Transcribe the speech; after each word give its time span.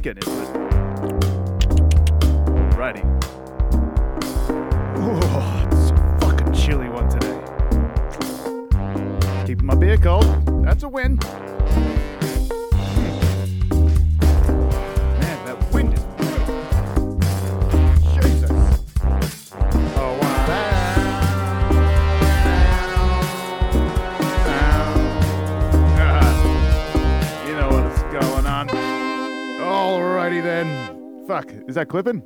we're 0.00 0.14
getting 0.14 0.32
into 0.32 0.42
it. 0.42 0.48
Alrighty. 2.72 3.04
Oh, 4.96 5.68
it's 5.70 5.90
a 5.90 5.94
fucking 6.20 6.52
chilly 6.52 6.88
one 6.88 7.08
today. 7.08 7.38
Keeping 9.46 9.66
my 9.66 9.74
beer 9.74 9.98
cold. 9.98 10.24
That's 10.64 10.84
a 10.84 10.88
win. 10.88 11.18
Then. 30.40 31.26
Fuck, 31.26 31.52
is 31.68 31.74
that 31.74 31.88
clipping? 31.90 32.22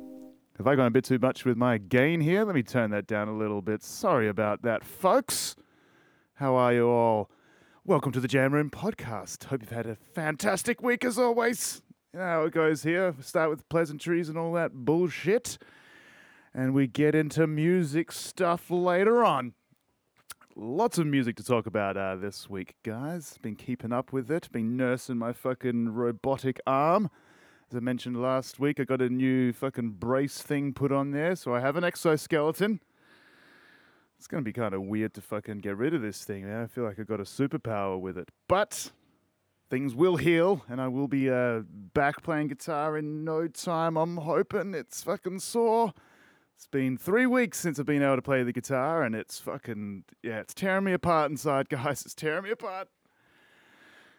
Have 0.57 0.67
I 0.67 0.75
gone 0.75 0.87
a 0.87 0.91
bit 0.91 1.03
too 1.03 1.19
much 1.19 1.43
with 1.43 1.57
my 1.57 1.77
gain 1.77 2.21
here? 2.21 2.45
Let 2.45 2.55
me 2.55 2.63
turn 2.63 2.91
that 2.91 3.07
down 3.07 3.27
a 3.27 3.35
little 3.37 3.61
bit. 3.61 3.83
Sorry 3.83 4.29
about 4.29 4.61
that, 4.61 4.85
folks. 4.85 5.57
How 6.35 6.55
are 6.55 6.73
you 6.73 6.87
all? 6.87 7.29
Welcome 7.83 8.13
to 8.13 8.21
the 8.21 8.29
Jam 8.29 8.53
Room 8.53 8.69
podcast. 8.69 9.43
Hope 9.43 9.63
you've 9.63 9.71
had 9.71 9.85
a 9.85 9.95
fantastic 9.95 10.81
week 10.81 11.03
as 11.03 11.19
always. 11.19 11.81
You 12.13 12.19
know 12.19 12.25
how 12.25 12.43
it 12.45 12.53
goes 12.53 12.83
here. 12.83 13.13
Start 13.19 13.49
with 13.49 13.67
pleasantries 13.67 14.29
and 14.29 14.37
all 14.37 14.53
that 14.53 14.71
bullshit. 14.73 15.57
And 16.53 16.73
we 16.73 16.87
get 16.87 17.15
into 17.15 17.47
music 17.47 18.13
stuff 18.13 18.71
later 18.71 19.25
on. 19.25 19.55
Lots 20.55 20.97
of 20.97 21.05
music 21.05 21.35
to 21.35 21.43
talk 21.43 21.67
about 21.67 21.97
uh, 21.97 22.15
this 22.15 22.49
week, 22.49 22.75
guys. 22.83 23.37
Been 23.41 23.57
keeping 23.57 23.91
up 23.91 24.13
with 24.13 24.31
it. 24.31 24.49
Been 24.53 24.77
nursing 24.77 25.17
my 25.17 25.33
fucking 25.33 25.89
robotic 25.89 26.61
arm. 26.65 27.09
As 27.71 27.77
I 27.77 27.79
mentioned 27.79 28.21
last 28.21 28.59
week, 28.59 28.79
I 28.79 28.83
got 28.83 29.01
a 29.01 29.09
new 29.09 29.51
fucking 29.51 29.91
brace 29.93 30.39
thing 30.39 30.71
put 30.71 30.91
on 30.91 31.11
there, 31.11 31.35
so 31.35 31.55
I 31.55 31.61
have 31.61 31.75
an 31.75 31.83
exoskeleton. 31.83 32.79
It's 34.17 34.27
gonna 34.27 34.43
be 34.43 34.53
kind 34.53 34.75
of 34.75 34.83
weird 34.83 35.15
to 35.15 35.21
fucking 35.21 35.59
get 35.59 35.75
rid 35.75 35.95
of 35.95 36.01
this 36.03 36.23
thing, 36.23 36.45
man. 36.45 36.61
I 36.63 36.67
feel 36.67 36.83
like 36.83 36.99
I 36.99 37.03
got 37.03 37.19
a 37.19 37.23
superpower 37.23 37.99
with 37.99 38.19
it. 38.19 38.29
But 38.47 38.91
things 39.69 39.95
will 39.95 40.17
heal, 40.17 40.63
and 40.69 40.79
I 40.79 40.89
will 40.89 41.07
be 41.07 41.29
uh, 41.29 41.61
back 41.93 42.21
playing 42.21 42.49
guitar 42.49 42.97
in 42.97 43.23
no 43.23 43.47
time. 43.47 43.97
I'm 43.97 44.17
hoping 44.17 44.75
it's 44.75 45.01
fucking 45.01 45.39
sore. 45.39 45.93
It's 46.55 46.67
been 46.67 46.97
three 46.97 47.25
weeks 47.25 47.59
since 47.59 47.79
I've 47.79 47.87
been 47.87 48.03
able 48.03 48.15
to 48.15 48.21
play 48.21 48.43
the 48.43 48.53
guitar, 48.53 49.03
and 49.03 49.15
it's 49.15 49.39
fucking 49.39 50.03
yeah, 50.21 50.39
it's 50.39 50.53
tearing 50.53 50.83
me 50.83 50.93
apart 50.93 51.31
inside, 51.31 51.69
guys. 51.69 52.03
It's 52.03 52.13
tearing 52.13 52.43
me 52.43 52.51
apart. 52.51 52.89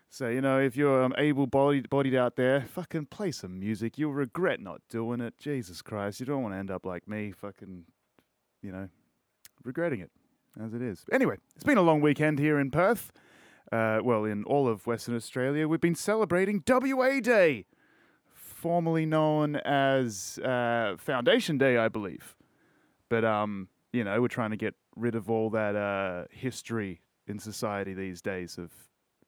So 0.09 0.29
you 0.29 0.41
know, 0.41 0.59
if 0.59 0.77
you're 0.77 1.03
um, 1.03 1.15
able-bodied 1.19 1.91
bodied 1.91 2.15
out 2.15 2.37
there, 2.37 2.63
fucking 2.63 3.07
play 3.07 3.33
some 3.33 3.59
music. 3.59 3.99
You'll 3.99 4.15
regret 4.15 4.61
not 4.61 4.81
doing 4.89 5.21
it. 5.21 5.39
Jesus 5.39 5.83
Christ, 5.83 6.21
you 6.21 6.27
don't 6.27 6.43
want 6.43 6.55
to 6.55 6.59
end 6.59 6.71
up 6.71 6.87
like 6.87 7.07
me, 7.09 7.33
fucking, 7.33 7.85
you 8.63 8.73
know, 8.73 8.89
regretting 9.65 10.01
it 10.01 10.11
as 10.63 10.75
it 10.75 10.83
is. 10.83 11.05
Anyway, 11.13 11.37
it's 11.55 11.65
been 11.65 11.79
a 11.79 11.83
long 11.83 12.01
weekend 12.01 12.39
here 12.39 12.59
in 12.59 12.71
Perth. 12.71 13.13
Uh, 13.73 13.99
well, 14.03 14.25
in 14.25 14.45
all 14.45 14.69
of 14.69 14.87
Western 14.87 15.17
Australia, 15.17 15.67
we've 15.67 15.81
been 15.81 15.97
celebrating 15.97 16.63
WA 16.67 17.21
Day, 17.21 17.67
formerly 18.33 19.07
known 19.07 19.57
as 19.57 20.39
uh, 20.39 20.95
Foundation 20.99 21.59
Day, 21.59 21.77
I 21.77 21.89
believe. 21.89 22.37
But 23.09 23.25
um, 23.25 23.69
you 23.93 24.05
know, 24.05 24.21
we're 24.21 24.29
trying 24.29 24.51
to 24.51 24.57
get 24.57 24.75
rid 24.95 25.15
of 25.15 25.29
all 25.31 25.51
that 25.51 25.77
uh, 25.77 26.25
history 26.31 27.01
in 27.27 27.39
society 27.39 27.93
these 27.93 28.23
days 28.23 28.57
of 28.57 28.71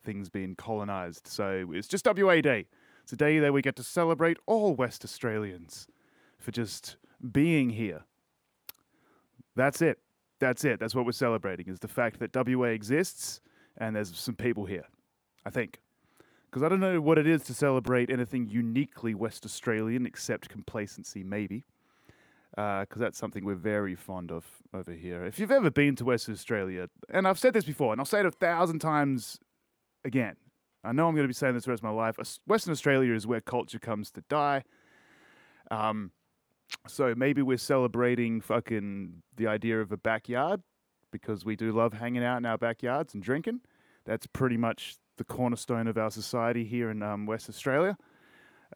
things 0.05 0.29
being 0.29 0.55
colonized. 0.55 1.27
So 1.27 1.71
it's 1.73 1.89
just 1.89 2.07
WA 2.07 2.41
Day. 2.41 2.67
It's 3.03 3.13
a 3.13 3.17
day 3.17 3.39
that 3.39 3.53
we 3.53 3.63
get 3.63 3.77
to 3.77 3.83
celebrate 3.83 4.37
all 4.47 4.75
West 4.75 5.05
Australians 5.05 5.87
for 6.39 6.51
just 6.51 6.97
being 7.33 7.71
here. 7.71 8.05
That's 9.57 9.83
it. 9.83 9.99
That's 10.41 10.65
it. 10.65 10.79
That's 10.79 10.95
what 10.95 11.05
we're 11.05 11.13
celebrating 11.13 11.69
is 11.69 11.81
the 11.81 11.89
fact 11.89 12.21
that 12.21 12.35
WA 12.35 12.69
exists 12.69 13.41
and 13.77 13.97
there's 13.97 14.17
some 14.17 14.35
people 14.35 14.67
here. 14.67 14.85
I 15.45 15.51
think. 15.51 15.81
Because 16.51 16.63
I 16.63 16.69
don't 16.69 16.81
know 16.81 17.01
what 17.01 17.19
it 17.19 17.27
is 17.27 17.43
to 17.45 17.55
celebrate 17.55 18.11
anything 18.11 18.49
uniquely 18.49 19.15
West 19.15 19.45
Australian 19.45 20.07
except 20.07 20.49
complacency, 20.49 21.23
maybe. 21.23 21.65
Uh, 22.57 22.81
because 22.81 23.01
that's 23.01 23.19
something 23.19 23.45
we're 23.45 23.55
very 23.55 23.95
fond 23.95 24.33
of 24.33 24.45
over 24.75 24.93
here. 24.93 25.25
If 25.25 25.39
you've 25.39 25.51
ever 25.51 25.71
been 25.71 25.95
to 25.97 26.05
Western 26.05 26.35
Australia, 26.35 26.89
and 27.11 27.29
I've 27.29 27.39
said 27.39 27.53
this 27.53 27.65
before, 27.65 27.93
and 27.93 28.01
I'll 28.01 28.07
say 28.07 28.21
it 28.21 28.27
a 28.27 28.31
thousand 28.31 28.81
times 28.81 29.39
again. 30.09 30.35
I 30.83 30.93
know 30.93 31.07
I'm 31.07 31.15
going 31.15 31.25
to 31.25 31.29
be 31.29 31.35
saying 31.35 31.55
this 31.55 31.65
the 31.65 31.71
rest 31.71 31.81
of 31.81 31.85
my 31.85 31.91
life. 31.91 32.17
Western 32.47 32.73
Australia 32.73 33.15
is 33.15 33.27
where 33.27 33.41
culture 33.41 33.79
comes 33.79 34.11
to 34.13 34.25
die. 34.29 34.65
Um, 35.71 36.13
so 36.87 37.15
maybe 37.17 37.43
we're 37.43 37.59
celebrating 37.59 38.41
fucking 38.41 39.23
the 39.37 39.47
idea 39.47 39.81
of 39.81 39.93
a 39.93 39.97
backyard 39.97 40.63
because 41.13 41.45
we 41.45 41.57
do 41.57 41.73
love 41.73 41.93
hanging 41.95 42.25
out 42.25 42.39
in 42.39 42.47
our 42.47 42.59
backyards 42.59 43.15
and 43.15 43.23
drinking. 43.23 43.61
That's 44.05 44.27
pretty 44.27 44.57
much 44.57 44.97
the 45.17 45.25
cornerstone 45.25 45.87
of 45.87 45.99
our 45.99 46.11
society 46.11 46.65
here 46.65 46.91
in 46.91 47.03
um, 47.03 47.27
West 47.27 47.49
Australia. 47.49 47.97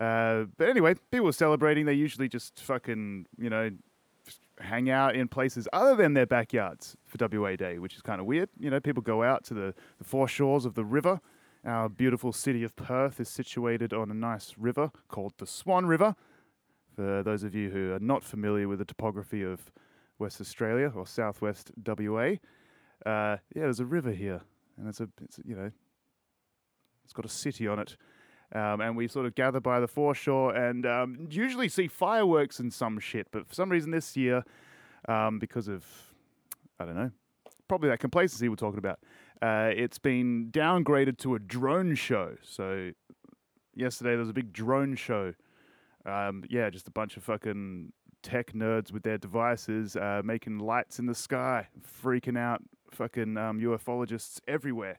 Uh, 0.01 0.45
but 0.57 0.69
anyway, 0.69 0.95
people 1.11 1.29
are 1.29 1.33
celebrating. 1.33 1.87
They 1.87 1.95
usually 1.95 2.29
just 2.29 2.61
fucking, 2.61 3.27
you 3.39 3.51
know, 3.51 3.71
hang 4.63 4.91
out 4.91 5.15
in 5.15 5.29
places 5.29 5.69
other 5.73 5.95
than 5.95 6.15
their 6.15 6.27
backyards 6.27 6.97
for 7.07 7.19
WA 7.21 7.57
Day, 7.57 7.79
which 7.79 7.95
is 7.95 8.03
kind 8.03 8.21
of 8.21 8.27
weird. 8.27 8.49
You 8.59 8.71
know, 8.71 8.81
people 8.81 9.03
go 9.03 9.23
out 9.23 9.45
to 9.45 9.55
the, 9.55 9.75
the 9.99 10.05
foreshores 10.05 10.65
of 10.65 10.75
the 10.75 10.85
river. 10.85 11.21
Our 11.65 11.89
beautiful 11.89 12.33
city 12.33 12.65
of 12.65 12.75
Perth 12.75 13.21
is 13.21 13.29
situated 13.29 13.93
on 13.93 14.11
a 14.11 14.15
nice 14.15 14.55
river 14.59 14.91
called 15.09 15.35
the 15.39 15.47
Swan 15.47 15.87
River. 15.87 16.17
For 16.97 17.23
those 17.23 17.43
of 17.43 17.55
you 17.55 17.71
who 17.71 17.93
are 17.93 18.01
not 18.01 18.23
familiar 18.23 18.69
with 18.69 18.79
the 18.79 18.85
topography 18.85 19.43
of 19.43 19.71
West 20.19 20.41
Australia 20.41 20.93
or 20.95 21.07
Southwest 21.07 21.71
WA, 21.85 22.37
uh, 23.07 23.37
yeah, 23.55 23.63
there's 23.63 23.81
a 23.81 23.87
river 23.87 24.13
here, 24.13 24.43
and 24.77 24.89
it's 24.89 25.01
a, 25.01 25.09
it's 25.23 25.41
you 25.45 25.57
know, 25.57 25.71
it's 27.05 27.13
got 27.13 27.25
a 27.25 27.29
city 27.29 27.67
on 27.67 27.79
it. 27.79 27.97
Um, 28.55 28.83
and 28.83 28.97
we 28.97 29.09
sort 29.09 29.25
of 29.25 29.35
gather 29.35 29.61
by 29.61 29.81
the 29.81 29.89
foreshore 29.89 30.55
and 30.55 30.85
um, 30.85 31.27
usually 31.31 31.69
see 31.69 31.89
fireworks 31.89 32.59
and 32.59 32.73
some 32.73 32.99
shit. 32.99 33.29
But 33.31 33.49
for 33.49 33.55
some 33.55 33.71
reason 33.71 33.91
this 33.91 34.17
year, 34.17 34.45
um, 35.09 35.39
because 35.39 35.69
of, 35.69 35.85
I 36.79 36.85
don't 36.85 36.97
know, 36.97 37.11
probably 37.67 37.89
that 37.89 38.01
complacency 38.01 38.49
we're 38.49 38.57
talking 38.57 38.79
about, 38.79 38.99
uh, 39.41 39.71
it's 39.75 39.99
been 39.99 40.51
downgraded 40.51 41.17
to 41.19 41.35
a 41.35 41.39
drone 41.39 41.95
show. 41.95 42.37
So 42.43 42.91
yesterday 43.75 44.11
there 44.11 44.19
was 44.19 44.29
a 44.29 44.35
big 44.35 44.53
drone 44.53 44.97
show. 44.97 45.33
Um, 46.05 46.45
yeah, 46.51 46.69
just 46.69 46.89
a 46.89 46.93
bunch 46.93 47.17
of 47.17 47.25
fucking 47.25 47.93
tech 48.23 48.53
nerds 48.53 48.93
with 48.93 49.03
their 49.03 49.19
devices 49.19 49.97
uh, 49.97 50.21
making 50.23 50.59
lights 50.59 50.99
in 50.99 51.07
the 51.07 51.15
sky, 51.15 51.69
freaking 52.05 52.39
out 52.39 52.61
fucking 52.91 53.39
um, 53.39 53.59
ufologists 53.59 54.41
everywhere 54.47 54.99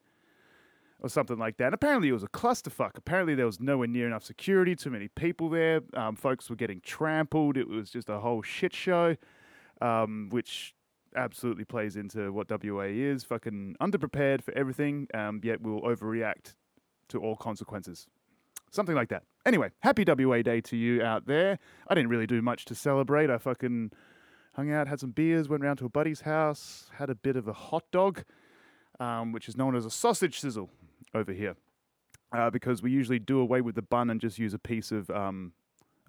or 0.99 1.09
something 1.09 1.37
like 1.37 1.57
that. 1.57 1.73
Apparently, 1.73 2.09
it 2.09 2.13
was 2.13 2.23
a 2.23 2.27
clusterfuck. 2.27 2.91
Apparently, 2.95 3.35
there 3.35 3.45
was 3.45 3.59
nowhere 3.59 3.87
near 3.87 4.07
enough 4.07 4.23
security, 4.23 4.75
too 4.75 4.89
many 4.89 5.09
people 5.09 5.49
there. 5.49 5.81
Um, 5.93 6.15
folks 6.15 6.49
were 6.49 6.55
getting 6.55 6.81
trampled. 6.81 7.57
It 7.57 7.67
was 7.67 7.89
just 7.89 8.09
a 8.09 8.19
whole 8.19 8.41
shit 8.41 8.73
show, 8.73 9.15
um, 9.81 10.29
which 10.31 10.73
absolutely 11.15 11.65
plays 11.65 11.95
into 11.95 12.31
what 12.31 12.49
WA 12.49 12.83
is 12.83 13.23
fucking 13.23 13.75
underprepared 13.81 14.41
for 14.41 14.53
everything, 14.57 15.07
um, 15.13 15.41
yet 15.43 15.61
will 15.61 15.81
overreact 15.81 16.55
to 17.09 17.19
all 17.19 17.35
consequences. 17.35 18.07
Something 18.71 18.95
like 18.95 19.09
that. 19.09 19.23
Anyway, 19.45 19.69
happy 19.81 20.03
WA 20.07 20.41
Day 20.41 20.61
to 20.61 20.77
you 20.77 21.03
out 21.03 21.27
there. 21.27 21.59
I 21.87 21.93
didn't 21.93 22.09
really 22.09 22.25
do 22.25 22.41
much 22.41 22.65
to 22.65 22.75
celebrate. 22.75 23.29
I 23.29 23.37
fucking 23.37 23.91
hung 24.55 24.71
out, 24.71 24.87
had 24.87 24.99
some 24.99 25.11
beers, 25.11 25.49
went 25.49 25.63
round 25.63 25.79
to 25.79 25.85
a 25.85 25.89
buddy's 25.89 26.21
house, 26.21 26.89
had 26.97 27.09
a 27.09 27.15
bit 27.15 27.35
of 27.35 27.47
a 27.47 27.53
hot 27.53 27.83
dog, 27.91 28.23
um, 28.99 29.31
which 29.31 29.47
is 29.47 29.57
known 29.57 29.75
as 29.75 29.85
a 29.85 29.91
sausage 29.91 30.39
sizzle 30.39 30.69
over 31.13 31.31
here, 31.31 31.55
uh, 32.35 32.49
because 32.49 32.81
we 32.81 32.91
usually 32.91 33.19
do 33.19 33.39
away 33.39 33.61
with 33.61 33.75
the 33.75 33.81
bun 33.81 34.09
and 34.09 34.19
just 34.19 34.39
use 34.39 34.53
a 34.53 34.59
piece 34.59 34.91
of 34.91 35.09
um, 35.09 35.53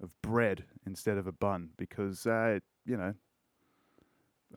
of 0.01 0.13
bread 0.21 0.65
instead 0.85 1.17
of 1.17 1.27
a 1.27 1.31
bun, 1.31 1.69
because 1.77 2.25
uh, 2.25 2.59
you 2.85 2.97
know, 2.97 3.13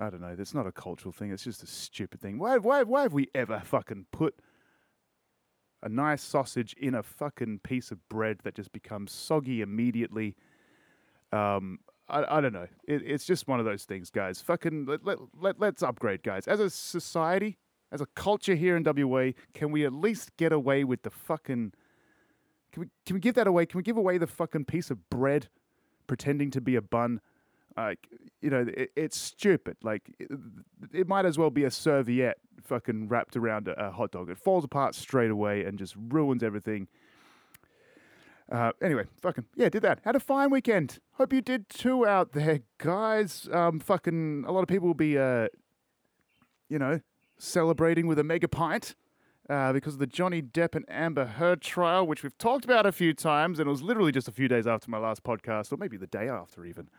I 0.01 0.11
don't 0.11 0.21
know. 0.21 0.37
That's 0.37 0.55
not 0.55 0.67
a 0.67 0.73
cultural 0.73 1.13
thing. 1.13 1.33
It's 1.33 1.45
just 1.45 1.63
a 1.63 1.67
stupid 1.67 2.21
thing. 2.21 2.39
Why, 2.39 2.59
why, 2.59 2.83
why 2.83 3.03
have 3.03 3.13
we 3.13 3.29
ever 3.35 3.61
fucking 3.65 4.07
put 4.13 4.35
a 5.83 5.89
nice 5.89 6.23
sausage 6.23 6.75
in 6.75 6.95
a 6.95 7.03
fucking 7.03 7.61
piece 7.65 7.91
of 7.91 8.07
bread 8.09 8.39
that 8.45 8.55
just 8.55 8.73
becomes 8.73 9.13
soggy 9.13 9.61
immediately? 9.61 10.37
Um, 11.33 11.81
I, 12.09 12.39
I 12.39 12.41
don't 12.41 12.53
know. 12.53 12.69
It, 12.87 13.03
it's 13.05 13.25
just 13.25 13.49
one 13.49 13.61
of 13.61 13.67
those 13.67 13.85
things, 13.85 14.11
guys. 14.11 14.41
Fucking 14.41 14.87
let, 14.87 15.05
let, 15.05 15.19
let, 15.39 15.61
let's 15.61 15.83
upgrade, 15.83 16.23
guys. 16.23 16.47
As 16.47 16.61
a 16.61 16.71
society, 16.71 17.59
as 17.91 18.01
a 18.01 18.07
culture 18.07 18.55
here 18.55 18.77
in 18.77 18.85
WA, 18.85 19.33
can 19.55 19.71
we 19.71 19.85
at 19.85 19.93
least 19.93 20.37
get 20.37 20.53
away 20.53 20.85
with 20.85 21.03
the 21.03 21.11
fucking? 21.11 21.73
Can 22.73 22.83
we 22.83 22.89
can 23.07 23.15
we 23.15 23.21
give 23.21 23.35
that 23.35 23.47
away? 23.47 23.67
Can 23.67 23.79
we 23.79 23.83
give 23.83 23.97
away 23.97 24.19
the 24.19 24.27
fucking 24.27 24.67
piece 24.67 24.91
of 24.91 25.09
bread, 25.09 25.49
pretending 26.07 26.51
to 26.51 26.61
be 26.61 26.77
a 26.77 26.83
bun? 26.83 27.21
Like 27.77 28.09
you 28.43 28.51
know, 28.51 28.67
it, 28.69 28.91
it's 28.97 29.17
stupid. 29.17 29.77
Like 29.83 30.15
it, 30.19 30.29
it 30.93 31.09
might 31.09 31.25
as 31.25 31.39
well 31.39 31.51
be 31.51 31.65
a 31.65 31.71
serviette, 31.71 32.39
fucking 32.63 33.09
wrapped 33.09 33.37
around 33.37 33.69
a, 33.69 33.87
a 33.87 33.91
hot 33.91 34.11
dog. 34.11 34.29
It 34.29 34.39
falls 34.39 34.65
apart 34.65 34.95
straight 34.95 35.31
away 35.31 35.65
and 35.65 35.79
just 35.79 35.95
ruins 35.97 36.43
everything. 36.43 36.89
Uh, 38.51 38.73
anyway, 38.83 39.05
fucking 39.21 39.45
yeah, 39.57 39.69
did 39.69 39.83
that. 39.83 40.01
Had 40.05 40.17
a 40.17 40.21
fine 40.21 40.51
weekend. 40.51 40.99
Hope 41.13 41.33
you 41.33 41.43
did 41.43 41.69
too 41.69 42.07
out 42.07 42.33
there, 42.33 42.61
guys. 42.79 43.49
Um, 43.53 43.79
fucking 43.79 44.45
a 44.47 44.53
lot 44.53 44.61
of 44.61 44.69
people 44.69 44.89
will 44.89 44.95
be, 44.95 45.19
uh, 45.19 45.49
you 46.69 46.79
know, 46.79 47.01
celebrating 47.39 48.07
with 48.07 48.19
a 48.19 48.25
mega 48.25 48.49
pint. 48.49 48.95
Uh, 49.49 49.73
because 49.73 49.95
of 49.95 49.99
the 49.99 50.07
Johnny 50.07 50.43
Depp 50.43 50.75
and 50.75 50.85
Amber 50.91 51.25
Heard 51.25 51.63
trial, 51.63 52.07
which 52.07 52.23
we've 52.23 52.37
talked 52.37 52.67
about 52.67 52.85
a 52.85 52.93
few 52.93 53.15
times, 53.15 53.59
and 53.59 53.67
it 53.67 53.71
was 53.71 53.81
literally 53.81 54.13
just 54.13 54.29
a 54.29 54.33
few 54.33 54.47
days 54.47 54.67
after 54.67 54.91
my 54.91 54.99
last 54.99 55.23
podcast, 55.23 55.73
or 55.73 55.79
maybe 55.79 55.97
the 55.97 56.07
day 56.07 56.29
after 56.29 56.67
even, 56.67 56.91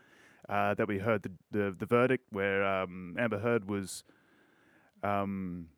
uh, 0.48 0.74
that 0.74 0.88
we 0.88 0.98
heard 0.98 1.22
the 1.22 1.30
the, 1.52 1.76
the 1.78 1.86
verdict 1.86 2.24
where 2.30 2.64
um, 2.64 3.14
Amber 3.16 3.38
Heard 3.38 3.68
was 3.68 4.02
um, 5.04 5.68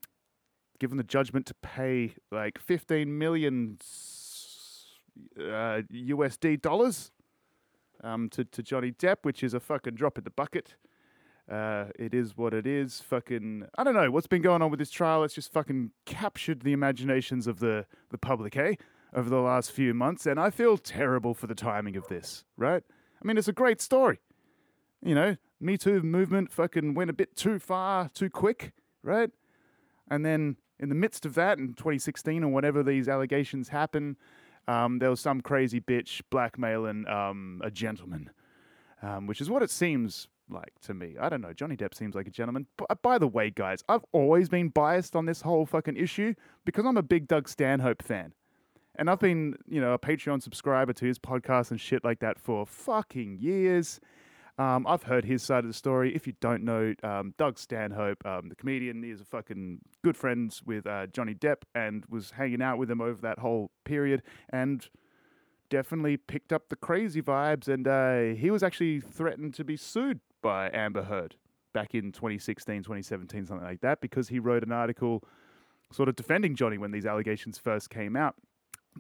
given 0.78 0.96
the 0.96 1.04
judgment 1.04 1.46
to 1.46 1.54
pay 1.54 2.14
like 2.30 2.58
15 2.58 3.18
million 3.18 3.78
uh, 5.38 5.82
USD 5.92 6.60
dollars 6.60 7.12
um, 8.02 8.28
to, 8.30 8.44
to 8.44 8.62
Johnny 8.62 8.92
Depp, 8.92 9.18
which 9.22 9.42
is 9.42 9.54
a 9.54 9.60
fucking 9.60 9.94
drop 9.94 10.18
in 10.18 10.24
the 10.24 10.30
bucket. 10.30 10.74
Uh, 11.50 11.86
it 11.98 12.14
is 12.14 12.36
what 12.36 12.54
it 12.54 12.66
is. 12.66 13.00
Fucking, 13.00 13.66
I 13.76 13.84
don't 13.84 13.94
know 13.94 14.10
what's 14.10 14.26
been 14.26 14.42
going 14.42 14.62
on 14.62 14.70
with 14.70 14.78
this 14.78 14.90
trial. 14.90 15.24
It's 15.24 15.34
just 15.34 15.52
fucking 15.52 15.90
captured 16.06 16.62
the 16.62 16.72
imaginations 16.72 17.46
of 17.46 17.58
the, 17.58 17.86
the 18.10 18.18
public, 18.18 18.56
eh? 18.56 18.74
Over 19.14 19.28
the 19.28 19.40
last 19.40 19.72
few 19.72 19.92
months, 19.92 20.24
and 20.24 20.40
I 20.40 20.48
feel 20.48 20.78
terrible 20.78 21.34
for 21.34 21.46
the 21.46 21.54
timing 21.54 21.96
of 21.96 22.08
this, 22.08 22.44
right? 22.56 22.82
I 23.22 23.26
mean, 23.26 23.36
it's 23.36 23.46
a 23.46 23.52
great 23.52 23.78
story. 23.82 24.20
You 25.02 25.14
know, 25.14 25.36
Me 25.60 25.76
Too 25.76 26.02
movement 26.02 26.50
fucking 26.50 26.94
went 26.94 27.10
a 27.10 27.12
bit 27.12 27.36
too 27.36 27.58
far, 27.58 28.08
too 28.14 28.30
quick, 28.30 28.72
right? 29.02 29.30
And 30.10 30.24
then 30.24 30.56
in 30.78 30.88
the 30.88 30.94
midst 30.94 31.26
of 31.26 31.34
that, 31.34 31.58
in 31.58 31.74
2016 31.74 32.42
or 32.42 32.48
whatever 32.48 32.82
these 32.82 33.08
allegations 33.08 33.68
happen, 33.68 34.16
um, 34.66 34.98
there 34.98 35.10
was 35.10 35.20
some 35.20 35.40
crazy 35.40 35.80
bitch 35.80 36.22
blackmailing 36.30 37.06
um, 37.06 37.60
a 37.62 37.70
gentleman, 37.70 38.30
um, 39.02 39.26
which 39.26 39.40
is 39.40 39.50
what 39.50 39.62
it 39.62 39.70
seems 39.70 40.28
like 40.52 40.72
to 40.82 40.94
me. 40.94 41.16
I 41.20 41.28
don't 41.28 41.40
know. 41.40 41.52
Johnny 41.52 41.76
Depp 41.76 41.94
seems 41.94 42.14
like 42.14 42.26
a 42.26 42.30
gentleman. 42.30 42.66
B- 42.78 42.84
by 43.02 43.18
the 43.18 43.28
way, 43.28 43.50
guys, 43.50 43.82
I've 43.88 44.04
always 44.12 44.48
been 44.48 44.68
biased 44.68 45.16
on 45.16 45.26
this 45.26 45.42
whole 45.42 45.66
fucking 45.66 45.96
issue 45.96 46.34
because 46.64 46.84
I'm 46.84 46.96
a 46.96 47.02
big 47.02 47.28
Doug 47.28 47.48
Stanhope 47.48 48.02
fan. 48.02 48.32
And 48.96 49.08
I've 49.08 49.20
been, 49.20 49.56
you 49.66 49.80
know, 49.80 49.94
a 49.94 49.98
Patreon 49.98 50.42
subscriber 50.42 50.92
to 50.92 51.06
his 51.06 51.18
podcast 51.18 51.70
and 51.70 51.80
shit 51.80 52.04
like 52.04 52.20
that 52.20 52.38
for 52.38 52.66
fucking 52.66 53.38
years. 53.38 54.00
Um, 54.58 54.86
I've 54.86 55.04
heard 55.04 55.24
his 55.24 55.42
side 55.42 55.64
of 55.64 55.68
the 55.68 55.74
story. 55.74 56.14
If 56.14 56.26
you 56.26 56.34
don't 56.40 56.62
know, 56.62 56.94
um, 57.02 57.32
Doug 57.38 57.58
Stanhope, 57.58 58.24
um, 58.26 58.48
the 58.48 58.54
comedian, 58.54 59.02
is 59.02 59.20
a 59.20 59.24
fucking 59.24 59.78
good 60.04 60.16
friends 60.16 60.62
with 60.64 60.86
uh, 60.86 61.06
Johnny 61.06 61.34
Depp 61.34 61.62
and 61.74 62.04
was 62.10 62.32
hanging 62.32 62.60
out 62.60 62.76
with 62.76 62.90
him 62.90 63.00
over 63.00 63.20
that 63.22 63.38
whole 63.38 63.70
period 63.84 64.22
and 64.50 64.88
definitely 65.70 66.18
picked 66.18 66.52
up 66.52 66.68
the 66.68 66.76
crazy 66.76 67.22
vibes. 67.22 67.66
And 67.66 67.88
uh, 67.88 68.38
he 68.38 68.50
was 68.50 68.62
actually 68.62 69.00
threatened 69.00 69.54
to 69.54 69.64
be 69.64 69.76
sued 69.76 70.20
by 70.42 70.70
Amber 70.72 71.04
Heard 71.04 71.36
back 71.72 71.94
in 71.94 72.12
2016, 72.12 72.82
2017, 72.82 73.46
something 73.46 73.66
like 73.66 73.80
that, 73.80 74.00
because 74.00 74.28
he 74.28 74.38
wrote 74.38 74.62
an 74.62 74.72
article 74.72 75.24
sort 75.90 76.08
of 76.08 76.16
defending 76.16 76.54
Johnny 76.54 76.78
when 76.78 76.90
these 76.90 77.06
allegations 77.06 77.58
first 77.58 77.90
came 77.90 78.16
out. 78.16 78.34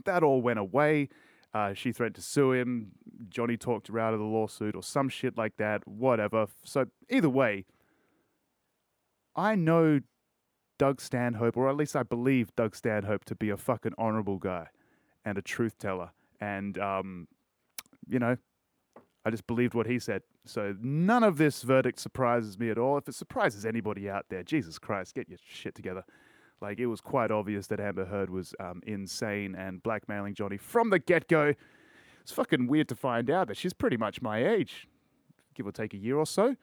That 0.04 0.22
all 0.22 0.40
went 0.40 0.58
away. 0.58 1.08
Uh, 1.54 1.74
she 1.74 1.92
threatened 1.92 2.14
to 2.14 2.22
sue 2.22 2.52
him. 2.52 2.92
Johnny 3.28 3.56
talked 3.56 3.88
her 3.88 3.98
out 3.98 4.14
of 4.14 4.20
the 4.20 4.26
lawsuit 4.26 4.74
or 4.74 4.82
some 4.82 5.08
shit 5.08 5.36
like 5.36 5.56
that, 5.58 5.86
whatever. 5.86 6.46
So, 6.64 6.86
either 7.10 7.28
way, 7.28 7.66
I 9.36 9.54
know 9.54 10.00
Doug 10.78 11.00
Stanhope, 11.00 11.56
or 11.56 11.68
at 11.68 11.76
least 11.76 11.94
I 11.94 12.02
believe 12.02 12.54
Doug 12.56 12.74
Stanhope 12.74 13.24
to 13.26 13.34
be 13.34 13.50
a 13.50 13.56
fucking 13.56 13.92
honorable 13.98 14.38
guy 14.38 14.68
and 15.24 15.36
a 15.36 15.42
truth 15.42 15.76
teller. 15.78 16.10
And, 16.40 16.78
um, 16.78 17.28
you 18.08 18.18
know, 18.18 18.36
I 19.24 19.30
just 19.30 19.46
believed 19.46 19.74
what 19.74 19.86
he 19.86 19.98
said. 19.98 20.22
So 20.44 20.74
none 20.80 21.22
of 21.22 21.38
this 21.38 21.62
verdict 21.62 22.00
surprises 22.00 22.58
me 22.58 22.70
at 22.70 22.78
all. 22.78 22.98
If 22.98 23.08
it 23.08 23.14
surprises 23.14 23.64
anybody 23.64 24.10
out 24.10 24.26
there, 24.28 24.42
Jesus 24.42 24.78
Christ, 24.78 25.14
get 25.14 25.28
your 25.28 25.38
shit 25.46 25.74
together. 25.74 26.04
Like 26.60 26.78
it 26.78 26.86
was 26.86 27.00
quite 27.00 27.30
obvious 27.30 27.66
that 27.68 27.80
Amber 27.80 28.04
Heard 28.04 28.30
was 28.30 28.54
um, 28.58 28.82
insane 28.86 29.54
and 29.54 29.82
blackmailing 29.82 30.34
Johnny 30.34 30.56
from 30.56 30.90
the 30.90 30.98
get 30.98 31.28
go. 31.28 31.54
It's 32.22 32.32
fucking 32.32 32.66
weird 32.68 32.88
to 32.88 32.94
find 32.94 33.30
out 33.30 33.48
that 33.48 33.56
she's 33.56 33.72
pretty 33.72 33.96
much 33.96 34.22
my 34.22 34.44
age, 34.44 34.86
give 35.54 35.66
or 35.66 35.72
take 35.72 35.92
a 35.92 35.96
year 35.96 36.16
or 36.16 36.26
so. 36.26 36.56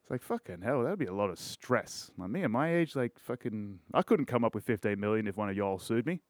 It's 0.00 0.10
like 0.10 0.22
fucking 0.22 0.62
hell, 0.62 0.82
that'd 0.82 0.98
be 0.98 1.06
a 1.06 1.14
lot 1.14 1.30
of 1.30 1.38
stress. 1.38 2.10
Like 2.18 2.30
me 2.30 2.44
at 2.44 2.50
my 2.50 2.74
age, 2.74 2.96
like 2.96 3.18
fucking, 3.18 3.78
I 3.92 4.02
couldn't 4.02 4.26
come 4.26 4.44
up 4.44 4.54
with 4.54 4.64
15 4.64 4.98
million 4.98 5.26
if 5.26 5.36
one 5.36 5.50
of 5.50 5.56
y'all 5.56 5.78
sued 5.78 6.06
me. 6.06 6.20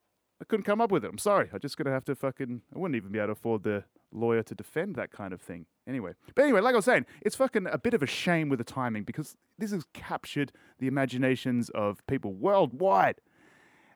I 0.41 0.45
couldn't 0.45 0.65
come 0.65 0.81
up 0.81 0.91
with 0.91 1.05
it. 1.05 1.09
I'm 1.09 1.19
sorry. 1.19 1.49
I'm 1.53 1.61
just 1.61 1.77
gonna 1.77 1.91
have 1.91 2.05
to 2.07 2.15
fucking. 2.15 2.63
I 2.75 2.79
wouldn't 2.79 2.97
even 2.97 3.13
be 3.13 3.19
able 3.19 3.29
to 3.29 3.33
afford 3.33 3.63
the 3.63 3.85
lawyer 4.15 4.43
to 4.43 4.55
defend 4.55 4.95
that 4.95 5.11
kind 5.11 5.33
of 5.33 5.41
thing. 5.41 5.67
Anyway, 5.87 6.13
but 6.35 6.43
anyway, 6.43 6.61
like 6.61 6.73
I 6.73 6.77
was 6.77 6.85
saying, 6.85 7.05
it's 7.21 7.37
fucking 7.37 7.67
a 7.71 7.79
bit 7.79 7.95
of 7.95 8.03
a 8.03 8.07
shame 8.07 8.49
with 8.49 8.59
the 8.59 8.65
timing 8.65 9.05
because 9.05 9.37
this 9.59 9.71
has 9.73 9.85
captured 9.93 10.53
the 10.79 10.87
imaginations 10.87 11.69
of 11.71 12.07
people 12.07 12.33
worldwide, 12.33 13.21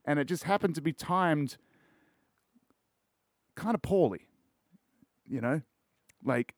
and 0.04 0.18
it 0.18 0.24
just 0.24 0.44
happened 0.44 0.74
to 0.74 0.82
be 0.82 0.92
timed 0.92 1.56
kind 3.54 3.74
of 3.74 3.82
poorly. 3.82 4.26
You 5.26 5.40
know, 5.40 5.62
like 6.24 6.54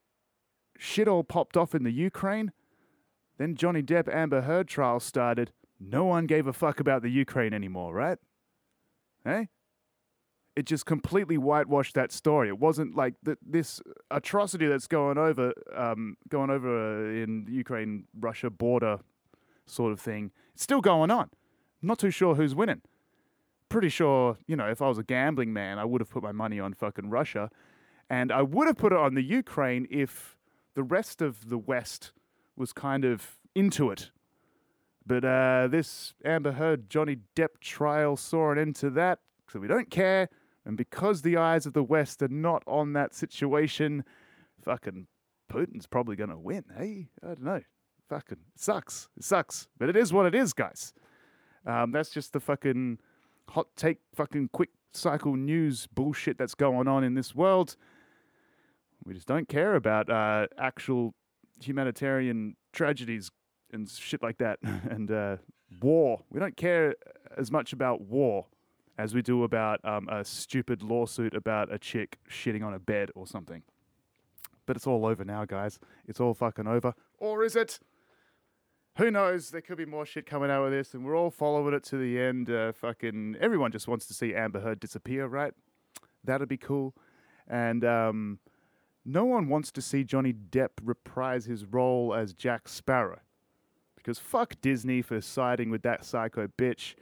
shit 0.78 1.08
all 1.08 1.24
popped 1.24 1.56
off 1.56 1.74
in 1.74 1.84
the 1.84 1.92
Ukraine. 1.92 2.52
Then 3.38 3.54
Johnny 3.54 3.82
Depp 3.82 4.12
Amber 4.12 4.42
Heard 4.42 4.68
trial 4.68 5.00
started. 5.00 5.52
No 5.78 6.04
one 6.04 6.26
gave 6.26 6.46
a 6.46 6.52
fuck 6.52 6.78
about 6.78 7.02
the 7.02 7.08
Ukraine 7.08 7.54
anymore, 7.54 7.94
right? 7.94 8.18
Hey? 9.24 9.48
It 10.60 10.66
just 10.66 10.84
completely 10.84 11.38
whitewashed 11.38 11.94
that 11.94 12.12
story. 12.12 12.48
It 12.48 12.58
wasn't 12.58 12.94
like 12.94 13.14
the, 13.22 13.38
this 13.40 13.80
atrocity 14.10 14.66
that's 14.66 14.86
going 14.86 15.16
over, 15.16 15.54
um, 15.74 16.18
going 16.28 16.50
over 16.50 16.68
uh, 16.68 17.22
in 17.22 17.46
Ukraine 17.48 18.04
Russia 18.14 18.50
border 18.50 18.98
sort 19.64 19.90
of 19.90 19.98
thing. 19.98 20.32
It's 20.52 20.62
still 20.62 20.82
going 20.82 21.10
on. 21.10 21.30
Not 21.80 21.98
too 21.98 22.10
sure 22.10 22.34
who's 22.34 22.54
winning. 22.54 22.82
Pretty 23.70 23.88
sure, 23.88 24.36
you 24.46 24.54
know, 24.54 24.66
if 24.66 24.82
I 24.82 24.88
was 24.88 24.98
a 24.98 25.02
gambling 25.02 25.54
man, 25.54 25.78
I 25.78 25.86
would 25.86 26.02
have 26.02 26.10
put 26.10 26.22
my 26.22 26.32
money 26.32 26.60
on 26.60 26.74
fucking 26.74 27.08
Russia, 27.08 27.48
and 28.10 28.30
I 28.30 28.42
would 28.42 28.66
have 28.66 28.76
put 28.76 28.92
it 28.92 28.98
on 28.98 29.14
the 29.14 29.22
Ukraine 29.22 29.86
if 29.90 30.36
the 30.74 30.82
rest 30.82 31.22
of 31.22 31.48
the 31.48 31.56
West 31.56 32.12
was 32.54 32.74
kind 32.74 33.06
of 33.06 33.38
into 33.54 33.90
it. 33.90 34.10
But 35.06 35.24
uh, 35.24 35.68
this 35.68 36.12
Amber 36.22 36.52
Heard 36.52 36.90
Johnny 36.90 37.16
Depp 37.34 37.60
trial 37.62 38.18
saw 38.18 38.52
an 38.52 38.58
end 38.58 38.76
to 38.76 38.90
that, 38.90 39.20
so 39.50 39.58
we 39.58 39.68
don't 39.68 39.90
care. 39.90 40.28
And 40.64 40.76
because 40.76 41.22
the 41.22 41.36
eyes 41.36 41.66
of 41.66 41.72
the 41.72 41.82
West 41.82 42.22
are 42.22 42.28
not 42.28 42.62
on 42.66 42.92
that 42.92 43.14
situation, 43.14 44.04
fucking 44.62 45.06
Putin's 45.50 45.86
probably 45.86 46.16
going 46.16 46.30
to 46.30 46.38
win. 46.38 46.64
Hey, 46.76 47.08
I 47.22 47.28
don't 47.28 47.42
know. 47.42 47.62
Fucking 48.08 48.38
sucks. 48.56 49.08
It 49.16 49.24
sucks. 49.24 49.68
But 49.78 49.88
it 49.88 49.96
is 49.96 50.12
what 50.12 50.26
it 50.26 50.34
is, 50.34 50.52
guys. 50.52 50.92
Um, 51.66 51.92
that's 51.92 52.10
just 52.10 52.32
the 52.32 52.40
fucking 52.40 52.98
hot 53.48 53.68
take, 53.76 53.98
fucking 54.14 54.50
quick 54.52 54.70
cycle 54.92 55.36
news 55.36 55.86
bullshit 55.86 56.38
that's 56.38 56.54
going 56.54 56.88
on 56.88 57.04
in 57.04 57.14
this 57.14 57.34
world. 57.34 57.76
We 59.04 59.14
just 59.14 59.26
don't 59.26 59.48
care 59.48 59.74
about 59.74 60.10
uh, 60.10 60.46
actual 60.58 61.14
humanitarian 61.62 62.56
tragedies 62.72 63.30
and 63.72 63.88
shit 63.88 64.22
like 64.22 64.38
that 64.38 64.58
and 64.62 65.10
uh, 65.10 65.36
war. 65.80 66.22
We 66.30 66.40
don't 66.40 66.56
care 66.56 66.94
as 67.36 67.50
much 67.50 67.72
about 67.72 68.02
war 68.02 68.46
as 69.00 69.14
we 69.14 69.22
do 69.22 69.44
about 69.44 69.82
um, 69.82 70.06
a 70.10 70.22
stupid 70.22 70.82
lawsuit 70.82 71.34
about 71.34 71.72
a 71.72 71.78
chick 71.78 72.18
shitting 72.28 72.62
on 72.62 72.74
a 72.74 72.78
bed 72.78 73.10
or 73.14 73.26
something. 73.26 73.62
But 74.66 74.76
it's 74.76 74.86
all 74.86 75.06
over 75.06 75.24
now, 75.24 75.46
guys. 75.46 75.80
It's 76.06 76.20
all 76.20 76.34
fucking 76.34 76.66
over. 76.66 76.92
Or 77.18 77.42
is 77.42 77.56
it? 77.56 77.80
Who 78.98 79.10
knows? 79.10 79.50
There 79.50 79.62
could 79.62 79.78
be 79.78 79.86
more 79.86 80.04
shit 80.04 80.26
coming 80.26 80.50
out 80.50 80.64
of 80.64 80.70
this, 80.70 80.92
and 80.92 81.02
we're 81.02 81.16
all 81.16 81.30
following 81.30 81.72
it 81.72 81.82
to 81.84 81.96
the 81.96 82.20
end. 82.20 82.50
Uh, 82.50 82.72
fucking 82.72 83.36
everyone 83.40 83.72
just 83.72 83.88
wants 83.88 84.04
to 84.06 84.14
see 84.14 84.34
Amber 84.34 84.60
Heard 84.60 84.80
disappear, 84.80 85.26
right? 85.26 85.54
That'd 86.22 86.48
be 86.48 86.58
cool. 86.58 86.94
And 87.48 87.82
um, 87.86 88.38
no 89.06 89.24
one 89.24 89.48
wants 89.48 89.72
to 89.72 89.80
see 89.80 90.04
Johnny 90.04 90.34
Depp 90.34 90.72
reprise 90.82 91.46
his 91.46 91.64
role 91.64 92.14
as 92.14 92.34
Jack 92.34 92.68
Sparrow. 92.68 93.20
Because 93.96 94.18
fuck 94.18 94.60
Disney 94.60 95.00
for 95.00 95.22
siding 95.22 95.70
with 95.70 95.82
that 95.82 96.04
psycho 96.04 96.48
bitch. 96.58 96.96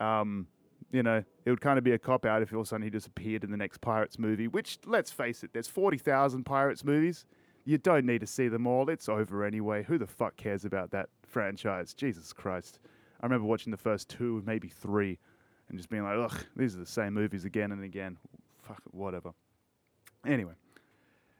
Um, 0.00 0.46
you 0.92 1.02
know, 1.02 1.22
it 1.44 1.50
would 1.50 1.60
kind 1.60 1.78
of 1.78 1.84
be 1.84 1.92
a 1.92 1.98
cop 1.98 2.24
out 2.24 2.42
if 2.42 2.52
all 2.52 2.60
of 2.60 2.66
a 2.66 2.68
sudden 2.68 2.84
he 2.84 2.90
disappeared 2.90 3.44
in 3.44 3.50
the 3.50 3.56
next 3.56 3.80
Pirates 3.80 4.18
movie, 4.18 4.48
which, 4.48 4.78
let's 4.86 5.10
face 5.10 5.42
it, 5.42 5.50
there's 5.52 5.68
40,000 5.68 6.44
Pirates 6.44 6.84
movies. 6.84 7.24
You 7.64 7.78
don't 7.78 8.06
need 8.06 8.20
to 8.20 8.26
see 8.26 8.48
them 8.48 8.66
all. 8.66 8.88
It's 8.88 9.08
over 9.08 9.44
anyway. 9.44 9.82
Who 9.82 9.98
the 9.98 10.06
fuck 10.06 10.36
cares 10.36 10.64
about 10.64 10.92
that 10.92 11.08
franchise? 11.22 11.94
Jesus 11.94 12.32
Christ. 12.32 12.78
I 13.20 13.26
remember 13.26 13.46
watching 13.46 13.72
the 13.72 13.76
first 13.76 14.08
two, 14.08 14.42
maybe 14.46 14.68
three, 14.68 15.18
and 15.68 15.78
just 15.78 15.88
being 15.88 16.04
like, 16.04 16.16
ugh, 16.16 16.44
these 16.54 16.76
are 16.76 16.78
the 16.78 16.86
same 16.86 17.14
movies 17.14 17.44
again 17.44 17.72
and 17.72 17.82
again. 17.82 18.18
Fuck 18.62 18.82
it, 18.86 18.94
whatever. 18.94 19.32
Anyway, 20.24 20.52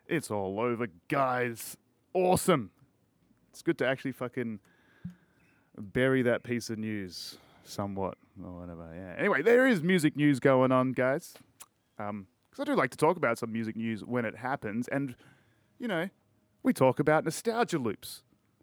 it's 0.07 0.31
all 0.31 0.59
over, 0.59 0.89
guys. 1.09 1.77
Awesome. 2.13 2.71
It's 3.51 3.63
good 3.63 3.79
to 3.79 3.87
actually 3.87 4.13
fucking 4.13 4.59
bury 5.79 6.23
that 6.23 6.43
piece 6.43 6.71
of 6.71 6.79
news 6.79 7.39
somewhat 7.65 8.17
or 8.45 8.61
whatever. 8.61 8.93
Yeah. 8.95 9.15
Anyway, 9.19 9.43
there 9.43 9.67
is 9.67 9.83
music 9.83 10.17
news 10.17 10.41
going 10.41 10.73
on, 10.73 10.93
guys. 10.93 11.35
Um, 11.99 12.27
Because 12.51 12.63
I 12.63 12.65
do 12.65 12.77
like 12.77 12.91
to 12.91 12.97
talk 12.97 13.17
about 13.17 13.39
some 13.39 13.53
music 13.53 13.77
news 13.77 14.05
when 14.05 14.25
it 14.25 14.37
happens. 14.37 14.89
And, 14.89 15.15
you 15.79 15.89
know, 15.89 16.09
we 16.63 16.73
talk 16.73 16.99
about 16.99 17.25
nostalgia 17.25 17.79
loops. 17.79 18.23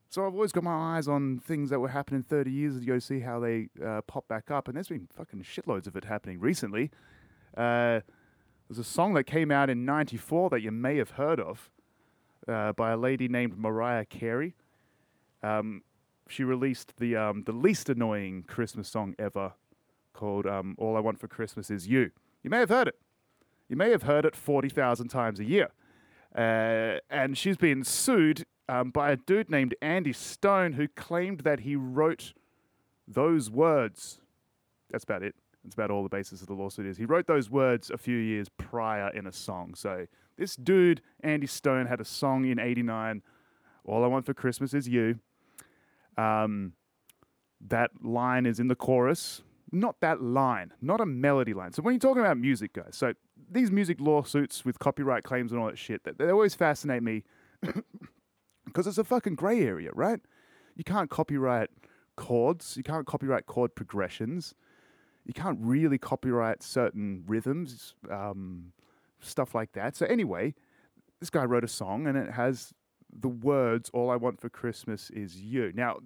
So 0.09 0.27
I've 0.27 0.33
always 0.33 0.51
got 0.51 0.63
my 0.63 0.95
eyes 0.95 1.07
on 1.07 1.39
things 1.39 1.71
that 1.71 1.79
were 1.79 1.87
happening 1.89 2.21
30 2.21 2.51
years 2.51 2.77
ago, 2.77 2.99
see 2.99 3.21
how 3.21 3.39
they 3.39 3.69
uh, 3.83 4.01
pop 4.01 4.27
back 4.27 4.51
up. 4.51 4.67
And 4.67 4.75
there's 4.75 4.89
been 4.89 5.07
fucking 5.11 5.41
shitloads 5.41 5.87
of 5.87 5.95
it 5.95 6.05
happening 6.05 6.39
recently. 6.39 6.91
Uh, 7.57 8.01
there's 8.67 8.77
a 8.77 8.83
song 8.83 9.13
that 9.15 9.23
came 9.23 9.49
out 9.51 9.69
in 9.71 9.85
94 9.85 10.51
that 10.51 10.61
you 10.61 10.71
may 10.71 10.97
have 10.97 11.11
heard 11.11 11.39
of 11.39 11.71
uh, 12.47 12.73
by 12.73 12.91
a 12.91 12.97
lady 12.97 13.27
named 13.27 13.57
Mariah 13.57 14.05
Carey. 14.05 14.55
Um, 15.41 15.81
she 16.29 16.43
released 16.43 16.93
the, 16.97 17.15
um, 17.15 17.43
the 17.45 17.51
least 17.51 17.89
annoying 17.89 18.43
Christmas 18.47 18.87
song 18.87 19.15
ever 19.17 19.53
called 20.13 20.45
um, 20.45 20.75
All 20.77 20.95
I 20.95 20.99
Want 20.99 21.19
for 21.19 21.27
Christmas 21.27 21.69
Is 21.69 21.87
You. 21.87 22.11
You 22.43 22.49
may 22.49 22.59
have 22.59 22.69
heard 22.69 22.87
it. 22.87 22.95
You 23.69 23.75
may 23.75 23.89
have 23.91 24.03
heard 24.03 24.25
it 24.25 24.35
40,000 24.35 25.07
times 25.07 25.39
a 25.39 25.45
year. 25.45 25.69
Uh, 26.35 26.99
and 27.09 27.37
she's 27.37 27.57
been 27.57 27.83
sued 27.83 28.45
um, 28.67 28.91
by 28.91 29.11
a 29.11 29.15
dude 29.15 29.49
named 29.49 29.75
Andy 29.81 30.13
Stone 30.13 30.73
who 30.73 30.87
claimed 30.87 31.41
that 31.41 31.61
he 31.61 31.75
wrote 31.75 32.33
those 33.07 33.49
words. 33.49 34.19
That's 34.89 35.03
about 35.03 35.23
it. 35.23 35.35
That's 35.63 35.75
about 35.75 35.91
all 35.91 36.03
the 36.03 36.09
basis 36.09 36.41
of 36.41 36.47
the 36.47 36.53
lawsuit 36.53 36.85
is. 36.85 36.97
He 36.97 37.05
wrote 37.05 37.27
those 37.27 37.49
words 37.49 37.89
a 37.89 37.97
few 37.97 38.17
years 38.17 38.49
prior 38.49 39.09
in 39.09 39.27
a 39.27 39.31
song. 39.31 39.75
So 39.75 40.07
this 40.37 40.55
dude, 40.55 41.01
Andy 41.21 41.47
Stone, 41.47 41.85
had 41.85 42.01
a 42.01 42.05
song 42.05 42.45
in 42.45 42.59
89, 42.59 43.21
All 43.85 44.03
I 44.03 44.07
Want 44.07 44.25
for 44.25 44.33
Christmas 44.33 44.73
Is 44.73 44.87
You. 44.87 45.19
Um, 46.17 46.73
that 47.61 47.91
line 48.03 48.45
is 48.45 48.59
in 48.59 48.67
the 48.67 48.75
chorus. 48.75 49.41
Not 49.73 49.99
that 50.01 50.21
line, 50.21 50.71
not 50.81 51.01
a 51.01 51.05
melody 51.05 51.55
line. 51.55 51.73
So 51.73 51.81
when 51.81 51.95
you're 51.95 51.99
talking 51.99 52.21
about 52.21 52.37
music, 52.37 52.73
guys, 52.73 52.95
so 52.95 53.13
these 53.51 53.71
music 53.71 53.99
lawsuits 53.99 54.63
with 54.63 54.77
copyright 54.77 55.23
claims 55.23 55.51
and 55.51 55.59
all 55.59 55.65
that 55.65 55.79
shit, 55.79 56.03
they, 56.03 56.11
they 56.11 56.29
always 56.29 56.53
fascinate 56.53 57.01
me 57.01 57.23
because 58.65 58.85
it's 58.85 58.99
a 58.99 59.03
fucking 59.03 59.33
gray 59.33 59.61
area, 59.61 59.89
right? 59.95 60.19
You 60.75 60.83
can't 60.83 61.09
copyright 61.09 61.71
chords, 62.15 62.77
you 62.77 62.83
can't 62.83 63.07
copyright 63.07 63.47
chord 63.47 63.73
progressions, 63.73 64.53
you 65.25 65.33
can't 65.33 65.57
really 65.59 65.97
copyright 65.97 66.61
certain 66.61 67.23
rhythms, 67.25 67.95
um, 68.11 68.73
stuff 69.21 69.55
like 69.55 69.71
that. 69.71 69.95
So 69.95 70.05
anyway, 70.05 70.53
this 71.19 71.31
guy 71.31 71.45
wrote 71.45 71.63
a 71.63 71.67
song 71.67 72.05
and 72.05 72.15
it 72.15 72.33
has 72.33 72.73
the 73.11 73.27
words 73.27 73.89
"All 73.91 74.11
I 74.11 74.17
want 74.17 74.39
for 74.39 74.49
Christmas 74.49 75.09
is 75.09 75.41
you." 75.41 75.71
Now, 75.73 75.97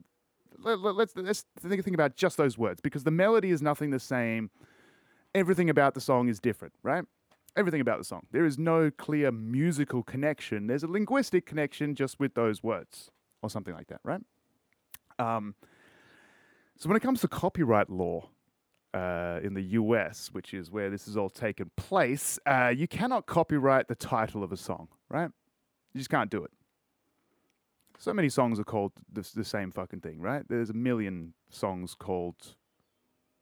let, 0.59 0.79
us 0.79 1.11
let's, 1.15 1.45
think, 1.59 1.83
think 1.83 1.93
about 1.93 2.15
just 2.15 2.37
those 2.37 2.57
words 2.57 2.81
because 2.81 3.03
the 3.03 3.11
melody 3.11 3.51
is 3.51 3.61
nothing 3.61 3.91
the 3.91 3.99
same. 3.99 4.49
Everything 5.35 5.69
about 5.69 5.93
the 5.93 6.01
song 6.01 6.29
is 6.29 6.39
different, 6.39 6.73
right? 6.83 7.03
Everything 7.55 7.81
about 7.81 7.97
the 7.97 8.03
song. 8.03 8.25
There 8.31 8.45
is 8.45 8.57
no 8.57 8.91
clear 8.91 9.31
musical 9.31 10.03
connection. 10.03 10.67
There's 10.67 10.83
a 10.83 10.87
linguistic 10.87 11.45
connection 11.45 11.95
just 11.95 12.19
with 12.19 12.33
those 12.33 12.63
words 12.63 13.11
or 13.41 13.49
something 13.49 13.73
like 13.73 13.87
that, 13.87 13.99
right? 14.03 14.21
Um, 15.19 15.55
so 16.77 16.87
when 16.89 16.95
it 16.95 17.01
comes 17.01 17.21
to 17.21 17.27
copyright 17.27 17.89
law, 17.89 18.29
uh, 18.93 19.39
in 19.43 19.53
the 19.53 19.61
US, 19.61 20.29
which 20.31 20.53
is 20.53 20.71
where 20.71 20.89
this 20.89 21.05
has 21.05 21.17
all 21.17 21.29
taken 21.29 21.69
place, 21.75 22.39
uh, 22.45 22.73
you 22.75 22.87
cannot 22.87 23.25
copyright 23.25 23.87
the 23.87 23.95
title 23.95 24.43
of 24.43 24.51
a 24.51 24.57
song, 24.57 24.87
right? 25.09 25.29
You 25.93 25.99
just 25.99 26.09
can't 26.09 26.31
do 26.31 26.43
it. 26.43 26.51
So 27.99 28.13
many 28.13 28.29
songs 28.29 28.59
are 28.59 28.63
called 28.63 28.91
the, 29.11 29.27
the 29.35 29.43
same 29.43 29.71
fucking 29.71 30.01
thing, 30.01 30.21
right? 30.21 30.43
There's 30.47 30.69
a 30.69 30.73
million 30.73 31.33
songs 31.49 31.95
called, 31.95 32.55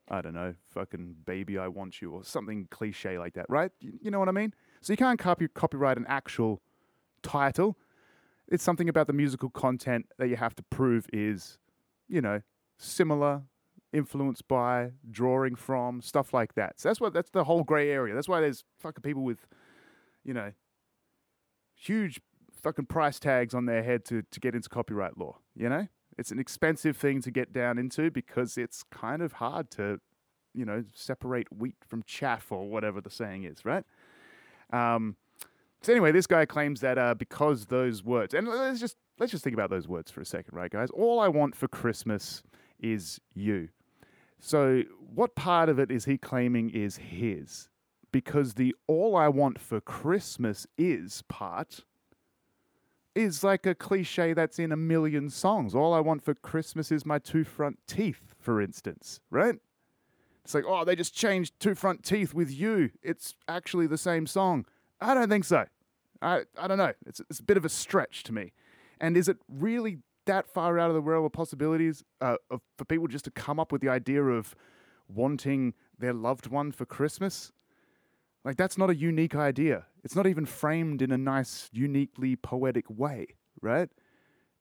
I 0.09 0.21
don't 0.21 0.33
know, 0.33 0.55
fucking 0.69 1.17
Baby 1.25 1.57
I 1.57 1.67
Want 1.67 2.01
You 2.01 2.11
or 2.11 2.23
something 2.23 2.67
cliche 2.71 3.19
like 3.19 3.33
that, 3.33 3.47
right? 3.49 3.71
You, 3.81 3.93
you 4.01 4.11
know 4.11 4.19
what 4.19 4.29
I 4.29 4.31
mean? 4.31 4.53
So 4.81 4.93
you 4.93 4.97
can't 4.97 5.19
copy, 5.19 5.47
copyright 5.49 5.97
an 5.97 6.05
actual 6.07 6.61
title. 7.21 7.77
It's 8.47 8.63
something 8.63 8.87
about 8.87 9.07
the 9.07 9.13
musical 9.13 9.49
content 9.49 10.05
that 10.19 10.29
you 10.29 10.37
have 10.37 10.55
to 10.55 10.63
prove 10.63 11.07
is, 11.11 11.57
you 12.07 12.21
know, 12.21 12.41
similar, 12.77 13.41
influenced 13.91 14.47
by, 14.47 14.91
drawing 15.09 15.55
from, 15.55 16.01
stuff 16.01 16.33
like 16.33 16.53
that. 16.55 16.79
So 16.79 16.89
that's 16.89 17.01
what 17.01 17.13
that's 17.13 17.31
the 17.31 17.43
whole 17.43 17.63
grey 17.63 17.89
area. 17.89 18.13
That's 18.13 18.29
why 18.29 18.39
there's 18.39 18.63
fucking 18.79 19.01
people 19.01 19.23
with, 19.23 19.47
you 20.23 20.33
know, 20.33 20.51
huge 21.75 22.21
fucking 22.65 22.87
price 22.87 23.19
tags 23.19 23.53
on 23.53 23.67
their 23.67 23.83
head 23.83 24.03
to, 24.03 24.23
to 24.31 24.39
get 24.39 24.55
into 24.55 24.67
copyright 24.67 25.19
law. 25.19 25.37
You 25.55 25.69
know, 25.69 25.87
it's 26.17 26.31
an 26.31 26.39
expensive 26.39 26.97
thing 26.97 27.21
to 27.21 27.29
get 27.29 27.53
down 27.53 27.77
into 27.77 28.09
because 28.09 28.57
it's 28.57 28.83
kind 28.91 29.21
of 29.21 29.33
hard 29.33 29.69
to, 29.71 29.99
you 30.55 30.65
know, 30.65 30.83
separate 30.91 31.47
wheat 31.55 31.75
from 31.87 32.01
chaff 32.07 32.51
or 32.51 32.67
whatever 32.67 33.01
the 33.01 33.11
saying 33.11 33.43
is, 33.43 33.63
right? 33.65 33.83
Um, 34.73 35.15
so 35.83 35.93
anyway, 35.93 36.11
this 36.11 36.25
guy 36.25 36.47
claims 36.47 36.81
that 36.81 36.97
uh, 36.97 37.13
because 37.13 37.67
those 37.67 38.03
words, 38.03 38.33
and 38.33 38.47
let's 38.47 38.79
just 38.79 38.97
let's 39.19 39.31
just 39.31 39.43
think 39.43 39.53
about 39.53 39.69
those 39.69 39.87
words 39.87 40.09
for 40.09 40.21
a 40.21 40.25
second, 40.25 40.57
right, 40.57 40.71
guys? 40.71 40.89
All 40.89 41.19
I 41.19 41.27
want 41.27 41.55
for 41.55 41.67
Christmas 41.67 42.41
is 42.79 43.21
you. 43.35 43.69
So, 44.39 44.81
what 45.13 45.35
part 45.35 45.69
of 45.69 45.77
it 45.77 45.91
is 45.91 46.05
he 46.05 46.17
claiming 46.17 46.71
is 46.71 46.97
his? 46.97 47.69
Because 48.11 48.55
the 48.55 48.73
all 48.87 49.15
I 49.15 49.27
want 49.27 49.59
for 49.59 49.79
Christmas 49.79 50.65
is 50.79 51.23
part 51.29 51.81
is 53.15 53.43
like 53.43 53.65
a 53.65 53.73
cliche 53.73 54.33
that's 54.33 54.59
in 54.59 54.71
a 54.71 54.77
million 54.77 55.29
songs. 55.29 55.73
All 55.73 55.93
I 55.93 56.01
want 56.01 56.23
for 56.23 56.35
Christmas 56.35 56.91
is 56.91 57.05
my 57.05 57.17
two 57.17 57.45
front 57.45 57.79
teeth, 57.87 58.35
for 58.37 58.61
instance, 58.61 59.21
right? 59.29 59.55
It's 60.43 60.53
like, 60.53 60.65
oh, 60.67 60.83
they 60.85 60.95
just 60.95 61.15
changed 61.15 61.59
two 61.59 61.73
front 61.73 62.03
teeth 62.03 62.33
with 62.33 62.51
you. 62.51 62.91
It's 63.01 63.35
actually 63.47 63.87
the 63.87 63.97
same 63.97 64.27
song. 64.27 64.65
I 65.01 65.13
don't 65.13 65.29
think 65.29 65.45
so. 65.45 65.65
I, 66.21 66.43
I 66.57 66.67
don't 66.67 66.77
know. 66.77 66.93
It's, 67.07 67.19
it's 67.29 67.39
a 67.39 67.43
bit 67.43 67.57
of 67.57 67.65
a 67.65 67.69
stretch 67.69 68.23
to 68.23 68.33
me. 68.33 68.51
And 68.99 69.17
is 69.17 69.27
it 69.27 69.37
really 69.49 69.99
that 70.25 70.47
far 70.47 70.77
out 70.77 70.89
of 70.89 70.95
the 70.95 71.01
realm 71.01 71.25
of 71.25 71.31
possibilities 71.31 72.03
uh, 72.21 72.35
of, 72.51 72.61
for 72.77 72.85
people 72.85 73.07
just 73.07 73.25
to 73.25 73.31
come 73.31 73.59
up 73.59 73.71
with 73.71 73.81
the 73.81 73.89
idea 73.89 74.23
of 74.23 74.55
wanting 75.07 75.73
their 75.97 76.13
loved 76.13 76.47
one 76.47 76.71
for 76.71 76.85
Christmas? 76.85 77.51
Like, 78.45 78.57
that's 78.57 78.77
not 78.77 78.91
a 78.91 78.95
unique 78.95 79.35
idea. 79.35 79.87
It's 80.03 80.15
not 80.15 80.27
even 80.27 80.45
framed 80.45 81.01
in 81.01 81.11
a 81.11 81.17
nice, 81.17 81.67
uniquely 81.73 82.35
poetic 82.35 82.85
way, 82.87 83.25
right? 83.59 83.89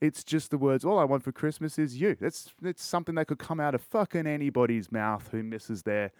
It's 0.00 0.24
just 0.24 0.50
the 0.50 0.56
words, 0.56 0.86
all 0.86 0.98
I 0.98 1.04
want 1.04 1.22
for 1.22 1.32
Christmas 1.32 1.78
is 1.78 2.00
you. 2.00 2.16
That's, 2.18 2.50
that's 2.62 2.82
something 2.82 3.14
that 3.16 3.26
could 3.26 3.38
come 3.38 3.60
out 3.60 3.74
of 3.74 3.82
fucking 3.82 4.26
anybody's 4.26 4.90
mouth 4.90 5.28
who 5.30 5.42
misses 5.42 5.82
their 5.82 6.12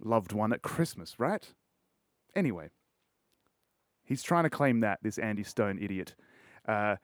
loved 0.00 0.32
one 0.32 0.52
at 0.52 0.62
Christmas, 0.62 1.18
right? 1.18 1.52
Anyway, 2.36 2.70
he's 4.04 4.22
trying 4.22 4.44
to 4.44 4.50
claim 4.50 4.78
that, 4.80 5.00
this 5.02 5.18
Andy 5.18 5.42
Stone 5.42 5.80
idiot. 5.82 6.14
Uh, 6.66 6.96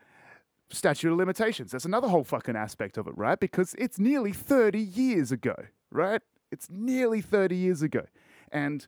statute 0.70 1.10
of 1.10 1.18
limitations. 1.18 1.72
That's 1.72 1.84
another 1.84 2.06
whole 2.06 2.24
fucking 2.24 2.54
aspect 2.54 2.96
of 2.96 3.08
it, 3.08 3.16
right? 3.16 3.38
Because 3.40 3.74
it's 3.76 3.98
nearly 3.98 4.32
30 4.32 4.78
years 4.78 5.32
ago, 5.32 5.56
right? 5.90 6.22
It's 6.52 6.68
nearly 6.70 7.20
30 7.20 7.56
years 7.56 7.82
ago. 7.82 8.06
And 8.52 8.86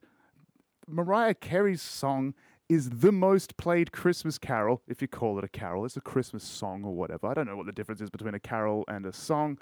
Mariah 0.93 1.35
Carey's 1.35 1.81
song 1.81 2.35
is 2.69 2.91
the 2.91 3.13
most 3.13 3.57
played 3.57 3.93
Christmas 3.93 4.37
carol, 4.37 4.83
if 4.87 5.01
you 5.01 5.09
call 5.09 5.39
it 5.39 5.45
a 5.45 5.49
carol. 5.49 5.87
It's 5.87 5.97
a 5.97 6.03
Christmas 6.03 6.45
song 6.45 6.85
or 6.85 6.95
whatever. 6.95 7.27
I 7.27 7.35
don't 7.35 7.47
know 7.47 7.57
what 7.57 7.67
the 7.67 7.73
difference 7.73 8.03
is 8.03 8.11
between 8.11 8.35
a 8.35 8.41
carol 8.41 8.85
and 8.89 9.07
a 9.07 9.13
song. 9.13 9.59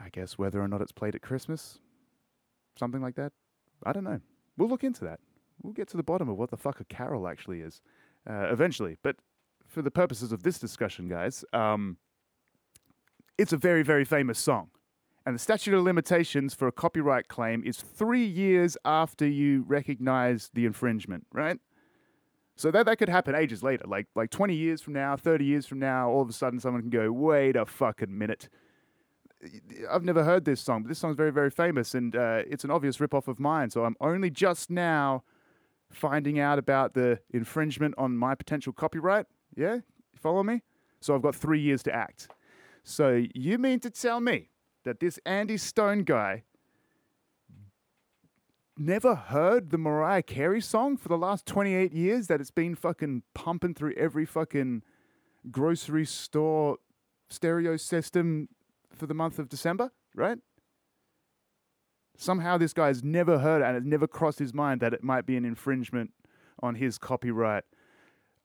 I 0.00 0.08
guess 0.08 0.38
whether 0.38 0.60
or 0.62 0.68
not 0.68 0.80
it's 0.80 0.92
played 0.92 1.14
at 1.14 1.22
Christmas, 1.22 1.78
something 2.78 3.02
like 3.02 3.16
that. 3.16 3.32
I 3.84 3.92
don't 3.92 4.04
know. 4.04 4.20
We'll 4.56 4.68
look 4.68 4.84
into 4.84 5.04
that. 5.04 5.20
We'll 5.62 5.74
get 5.74 5.88
to 5.88 5.96
the 5.96 6.02
bottom 6.02 6.28
of 6.28 6.36
what 6.36 6.50
the 6.50 6.56
fuck 6.56 6.80
a 6.80 6.84
carol 6.84 7.28
actually 7.28 7.60
is 7.60 7.82
uh, 8.28 8.48
eventually. 8.50 8.96
But 9.02 9.16
for 9.66 9.82
the 9.82 9.90
purposes 9.90 10.32
of 10.32 10.42
this 10.42 10.58
discussion, 10.58 11.08
guys, 11.08 11.44
um, 11.52 11.98
it's 13.36 13.52
a 13.52 13.58
very, 13.58 13.82
very 13.82 14.04
famous 14.04 14.38
song. 14.38 14.70
And 15.26 15.34
the 15.34 15.40
statute 15.40 15.74
of 15.74 15.82
limitations 15.82 16.54
for 16.54 16.68
a 16.68 16.72
copyright 16.72 17.26
claim 17.26 17.64
is 17.66 17.78
three 17.78 18.24
years 18.24 18.76
after 18.84 19.26
you 19.26 19.64
recognize 19.66 20.50
the 20.54 20.64
infringement, 20.64 21.26
right? 21.32 21.58
So 22.54 22.70
that, 22.70 22.86
that 22.86 22.98
could 22.98 23.08
happen 23.08 23.34
ages 23.34 23.60
later, 23.60 23.84
like 23.88 24.06
like 24.14 24.30
20 24.30 24.54
years 24.54 24.80
from 24.80 24.92
now, 24.92 25.16
30 25.16 25.44
years 25.44 25.66
from 25.66 25.80
now, 25.80 26.08
all 26.08 26.22
of 26.22 26.28
a 26.28 26.32
sudden 26.32 26.60
someone 26.60 26.80
can 26.82 26.90
go, 26.90 27.10
wait 27.10 27.56
a 27.56 27.66
fucking 27.66 28.16
minute. 28.16 28.48
I've 29.90 30.04
never 30.04 30.22
heard 30.22 30.44
this 30.44 30.60
song, 30.60 30.84
but 30.84 30.88
this 30.88 31.00
song's 31.00 31.16
very, 31.16 31.32
very 31.32 31.50
famous 31.50 31.92
and 31.92 32.14
uh, 32.14 32.42
it's 32.48 32.62
an 32.62 32.70
obvious 32.70 32.98
ripoff 32.98 33.26
of 33.26 33.40
mine. 33.40 33.70
So 33.70 33.84
I'm 33.84 33.96
only 34.00 34.30
just 34.30 34.70
now 34.70 35.24
finding 35.90 36.38
out 36.38 36.58
about 36.58 36.94
the 36.94 37.18
infringement 37.30 37.96
on 37.98 38.16
my 38.16 38.36
potential 38.36 38.72
copyright. 38.72 39.26
Yeah? 39.56 39.74
You 39.74 40.18
follow 40.18 40.44
me? 40.44 40.62
So 41.00 41.16
I've 41.16 41.22
got 41.22 41.34
three 41.34 41.60
years 41.60 41.82
to 41.82 41.94
act. 41.94 42.28
So 42.84 43.24
you 43.34 43.58
mean 43.58 43.80
to 43.80 43.90
tell 43.90 44.20
me 44.20 44.50
that 44.86 45.00
this 45.00 45.18
Andy 45.26 45.56
Stone 45.56 46.04
guy 46.04 46.44
never 48.78 49.16
heard 49.16 49.70
the 49.70 49.78
Mariah 49.78 50.22
Carey 50.22 50.60
song 50.60 50.96
for 50.96 51.08
the 51.08 51.18
last 51.18 51.44
28 51.44 51.92
years 51.92 52.28
that 52.28 52.40
it's 52.40 52.52
been 52.52 52.76
fucking 52.76 53.24
pumping 53.34 53.74
through 53.74 53.94
every 53.96 54.24
fucking 54.24 54.82
grocery 55.50 56.06
store 56.06 56.76
stereo 57.28 57.76
system 57.76 58.48
for 58.94 59.06
the 59.06 59.14
month 59.14 59.40
of 59.40 59.48
December, 59.48 59.90
right? 60.14 60.38
Somehow 62.16 62.56
this 62.56 62.72
guy's 62.72 63.02
never 63.02 63.40
heard 63.40 63.62
it 63.62 63.64
and 63.64 63.76
it's 63.76 63.86
never 63.86 64.06
crossed 64.06 64.38
his 64.38 64.54
mind 64.54 64.80
that 64.82 64.94
it 64.94 65.02
might 65.02 65.26
be 65.26 65.36
an 65.36 65.44
infringement 65.44 66.12
on 66.62 66.76
his 66.76 66.96
copyright. 66.96 67.64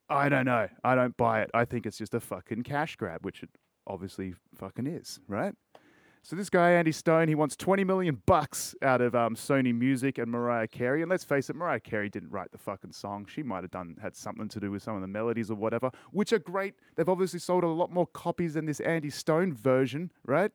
I 0.09 0.27
don't 0.27 0.45
know. 0.45 0.69
I 0.83 0.95
don't 0.95 1.15
buy 1.15 1.41
it. 1.41 1.51
I 1.53 1.65
think 1.65 1.85
it's 1.85 1.99
just 1.99 2.15
a 2.15 2.19
fucking 2.19 2.63
cash 2.63 2.95
grab, 2.95 3.23
which 3.23 3.43
it 3.43 3.49
obviously 3.85 4.33
fucking 4.55 4.87
is, 4.87 5.19
right? 5.27 5.53
So 6.23 6.35
this 6.35 6.51
guy 6.51 6.71
Andy 6.73 6.91
Stone, 6.91 7.29
he 7.29 7.35
wants 7.35 7.55
20 7.55 7.83
million 7.83 8.21
bucks 8.27 8.75
out 8.83 9.01
of 9.01 9.15
um, 9.15 9.35
Sony 9.35 9.75
Music 9.75 10.19
and 10.19 10.29
Mariah 10.29 10.67
Carey. 10.67 11.01
And 11.01 11.09
let's 11.09 11.23
face 11.23 11.49
it, 11.49 11.55
Mariah 11.55 11.79
Carey 11.79 12.09
didn't 12.09 12.29
write 12.29 12.51
the 12.51 12.59
fucking 12.59 12.91
song. 12.91 13.25
She 13.27 13.41
might 13.41 13.63
have 13.63 13.71
done 13.71 13.97
had 13.99 14.15
something 14.15 14.47
to 14.49 14.59
do 14.59 14.69
with 14.69 14.83
some 14.83 14.95
of 14.95 15.01
the 15.01 15.07
melodies 15.07 15.49
or 15.49 15.55
whatever, 15.55 15.89
which 16.11 16.31
are 16.31 16.39
great. 16.39 16.75
They've 16.95 17.09
obviously 17.09 17.39
sold 17.39 17.63
a 17.63 17.67
lot 17.67 17.91
more 17.91 18.05
copies 18.05 18.53
than 18.53 18.65
this 18.65 18.79
Andy 18.81 19.09
Stone 19.09 19.53
version, 19.53 20.11
right? 20.23 20.51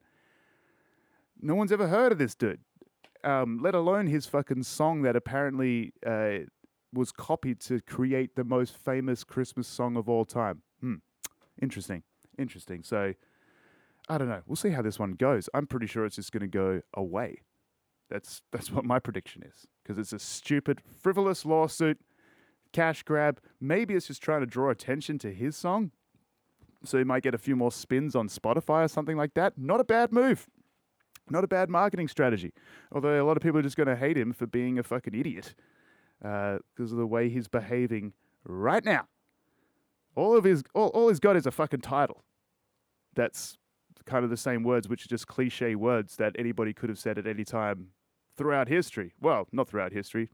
No 1.43 1.57
one's 1.57 1.73
ever 1.73 1.89
heard 1.89 2.13
of 2.13 2.19
this 2.19 2.37
dude, 2.37 2.61
um, 3.25 3.59
let 3.61 3.75
alone 3.75 4.07
his 4.07 4.25
fucking 4.25 4.63
song 4.63 5.03
that 5.03 5.17
apparently 5.17 5.93
uh, 6.07 6.39
was 6.93 7.11
copied 7.11 7.61
to 7.63 7.81
create 7.81 8.37
the 8.37 8.45
most 8.45 8.77
famous 8.77 9.25
Christmas 9.25 9.67
song 9.67 9.97
of 9.97 10.09
all 10.09 10.25
time. 10.25 10.63
Hmm. 10.81 10.95
Interesting. 11.61 12.05
Interesting. 12.39 12.83
So 12.83 13.15
I 14.09 14.19
don't 14.19 14.29
know. 14.29 14.43
We'll 14.47 14.57
see 14.57 14.71
how 14.71 14.83
this 14.83 14.99
one 14.99 15.13
goes. 15.13 15.49
I'm 15.53 15.67
pretty 15.67 15.87
sure 15.87 16.05
it's 16.05 16.17
just 16.17 16.33
going 16.33 16.43
to 16.43 16.47
go 16.47 16.83
away. 16.95 17.43
That's 18.09 18.43
that's 18.53 18.71
what 18.71 18.85
my 18.85 18.99
prediction 19.01 19.43
is 19.43 19.67
because 19.83 19.99
it's 19.99 20.13
a 20.13 20.19
stupid, 20.19 20.81
frivolous 21.01 21.45
lawsuit, 21.45 21.99
cash 22.73 23.03
grab. 23.03 23.41
Maybe 23.61 23.95
it's 23.95 24.07
just 24.07 24.23
trying 24.23 24.41
to 24.41 24.47
draw 24.47 24.71
attention 24.71 25.19
to 25.21 25.33
his 25.33 25.57
song, 25.57 25.91
so 26.85 26.99
he 26.99 27.05
might 27.05 27.25
get 27.25 27.35
a 27.35 27.39
few 27.39 27.57
more 27.57 27.73
spins 27.73 28.15
on 28.15 28.29
Spotify 28.29 28.85
or 28.85 28.89
something 28.89 29.17
like 29.17 29.35
that. 29.35 29.59
Not 29.59 29.81
a 29.81 29.85
bad 29.85 30.13
move. 30.13 30.47
Not 31.29 31.43
a 31.43 31.49
bad 31.49 31.69
marketing 31.69 32.07
strategy. 32.07 32.53
Although 32.93 33.21
a 33.21 33.27
lot 33.27 33.37
of 33.37 33.43
people 33.43 33.59
are 33.59 33.63
just 33.63 33.77
going 33.77 33.89
to 33.89 33.97
hate 33.97 34.17
him 34.17 34.33
for 34.33 34.47
being 34.47 34.79
a 34.79 34.85
fucking 34.85 35.15
idiot 35.15 35.57
because 36.21 36.61
uh, 36.79 36.83
of 36.85 36.91
the 36.91 37.07
way 37.07 37.29
he's 37.29 37.49
behaving 37.49 38.13
right 38.45 38.85
now. 38.85 39.09
All 40.15 40.37
of 40.37 40.45
his 40.45 40.63
all, 40.75 40.89
all 40.89 41.09
he's 41.09 41.21
got 41.21 41.37
is 41.37 41.47
a 41.47 41.51
fucking 41.51 41.81
title. 41.81 42.23
That's 43.15 43.59
kind 44.07 44.25
of 44.25 44.31
the 44.31 44.37
same 44.37 44.63
words, 44.63 44.89
which 44.89 45.05
are 45.05 45.09
just 45.09 45.27
cliche 45.27 45.75
words 45.75 46.17
that 46.17 46.35
anybody 46.39 46.73
could 46.73 46.89
have 46.89 46.99
said 46.99 47.19
at 47.19 47.27
any 47.27 47.45
time 47.45 47.89
throughout 48.37 48.69
history. 48.69 49.13
Well, 49.21 49.49
not 49.53 49.69
throughout 49.69 49.93
history, 49.93 50.31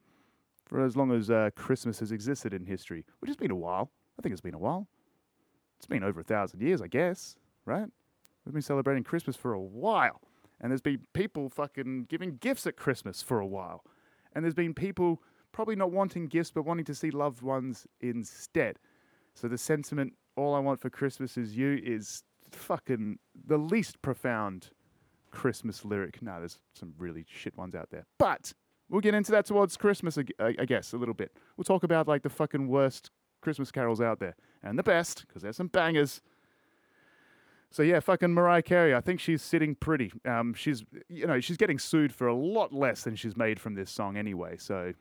for 0.65 0.85
as 0.85 0.97
long 0.97 1.13
as 1.13 1.31
uh, 1.31 1.51
Christmas 1.57 1.99
has 2.01 2.13
existed 2.13 2.53
in 2.55 2.67
history, 2.67 3.05
which 3.21 3.29
has 3.29 3.37
been 3.37 3.51
a 3.51 3.57
while. 3.57 3.91
I 4.19 4.23
think 4.23 4.33
it's 4.33 4.41
been 4.41 4.55
a 4.55 4.59
while. 4.59 4.89
It's 5.79 5.87
been 5.87 6.05
over 6.05 6.21
a 6.21 6.25
thousand 6.25 6.61
years, 6.61 6.81
I 6.81 6.87
guess, 6.87 7.35
right? 7.65 7.89
We've 8.45 8.53
been 8.53 8.63
celebrating 8.63 9.05
Christmas 9.05 9.37
for 9.37 9.53
a 9.53 9.61
while. 9.61 10.21
And 10.61 10.71
there's 10.71 10.81
been 10.81 11.01
people 11.13 11.49
fucking 11.49 12.07
giving 12.09 12.37
gifts 12.37 12.67
at 12.67 12.77
Christmas 12.77 13.21
for 13.21 13.41
a 13.41 13.47
while. 13.47 13.85
And 14.33 14.45
there's 14.45 14.55
been 14.55 14.75
people 14.75 15.23
probably 15.51 15.77
not 15.77 15.91
wanting 15.91 16.29
gifts, 16.29 16.51
but 16.51 16.65
wanting 16.65 16.85
to 16.85 16.95
see 16.95 17.11
loved 17.11 17.43
ones 17.43 17.87
instead. 18.01 18.79
So 19.35 19.49
the 19.49 19.59
sentiment, 19.59 20.13
all 20.37 20.55
I 20.55 20.61
want 20.61 20.81
for 20.81 20.89
Christmas 20.89 21.37
is 21.37 21.57
you, 21.57 21.81
is 21.83 22.23
fucking 22.55 23.19
the 23.47 23.59
least 23.59 24.03
profound 24.03 24.71
Christmas 25.31 25.85
lyric. 25.85 26.23
No, 26.23 26.39
there's 26.39 26.59
some 26.75 26.95
really 26.99 27.25
shit 27.29 27.57
ones 27.57 27.75
out 27.75 27.91
there. 27.91 28.07
But 28.19 28.53
we'll 28.89 29.01
get 29.01 29.15
into 29.15 29.33
that 29.33 29.47
towards 29.47 29.77
Christmas, 29.77 30.19
I 30.39 30.53
guess, 30.53 30.93
a 30.93 30.97
little 30.97 31.15
bit. 31.15 31.37
We'll 31.57 31.65
talk 31.65 31.83
about 31.83 32.07
like 32.07 32.23
the 32.23 32.31
fucking 32.31 32.69
worst 32.69 33.11
Christmas 33.41 33.71
carols 33.71 34.01
out 34.01 34.21
there 34.21 34.37
and 34.63 34.79
the 34.79 34.83
best, 34.83 35.27
because 35.27 35.43
there's 35.43 35.57
some 35.57 35.67
bangers. 35.67 36.21
So 37.71 37.83
yeah, 37.83 38.01
fucking 38.01 38.33
Mariah 38.35 38.63
Carey. 38.63 38.95
I 38.95 39.01
think 39.01 39.19
she's 39.19 39.41
sitting 39.41 39.75
pretty. 39.75 40.13
Um, 40.27 40.53
she's 40.53 40.85
you 41.09 41.27
know 41.27 41.41
she's 41.41 41.57
getting 41.57 41.79
sued 41.79 42.13
for 42.15 42.27
a 42.27 42.35
lot 42.35 42.73
less 42.73 43.03
than 43.03 43.17
she's 43.17 43.37
made 43.37 43.59
from 43.59 43.75
this 43.75 43.91
song 43.91 44.19
anyway. 44.19 44.57
So, 44.59 44.93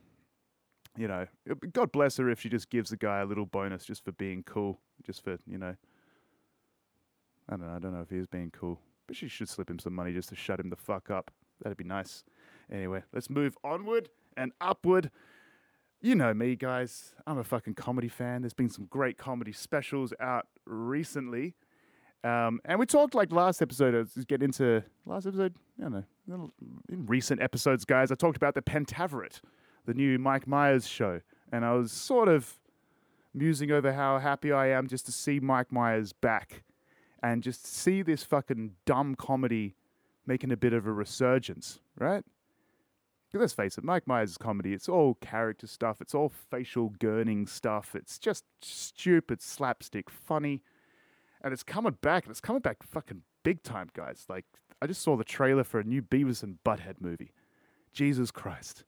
you 0.98 1.08
know, 1.10 1.28
God 1.74 1.92
bless 1.92 2.16
her 2.18 2.30
if 2.30 2.40
she 2.40 2.48
just 2.48 2.70
gives 2.70 2.90
the 2.90 2.98
guy 2.98 3.20
a 3.20 3.26
little 3.26 3.46
bonus 3.46 3.84
just 3.84 4.06
for 4.06 4.14
being 4.14 4.44
cool, 4.44 4.80
just 5.06 5.22
for 5.22 5.38
you 5.46 5.58
know 5.58 5.76
I 7.52 7.58
don't 7.58 7.68
know. 7.68 7.76
I 7.76 7.80
don't 7.80 7.94
know 7.94 8.02
if 8.02 8.10
he 8.10 8.18
is 8.18 8.28
being 8.28 8.50
cool, 8.52 8.80
but 9.08 9.16
she 9.16 9.28
should 9.28 9.50
slip 9.50 9.70
him 9.70 9.78
some 9.78 9.94
money 9.94 10.14
just 10.14 10.30
to 10.30 10.36
shut 10.36 10.60
him 10.60 10.70
the 10.70 10.78
fuck 10.78 11.12
up. 11.12 11.32
That'd 11.62 11.78
be 11.78 11.84
nice. 11.84 12.24
Anyway, 12.72 13.04
let's 13.14 13.30
move 13.30 13.58
onward 13.64 14.10
and 14.38 14.54
upward. 14.62 15.12
You 16.02 16.16
know 16.16 16.34
me, 16.34 16.56
guys. 16.56 17.14
I'm 17.28 17.38
a 17.38 17.44
fucking 17.44 17.76
comedy 17.76 18.08
fan. 18.08 18.42
There's 18.42 18.54
been 18.54 18.70
some 18.70 18.86
great 18.86 19.18
comedy 19.18 19.52
specials 19.52 20.14
out 20.20 20.48
recently. 20.66 21.54
Um, 22.24 22.62
and 22.66 22.80
we 22.80 22.86
talked 22.86 23.14
like 23.14 23.32
last 23.32 23.62
episode, 23.62 23.96
let's 23.96 24.26
get 24.26 24.42
into 24.42 24.84
last 25.06 25.28
episode, 25.28 25.56
I 25.80 25.90
don't 25.90 26.06
know, 26.28 26.52
in 26.90 27.06
recent 27.08 27.42
episodes, 27.42 27.84
guys, 27.84 28.12
I 28.12 28.16
talked 28.16 28.38
about 28.38 28.54
the 28.54 28.62
Pentaverate, 28.62 29.42
the 29.86 29.94
new 29.94 30.20
Mike 30.20 30.48
Myers 30.48 30.88
show. 30.88 31.22
And 31.52 31.66
I 31.66 31.74
was 31.74 31.92
sort 31.92 32.30
of 32.30 32.60
musing 33.34 33.72
over 33.72 33.92
how 33.92 34.20
happy 34.20 34.52
I 34.52 34.68
am 34.68 34.88
just 34.88 35.06
to 35.08 35.12
see 35.12 35.40
Mike 35.40 35.72
Myers 35.72 36.14
back 36.14 36.64
and 37.24 37.44
just 37.44 37.66
see 37.66 38.02
this 38.02 38.24
fucking 38.24 38.72
dumb 38.86 39.16
comedy 39.16 39.76
making 40.26 40.52
a 40.52 40.58
bit 40.58 40.74
of 40.74 40.86
a 40.86 40.92
resurgence, 40.92 41.80
right? 41.98 42.24
Let's 43.34 43.54
face 43.54 43.78
it, 43.78 43.86
Mike 43.86 44.08
Myers' 44.08 44.38
comedy, 44.38 44.74
it's 44.74 44.90
all 44.90 45.14
character 45.22 45.66
stuff, 45.66 46.02
it's 46.02 46.14
all 46.14 46.30
facial 46.30 46.90
gurning 47.00 47.48
stuff, 47.48 47.96
it's 47.96 48.20
just 48.20 48.44
stupid, 48.62 49.42
slapstick, 49.42 50.10
funny. 50.10 50.62
And 51.42 51.54
it's 51.54 51.64
coming 51.64 51.98
back, 52.02 52.26
and 52.26 52.32
it's 52.32 52.42
coming 52.42 52.62
back 52.62 52.84
fucking 52.84 53.22
big 53.44 53.64
time, 53.64 53.90
guys. 53.94 54.26
Like, 54.28 54.46
I 54.82 54.88
just 54.88 55.02
saw 55.02 55.16
the 55.16 55.24
trailer 55.24 55.64
for 55.64 55.80
a 55.80 55.84
new 55.84 56.02
Beavis 56.02 56.44
and 56.44 56.58
Butthead 56.66 57.00
movie. 57.00 57.32
Jesus 57.94 58.32
Christ. 58.32 58.84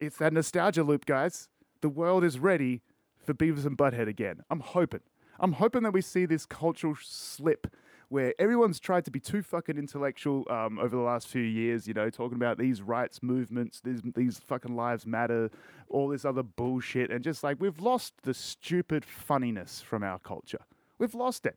It's 0.00 0.16
that 0.16 0.32
nostalgia 0.32 0.82
loop, 0.82 1.06
guys. 1.06 1.48
The 1.80 1.88
world 1.88 2.24
is 2.24 2.38
ready 2.38 2.82
for 3.24 3.34
Beavis 3.34 3.64
and 3.64 3.78
Butthead 3.78 4.08
again. 4.08 4.40
I'm 4.50 4.60
hoping. 4.60 5.00
I'm 5.40 5.52
hoping 5.52 5.82
that 5.84 5.92
we 5.92 6.02
see 6.02 6.26
this 6.26 6.44
cultural 6.44 6.94
slip 7.00 7.66
where 8.10 8.34
everyone's 8.40 8.80
tried 8.80 9.04
to 9.04 9.10
be 9.10 9.20
too 9.20 9.40
fucking 9.40 9.78
intellectual 9.78 10.44
um, 10.50 10.78
over 10.78 10.96
the 10.96 11.02
last 11.02 11.28
few 11.28 11.42
years, 11.42 11.86
you 11.86 11.94
know, 11.94 12.10
talking 12.10 12.36
about 12.36 12.58
these 12.58 12.82
rights 12.82 13.22
movements, 13.22 13.80
these, 13.80 14.02
these 14.16 14.38
fucking 14.38 14.74
lives 14.74 15.06
matter, 15.06 15.48
all 15.88 16.08
this 16.08 16.24
other 16.24 16.42
bullshit, 16.42 17.10
and 17.10 17.22
just 17.22 17.42
like 17.44 17.60
we've 17.60 17.80
lost 17.80 18.14
the 18.22 18.34
stupid 18.34 19.04
funniness 19.04 19.80
from 19.80 20.02
our 20.02 20.18
culture. 20.18 20.58
We've 20.98 21.14
lost 21.14 21.46
it. 21.46 21.56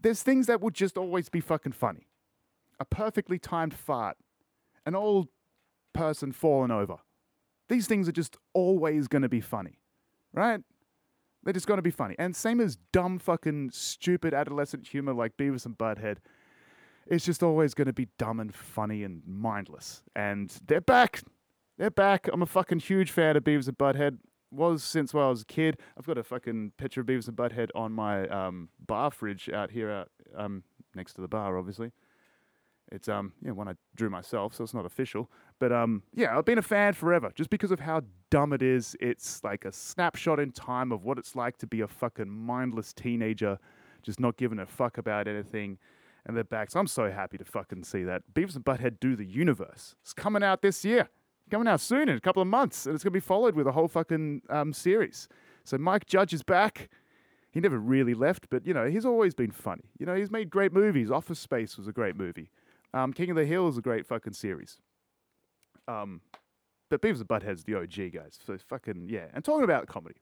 There's 0.00 0.22
things 0.22 0.46
that 0.46 0.60
will 0.60 0.70
just 0.70 0.96
always 0.96 1.28
be 1.28 1.40
fucking 1.40 1.72
funny. 1.72 2.06
A 2.80 2.84
perfectly 2.84 3.38
timed 3.38 3.74
fart, 3.74 4.16
an 4.86 4.94
old 4.94 5.28
person 5.92 6.32
falling 6.32 6.70
over. 6.70 6.98
These 7.68 7.86
things 7.88 8.08
are 8.08 8.12
just 8.12 8.36
always 8.54 9.08
going 9.08 9.22
to 9.22 9.28
be 9.28 9.40
funny, 9.40 9.80
right? 10.32 10.60
They're 11.44 11.52
just 11.52 11.66
going 11.66 11.78
to 11.78 11.82
be 11.82 11.90
funny. 11.90 12.14
And 12.18 12.36
same 12.36 12.60
as 12.60 12.76
dumb, 12.92 13.18
fucking, 13.18 13.70
stupid 13.72 14.32
adolescent 14.32 14.86
humor 14.86 15.12
like 15.12 15.36
Beavis 15.36 15.66
and 15.66 15.76
Butthead. 15.76 16.18
It's 17.06 17.24
just 17.24 17.42
always 17.42 17.74
going 17.74 17.86
to 17.86 17.92
be 17.92 18.08
dumb 18.16 18.38
and 18.38 18.54
funny 18.54 19.02
and 19.02 19.22
mindless. 19.26 20.02
And 20.14 20.56
they're 20.66 20.80
back. 20.80 21.22
They're 21.78 21.90
back. 21.90 22.28
I'm 22.32 22.42
a 22.42 22.46
fucking 22.46 22.80
huge 22.80 23.10
fan 23.10 23.36
of 23.36 23.44
Beavis 23.44 23.66
and 23.66 23.76
Butthead. 23.76 24.18
Was 24.50 24.84
since 24.84 25.14
when 25.14 25.24
I 25.24 25.30
was 25.30 25.42
a 25.42 25.46
kid. 25.46 25.78
I've 25.98 26.06
got 26.06 26.18
a 26.18 26.22
fucking 26.22 26.72
picture 26.76 27.00
of 27.00 27.06
Beavis 27.06 27.26
and 27.26 27.36
Butthead 27.36 27.70
on 27.74 27.90
my 27.90 28.28
um, 28.28 28.68
bar 28.86 29.10
fridge 29.10 29.48
out 29.48 29.70
here, 29.70 29.90
out 29.90 30.10
um, 30.36 30.62
next 30.94 31.14
to 31.14 31.22
the 31.22 31.28
bar, 31.28 31.56
obviously. 31.56 31.90
It's 32.92 33.08
um 33.08 33.32
yeah 33.42 33.52
one 33.52 33.68
I 33.68 33.74
drew 33.96 34.10
myself, 34.10 34.54
so 34.54 34.62
it's 34.62 34.74
not 34.74 34.84
official. 34.84 35.30
But 35.58 35.72
um 35.72 36.02
yeah, 36.14 36.36
I've 36.36 36.44
been 36.44 36.58
a 36.58 36.62
fan 36.62 36.92
forever, 36.92 37.32
just 37.34 37.48
because 37.48 37.70
of 37.70 37.80
how 37.80 38.02
dumb 38.32 38.52
it 38.52 38.62
is. 38.62 38.96
It's 38.98 39.44
like 39.44 39.64
a 39.64 39.72
snapshot 39.72 40.40
in 40.40 40.52
time 40.52 40.90
of 40.90 41.04
what 41.04 41.18
it's 41.18 41.36
like 41.36 41.58
to 41.58 41.66
be 41.66 41.82
a 41.82 41.86
fucking 41.86 42.30
mindless 42.30 42.92
teenager, 42.92 43.58
just 44.02 44.18
not 44.18 44.36
giving 44.36 44.58
a 44.58 44.66
fuck 44.66 44.96
about 44.98 45.28
anything. 45.28 45.78
And 46.24 46.36
they're 46.36 46.44
back. 46.44 46.70
So 46.70 46.80
I'm 46.80 46.86
so 46.86 47.10
happy 47.10 47.36
to 47.36 47.44
fucking 47.44 47.84
see 47.84 48.04
that. 48.04 48.22
Beavis 48.32 48.56
and 48.56 48.64
Butthead 48.64 49.00
do 49.00 49.16
the 49.16 49.24
universe. 49.24 49.96
It's 50.02 50.14
coming 50.14 50.42
out 50.42 50.62
this 50.62 50.84
year. 50.84 51.08
Coming 51.50 51.68
out 51.68 51.80
soon 51.80 52.08
in 52.08 52.16
a 52.16 52.20
couple 52.20 52.40
of 52.40 52.48
months, 52.48 52.86
and 52.86 52.94
it's 52.94 53.04
gonna 53.04 53.10
be 53.12 53.20
followed 53.20 53.54
with 53.54 53.66
a 53.66 53.72
whole 53.72 53.88
fucking 53.88 54.42
um, 54.48 54.72
series. 54.72 55.28
So 55.64 55.76
Mike 55.76 56.06
Judge 56.06 56.32
is 56.32 56.42
back 56.42 56.88
he 57.52 57.60
never 57.60 57.78
really 57.78 58.14
left, 58.14 58.48
but 58.50 58.66
you 58.66 58.72
know, 58.72 58.88
he's 58.88 59.04
always 59.04 59.34
been 59.34 59.50
funny. 59.50 59.84
You 59.98 60.06
know, 60.06 60.14
he's 60.14 60.30
made 60.30 60.48
great 60.48 60.72
movies. 60.72 61.10
Office 61.10 61.38
Space 61.38 61.76
was 61.76 61.86
a 61.86 61.92
great 61.92 62.16
movie. 62.16 62.48
Um, 62.94 63.12
King 63.12 63.30
of 63.30 63.36
the 63.36 63.44
Hill 63.44 63.68
is 63.68 63.76
a 63.76 63.82
great 63.82 64.06
fucking 64.06 64.32
series. 64.32 64.78
Um, 65.86 66.22
but 66.92 67.00
Beavis 67.00 67.20
and 67.20 67.28
Butthead's 67.28 67.64
the 67.64 67.74
OG 67.74 68.12
guys. 68.12 68.38
So 68.44 68.56
fucking 68.58 69.06
yeah. 69.08 69.26
And 69.32 69.42
talking 69.42 69.64
about 69.64 69.86
comedy. 69.86 70.16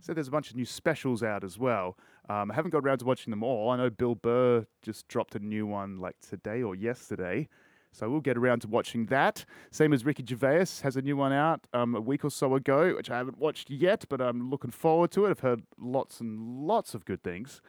So 0.00 0.14
there's 0.14 0.28
a 0.28 0.30
bunch 0.30 0.50
of 0.50 0.56
new 0.56 0.64
specials 0.64 1.24
out 1.24 1.42
as 1.42 1.58
well. 1.58 1.98
Um, 2.28 2.52
I 2.52 2.54
haven't 2.54 2.70
got 2.70 2.84
around 2.84 2.98
to 2.98 3.04
watching 3.04 3.32
them 3.32 3.42
all. 3.42 3.70
I 3.70 3.76
know 3.76 3.90
Bill 3.90 4.14
Burr 4.14 4.66
just 4.82 5.08
dropped 5.08 5.34
a 5.34 5.40
new 5.40 5.66
one 5.66 5.98
like 5.98 6.14
today 6.20 6.62
or 6.62 6.76
yesterday. 6.76 7.48
So 7.90 8.08
we'll 8.08 8.20
get 8.20 8.36
around 8.36 8.60
to 8.60 8.68
watching 8.68 9.06
that. 9.06 9.44
Same 9.72 9.92
as 9.92 10.04
Ricky 10.04 10.24
Gervais 10.24 10.66
has 10.82 10.96
a 10.96 11.02
new 11.02 11.16
one 11.16 11.32
out 11.32 11.66
um, 11.72 11.96
a 11.96 12.00
week 12.00 12.24
or 12.24 12.30
so 12.30 12.54
ago, 12.54 12.94
which 12.94 13.10
I 13.10 13.16
haven't 13.16 13.38
watched 13.38 13.68
yet, 13.68 14.04
but 14.08 14.20
I'm 14.20 14.50
looking 14.50 14.70
forward 14.70 15.10
to 15.12 15.24
it. 15.24 15.30
I've 15.30 15.40
heard 15.40 15.62
lots 15.78 16.20
and 16.20 16.64
lots 16.64 16.94
of 16.94 17.04
good 17.04 17.24
things. 17.24 17.60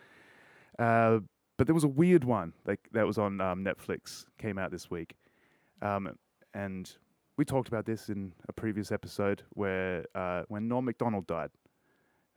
Uh, 0.78 1.20
but 1.58 1.66
there 1.66 1.74
was 1.74 1.86
a 1.86 1.88
weird 1.88 2.26
one 2.26 2.54
like 2.68 2.90
that 2.92 3.08
was 3.08 3.18
on 3.18 3.42
um, 3.42 3.66
Netflix, 3.66 4.26
came 4.38 4.60
out 4.60 4.70
this 4.70 4.92
week, 4.92 5.16
um, 5.82 6.16
and 6.54 6.96
we 7.38 7.46
talked 7.46 7.68
about 7.68 7.86
this 7.86 8.10
in 8.10 8.34
a 8.50 8.54
previous 8.54 8.92
episode 8.92 9.44
where 9.54 10.06
uh, 10.16 10.44
when 10.48 10.68
Norm 10.68 10.86
Macdonald 10.86 11.28
died, 11.28 11.52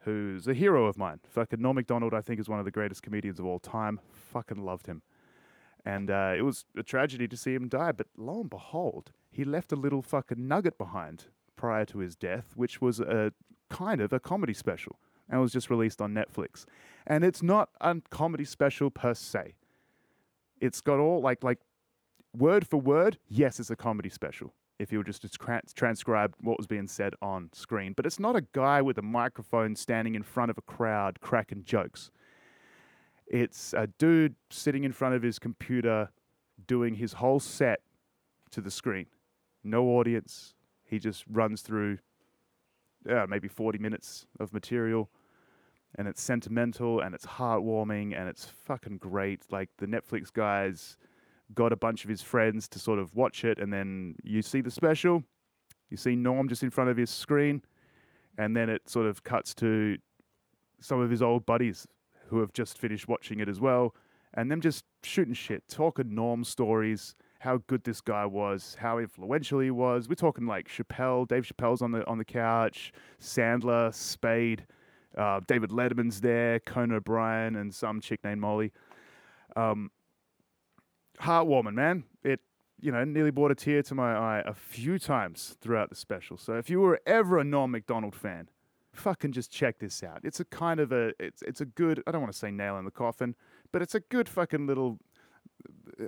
who's 0.01 0.47
a 0.47 0.55
hero 0.55 0.87
of 0.87 0.97
mine. 0.97 1.21
Fucking 1.29 1.61
Norm 1.61 1.77
Macdonald, 1.77 2.15
I 2.15 2.21
think, 2.21 2.39
is 2.39 2.49
one 2.49 2.59
of 2.59 2.65
the 2.65 2.71
greatest 2.71 3.03
comedians 3.03 3.39
of 3.39 3.47
all 3.47 3.59
time. 3.59 4.01
Fucking 4.13 4.63
loved 4.63 4.87
him. 4.87 5.03
And 5.85 6.11
uh, 6.11 6.35
it 6.37 6.43
was 6.43 6.67
a 6.77 6.83
tragedy 6.83 7.27
to 7.29 7.37
see 7.37 7.55
him 7.55 7.69
die, 7.69 7.93
but 7.93 8.07
lo 8.17 8.41
and 8.41 8.51
behold, 8.51 9.13
he 9.31 9.45
left 9.45 9.73
a 9.73 9.77
little 9.77 10.03
fucking 10.03 10.47
nugget 10.47 10.77
behind 10.77 11.25
prior 11.57 11.87
to 11.87 11.99
his 11.99 12.17
death, 12.17 12.53
which 12.55 12.81
was 12.81 13.01
a 13.01 13.33
kind 13.71 14.01
of 14.01 14.13
a 14.13 14.21
comedy 14.21 14.53
special 14.53 14.99
and 15.29 15.41
was 15.41 15.53
just 15.53 15.71
released 15.71 16.03
on 16.03 16.13
Netflix. 16.13 16.67
And 17.07 17.25
it's 17.25 17.43
not 17.43 17.71
a 17.81 17.97
comedy 18.11 18.45
special 18.45 18.91
per 18.91 19.15
se. 19.15 19.55
It's 20.61 20.83
got 20.83 20.99
all 20.99 21.23
like 21.23 21.43
like 21.43 21.61
word 22.37 22.67
for 22.67 22.79
word, 22.79 23.19
yes, 23.29 23.59
it's 23.59 23.71
a 23.71 23.77
comedy 23.77 24.11
special. 24.11 24.53
If 24.81 24.91
you 24.91 24.99
were 24.99 25.05
just 25.05 25.23
tra- 25.39 25.61
transcribe 25.75 26.35
what 26.41 26.57
was 26.57 26.67
being 26.67 26.87
said 26.87 27.13
on 27.21 27.51
screen, 27.53 27.93
but 27.95 28.07
it's 28.07 28.19
not 28.19 28.35
a 28.35 28.47
guy 28.53 28.81
with 28.81 28.97
a 28.97 29.03
microphone 29.03 29.77
standing 29.77 30.15
in 30.15 30.23
front 30.23 30.51
of 30.51 30.57
a 30.57 30.63
crowd 30.63 31.21
cracking 31.21 31.65
jokes. 31.65 32.11
It's 33.27 33.75
a 33.75 33.89
dude 33.99 34.37
sitting 34.49 34.85
in 34.85 34.93
front 34.93 35.15
of 35.15 35.23
his 35.23 35.39
computer 35.39 36.09
doing 36.67 36.95
his 36.95 37.13
whole 37.13 37.41
set 37.41 37.81
to 38.53 38.63
the 38.63 38.71
screen. 38.71 39.07
No 39.63 39.85
audience. 39.85 40.55
He 40.83 40.99
just 40.99 41.25
runs 41.31 41.61
through 41.61 41.99
uh, 43.09 43.27
maybe 43.29 43.49
40 43.49 43.79
minutes 43.79 44.27
of 44.41 44.53
material 44.55 45.11
and 45.97 46.09
it's 46.09 46.23
sentimental 46.23 47.01
and 47.01 47.15
it's 47.15 47.27
heartwarming 47.27 48.19
and 48.19 48.29
it's 48.29 48.47
fucking 48.47 48.97
great. 48.97 49.43
Like 49.51 49.69
the 49.77 49.87
Netflix 49.87 50.33
guys 50.33 50.97
got 51.55 51.73
a 51.73 51.77
bunch 51.77 52.05
of 52.05 52.11
his 52.11 52.23
friends 52.23 52.69
to 52.69 52.79
sort 52.79 52.99
of 52.99 53.15
watch 53.15 53.45
it, 53.45 53.59
and 53.59 53.73
then 53.73 54.17
you 54.23 54.43
see 54.43 54.61
the 54.61 54.71
special, 54.71 55.23
you 55.89 55.97
see 55.97 56.17
Norm 56.17 56.49
just 56.49 56.63
in 56.63 56.71
front 56.71 56.91
of 56.91 56.97
his 56.97 57.11
screen, 57.11 57.63
and 58.39 58.57
then 58.57 58.69
it 58.69 58.89
sort 58.89 59.07
of 59.07 59.23
cuts 59.25 59.55
to 59.57 59.99
some 60.81 61.01
of 61.01 61.11
his 61.11 61.23
old 61.23 61.45
buddies 61.47 61.87
who 62.29 62.41
have 62.41 62.53
just 62.53 62.79
finished 62.79 63.09
watching 63.09 63.41
it 63.41 63.49
as 63.49 63.61
well, 63.61 63.95
and 64.35 64.51
them 64.51 64.61
just 64.61 64.85
shooting 65.03 65.35
shit, 65.35 65.63
talking 65.69 66.15
Norm 66.15 66.45
stories. 66.45 67.15
How 67.41 67.57
good 67.69 67.85
this 67.85 68.03
guy 68.03 68.27
was, 68.27 68.77
how 68.79 68.99
influential 68.99 69.61
he 69.61 69.71
was. 69.71 70.11
We're 70.11 70.15
talking 70.15 70.47
like 70.47 70.69
Chappelle, 70.69 71.27
Dave 71.27 71.45
Chappelle's 71.45 71.81
on 71.81 71.91
the 71.91 72.07
on 72.07 72.19
the 72.19 72.25
couch, 72.25 72.93
Sandler, 73.19 73.95
Spade, 73.95 74.67
uh, 75.17 75.41
David 75.47 75.71
Letterman's 75.71 76.21
there, 76.21 76.61
Conan 76.61 76.97
O'Brien, 76.97 77.57
and 77.57 77.75
some 77.75 78.01
chick 78.03 78.21
named 78.23 78.43
Molly. 78.43 78.73
Um, 79.57 79.91
heartwarming, 81.21 81.75
man. 81.75 82.05
It, 82.23 82.41
you 82.81 82.91
know, 82.93 83.05
nearly 83.05 83.31
brought 83.31 83.51
a 83.51 83.55
tear 83.55 83.83
to 83.83 83.95
my 83.95 84.15
eye 84.15 84.43
a 84.47 84.55
few 84.55 84.99
times 84.99 85.57
throughout 85.61 85.91
the 85.91 85.97
special. 85.97 86.37
So 86.37 86.55
if 86.55 86.71
you 86.71 86.81
were 86.81 87.01
ever 87.07 87.39
a 87.39 87.45
Norm 87.45 87.73
Macdonald 87.73 88.15
fan, 88.15 88.49
fucking 88.93 89.33
just 89.33 89.51
check 89.51 89.79
this 89.79 90.03
out. 90.03 90.21
It's 90.25 90.41
a 90.41 90.45
kind 90.45 90.81
of 90.81 90.93
a, 90.93 91.13
it's 91.19 91.43
it's 91.43 91.61
a 91.61 91.67
good. 91.67 92.03
I 92.07 92.13
don't 92.13 92.21
want 92.21 92.33
to 92.33 92.39
say 92.39 92.51
nail 92.51 92.79
in 92.79 92.85
the 92.85 92.91
coffin, 92.91 93.35
but 93.73 93.83
it's 93.83 93.95
a 93.95 94.01
good 94.01 94.29
fucking 94.29 94.67
little. 94.67 94.99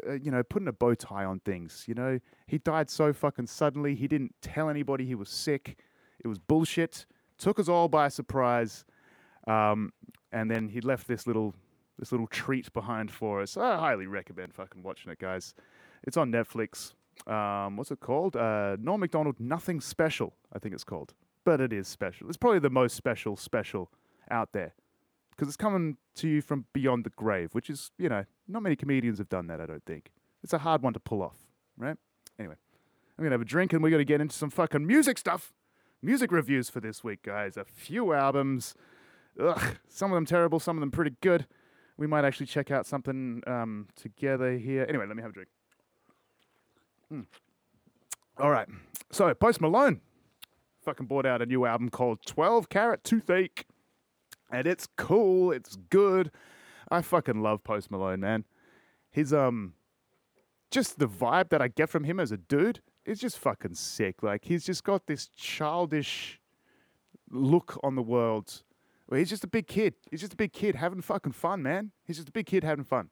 Uh, 0.07 0.13
you 0.13 0.31
know, 0.31 0.43
putting 0.43 0.69
a 0.69 0.73
bow 0.73 0.95
tie 0.95 1.27
on 1.27 1.41
things. 1.41 1.85
You 1.87 1.95
know, 1.95 2.19
he 2.47 2.57
died 2.57 2.89
so 2.89 3.13
fucking 3.13 3.47
suddenly. 3.47 3.95
He 3.95 4.09
didn't 4.09 4.35
tell 4.41 4.71
anybody 4.71 5.05
he 5.05 5.15
was 5.15 5.29
sick. 5.29 5.79
It 6.25 6.29
was 6.29 6.39
bullshit. 6.39 7.05
Took 7.37 7.59
us 7.59 7.69
all 7.69 7.89
by 7.89 8.09
surprise. 8.09 8.87
Um, 9.47 9.93
and 10.31 10.51
then 10.51 10.69
he 10.69 10.81
left 10.81 11.07
this 11.07 11.27
little 11.27 11.55
this 12.03 12.11
little 12.11 12.27
treat 12.27 12.73
behind 12.73 13.13
for 13.13 13.41
us. 13.41 13.57
I 13.57 13.77
highly 13.77 14.09
recommend 14.09 14.53
fucking 14.53 14.83
watching 14.83 15.13
it, 15.13 15.21
guys. 15.21 15.55
It's 16.03 16.17
on 16.17 16.33
Netflix. 16.33 16.95
Um, 17.29 17.77
what's 17.77 17.93
it 17.93 18.01
called? 18.01 18.35
Uh, 18.35 18.77
Norm 18.81 19.03
Macdonald 19.03 19.37
Nothing 19.39 19.81
Special, 19.81 20.35
I 20.53 20.59
think 20.59 20.75
it's 20.75 20.83
called. 20.83 21.15
But 21.45 21.61
it 21.61 21.73
is 21.73 21.87
special. 21.87 22.27
It's 22.27 22.37
probably 22.37 22.59
the 22.59 22.71
most 22.71 22.97
special 22.97 23.37
special 23.37 23.89
out 24.33 24.53
there 24.53 24.75
because 25.31 25.47
it's 25.47 25.57
coming 25.57 25.97
to 26.17 26.27
you 26.27 26.43
from 26.43 26.65
beyond 26.73 27.05
the 27.05 27.11
grave, 27.11 27.55
which 27.55 27.71
is, 27.71 27.93
you 27.99 28.09
know, 28.09 28.25
not 28.49 28.65
many 28.65 28.75
comedians 28.75 29.19
have 29.19 29.29
done 29.29 29.47
that, 29.47 29.61
I 29.61 29.67
don't 29.67 29.85
think. 29.85 30.11
It's 30.43 30.53
a 30.53 30.59
hard 30.59 30.83
one 30.83 30.95
to 30.95 31.01
pull 31.01 31.23
off, 31.23 31.37
right? 31.79 31.97
Anyway, 32.37 32.57
I'm 33.17 33.23
going 33.23 33.31
to 33.31 33.35
have 33.35 33.43
a 33.43 33.45
drink 33.45 33.73
and 33.73 33.81
we're 33.81 33.91
going 33.91 34.01
to 34.01 34.05
get 34.05 34.21
into 34.21 34.35
some 34.35 34.51
fucking 34.51 34.85
music 34.85 35.19
stuff. 35.19 35.53
Music 36.03 36.33
reviews 36.33 36.69
for 36.69 36.81
this 36.81 37.05
week, 37.05 37.23
guys. 37.23 37.57
A 37.57 37.65
few 37.65 38.13
albums. 38.13 38.75
Ugh, 39.41 39.77
some 39.87 40.11
of 40.11 40.17
them 40.17 40.27
terrible, 40.27 40.59
some 40.59 40.77
of 40.77 40.81
them 40.81 40.91
pretty 40.91 41.15
good. 41.21 41.47
We 41.97 42.07
might 42.07 42.25
actually 42.25 42.47
check 42.47 42.71
out 42.71 42.87
something 42.87 43.43
um, 43.47 43.89
together 43.97 44.57
here. 44.57 44.87
Anyway, 44.89 45.07
let 45.07 45.17
me 45.17 45.23
have 45.23 45.31
a 45.31 45.35
drink. 45.35 45.49
Mm. 47.13 47.27
All 48.39 48.51
right. 48.51 48.69
So, 49.11 49.33
Post 49.35 49.61
Malone 49.61 50.01
fucking 50.85 51.07
brought 51.07 51.27
out 51.27 51.43
a 51.43 51.47
new 51.47 51.65
album 51.65 51.91
called 51.91 52.21
12 52.27 52.69
Carat 52.69 53.05
Toothache. 53.05 53.67
And 54.51 54.67
it's 54.67 54.89
cool. 54.97 55.53
It's 55.53 55.77
good. 55.77 56.31
I 56.91 57.03
fucking 57.03 57.43
love 57.43 57.63
Post 57.65 57.91
Malone, 57.91 58.21
man. 58.21 58.45
His, 59.11 59.33
um, 59.33 59.75
just 60.71 60.99
the 60.99 61.09
vibe 61.09 61.51
that 61.51 61.63
I 61.63 61.69
get 61.69 61.89
from 61.89 62.05
him 62.05 62.19
as 62.19 62.33
a 62.33 62.37
dude 62.37 62.81
is 63.05 63.21
just 63.21 63.39
fucking 63.39 63.75
sick. 63.75 64.23
Like, 64.23 64.45
he's 64.45 64.65
just 64.65 64.85
got 64.85 65.07
this 65.07 65.29
childish 65.29 66.41
look 67.31 67.79
on 67.83 67.95
the 67.95 68.03
world 68.03 68.63
well, 69.13 69.19
he's 69.19 69.29
just 69.29 69.45
a 69.45 69.49
big 69.49 69.67
kid. 69.67 69.93
He's 70.11 70.21
just 70.21 70.33
a 70.33 70.37
big 70.37 70.55
kid 70.55 70.75
having 70.75 71.03
fucking 71.03 71.33
fun, 71.33 71.63
man. 71.63 71.91
He's 72.07 72.17
just 72.17 72.31
a 72.31 72.33
big 72.33 72.47
kid 72.47 72.65
having 72.65 72.87
fun. 72.87 73.11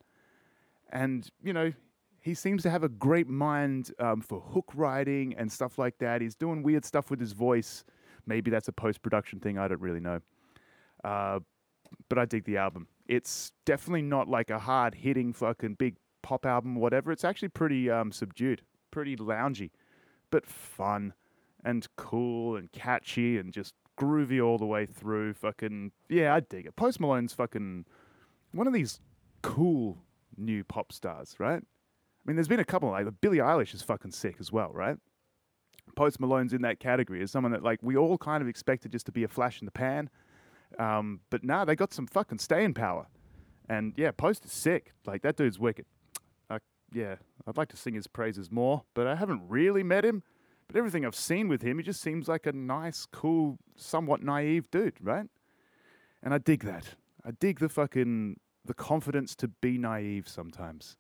And, 0.91 1.29
you 1.45 1.53
know, 1.53 1.75
he 2.23 2.33
seems 2.33 2.63
to 2.63 2.71
have 2.71 2.83
a 2.83 2.89
great 2.89 3.29
mind 3.29 3.93
um, 3.99 4.23
for 4.23 4.41
hook 4.41 4.73
writing 4.75 5.35
and 5.37 5.53
stuff 5.53 5.77
like 5.77 5.99
that. 5.99 6.23
He's 6.23 6.35
doing 6.35 6.63
weird 6.63 6.87
stuff 6.87 7.11
with 7.11 7.21
his 7.21 7.33
voice. 7.33 7.85
Maybe 8.25 8.51
that's 8.51 8.67
a 8.67 8.73
post 8.73 9.03
production 9.03 9.41
thing. 9.41 9.59
I 9.59 9.69
don't 9.69 9.83
really 9.83 10.01
know. 10.01 10.21
Uh, 11.05 11.41
but 12.09 12.19
I 12.19 12.25
dig 12.25 12.45
the 12.45 12.57
album. 12.57 12.87
It's 13.07 13.53
definitely 13.67 14.01
not 14.01 14.27
like 14.27 14.49
a 14.49 14.59
hard 14.59 14.95
hitting 14.95 15.35
fucking 15.35 15.75
big 15.75 15.97
pop 16.23 16.47
album, 16.47 16.77
whatever. 16.77 17.13
It's 17.13 17.25
actually 17.25 17.49
pretty 17.49 17.91
um, 17.91 18.11
subdued, 18.11 18.63
pretty 18.91 19.17
loungy, 19.17 19.69
but 20.31 20.47
fun 20.47 21.13
and 21.63 21.87
cool 21.97 22.57
and 22.57 22.73
catchy 22.73 23.37
and 23.37 23.53
just 23.53 23.75
groovy 24.01 24.45
all 24.45 24.59
the 24.59 24.67
way 24.67 24.87
through. 24.87 25.35
Fucking 25.35 25.93
yeah, 26.09 26.35
I 26.35 26.41
dig 26.41 26.67
it. 26.67 26.77
Post 26.77 27.01
Malone's 27.01 27.33
fucking 27.33 27.85
one 28.53 28.67
of 28.67 28.73
these 28.73 29.01
cool 29.43 29.99
new 30.37 30.65
pop 30.65 30.93
stars, 30.93 31.37
right? 31.39 31.63
I 31.63 32.23
mean, 32.25 32.37
there's 32.37 32.49
been 32.49 32.61
a 32.61 32.65
couple 32.65 32.91
like 32.91 33.07
Billie 33.21 33.39
Eilish 33.39 33.75
is 33.75 33.83
fucking 33.83 34.13
sick 34.13 34.37
as 34.41 34.51
well, 34.51 34.71
right? 34.73 34.97
Post 35.97 36.21
Malone's 36.21 36.53
in 36.53 36.63
that 36.63 36.81
category 36.81 37.23
as 37.23 37.31
someone 37.31 37.53
that 37.53 37.63
like 37.63 37.81
we 37.83 37.97
all 37.97 38.17
kind 38.19 38.43
of 38.43 38.49
expected 38.49 38.93
just 38.93 39.07
to 39.07 39.13
be 39.13 39.25
a 39.25 39.29
flash 39.29 39.61
in 39.61 39.67
the 39.67 39.73
pan, 39.73 40.09
um, 40.79 41.21
but 41.31 41.45
nah, 41.45 41.65
they 41.65 41.77
got 41.77 41.93
some 41.93 42.07
fucking 42.07 42.39
staying 42.39 42.75
power, 42.75 43.07
and 43.69 43.93
yeah, 43.97 44.11
Post 44.13 44.45
is 44.45 44.53
sick. 44.53 44.93
Like 45.07 45.23
that 45.23 45.37
dude's 45.37 45.59
wicked. 45.59 45.87
Uh, 46.49 46.59
yeah, 46.93 47.17
I'd 47.47 47.57
like 47.57 47.69
to 47.69 47.77
sing 47.77 47.95
his 47.95 48.07
praises 48.07 48.51
more, 48.51 48.85
but 48.95 49.07
I 49.07 49.17
haven't 49.17 49.43
really 49.49 49.83
met 49.83 50.05
him. 50.05 50.23
But 50.71 50.79
everything 50.79 51.05
I've 51.05 51.17
seen 51.17 51.49
with 51.49 51.63
him, 51.63 51.79
he 51.79 51.83
just 51.83 52.01
seems 52.01 52.29
like 52.29 52.47
a 52.47 52.53
nice, 52.53 53.05
cool, 53.05 53.59
somewhat 53.75 54.23
naive 54.23 54.71
dude, 54.71 54.95
right? 55.03 55.27
And 56.23 56.33
I 56.33 56.39
dig 56.39 56.63
that. 56.63 56.95
I 57.25 57.33
dig 57.33 57.59
the 57.59 57.69
fucking 57.69 58.39
the 58.65 58.75
confidence 58.75 59.35
to 59.37 59.49
be 59.49 59.79
naive 59.79 60.29
sometimes. 60.29 60.97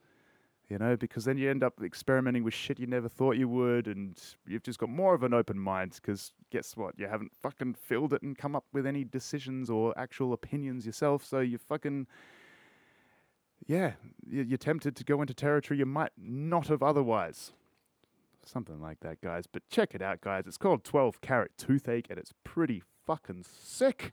You 0.68 0.78
know, 0.78 0.96
because 0.96 1.24
then 1.24 1.38
you 1.38 1.48
end 1.48 1.62
up 1.62 1.74
experimenting 1.84 2.42
with 2.42 2.52
shit 2.52 2.80
you 2.80 2.88
never 2.88 3.08
thought 3.08 3.36
you 3.36 3.48
would, 3.48 3.86
and 3.86 4.20
you've 4.44 4.64
just 4.64 4.80
got 4.80 4.88
more 4.88 5.14
of 5.14 5.22
an 5.22 5.32
open 5.32 5.58
mind. 5.58 5.92
Because 5.94 6.32
guess 6.50 6.76
what? 6.76 6.98
You 6.98 7.06
haven't 7.06 7.32
fucking 7.40 7.74
filled 7.74 8.12
it 8.12 8.22
and 8.22 8.36
come 8.36 8.56
up 8.56 8.64
with 8.72 8.86
any 8.86 9.04
decisions 9.04 9.70
or 9.70 9.96
actual 9.96 10.32
opinions 10.32 10.84
yourself. 10.84 11.24
So 11.24 11.38
you 11.38 11.58
fucking, 11.58 12.08
yeah, 13.68 13.92
you're 14.28 14.58
tempted 14.58 14.96
to 14.96 15.04
go 15.04 15.20
into 15.20 15.32
territory 15.32 15.78
you 15.78 15.86
might 15.86 16.12
not 16.18 16.66
have 16.66 16.82
otherwise. 16.82 17.52
Something 18.44 18.80
like 18.80 19.00
that, 19.00 19.20
guys. 19.20 19.46
But 19.46 19.68
check 19.68 19.94
it 19.94 20.02
out, 20.02 20.20
guys. 20.20 20.44
It's 20.46 20.56
called 20.56 20.84
12 20.84 21.20
Carat 21.20 21.52
Toothache, 21.56 22.06
and 22.10 22.18
it's 22.18 22.32
pretty 22.44 22.82
fucking 23.06 23.44
sick. 23.48 24.12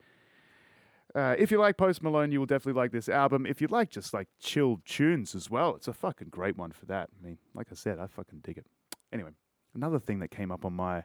Uh, 1.16 1.36
if 1.38 1.52
you 1.52 1.58
like 1.58 1.78
Post 1.78 2.04
Malone, 2.04 2.32
you 2.32 2.40
will 2.40 2.46
definitely 2.46 2.80
like 2.80 2.92
this 2.92 3.10
album. 3.10 3.46
If 3.46 3.62
you 3.62 3.68
like 3.68 3.90
just 3.90 4.14
like 4.14 4.28
chilled 4.40 4.86
tunes 4.86 5.34
as 5.34 5.50
well, 5.50 5.76
it's 5.76 5.88
a 5.88 5.94
fucking 5.94 6.30
great 6.30 6.58
one 6.58 6.72
for 6.72 6.86
that. 6.88 7.10
I 7.20 7.26
mean, 7.26 7.38
like 7.56 7.68
I 7.72 7.76
said, 7.76 8.00
I 8.00 8.08
fucking 8.08 8.40
dig 8.44 8.58
it. 8.58 8.68
Anyway, 9.12 9.32
another 9.74 10.00
thing 10.00 10.20
that 10.20 10.30
came 10.30 10.52
up 10.52 10.66
on 10.66 10.74
my 10.74 11.04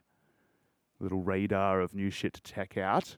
little 1.01 1.23
radar 1.23 1.81
of 1.81 1.95
new 1.95 2.11
shit 2.11 2.35
to 2.35 2.43
check 2.43 2.77
out 2.77 3.17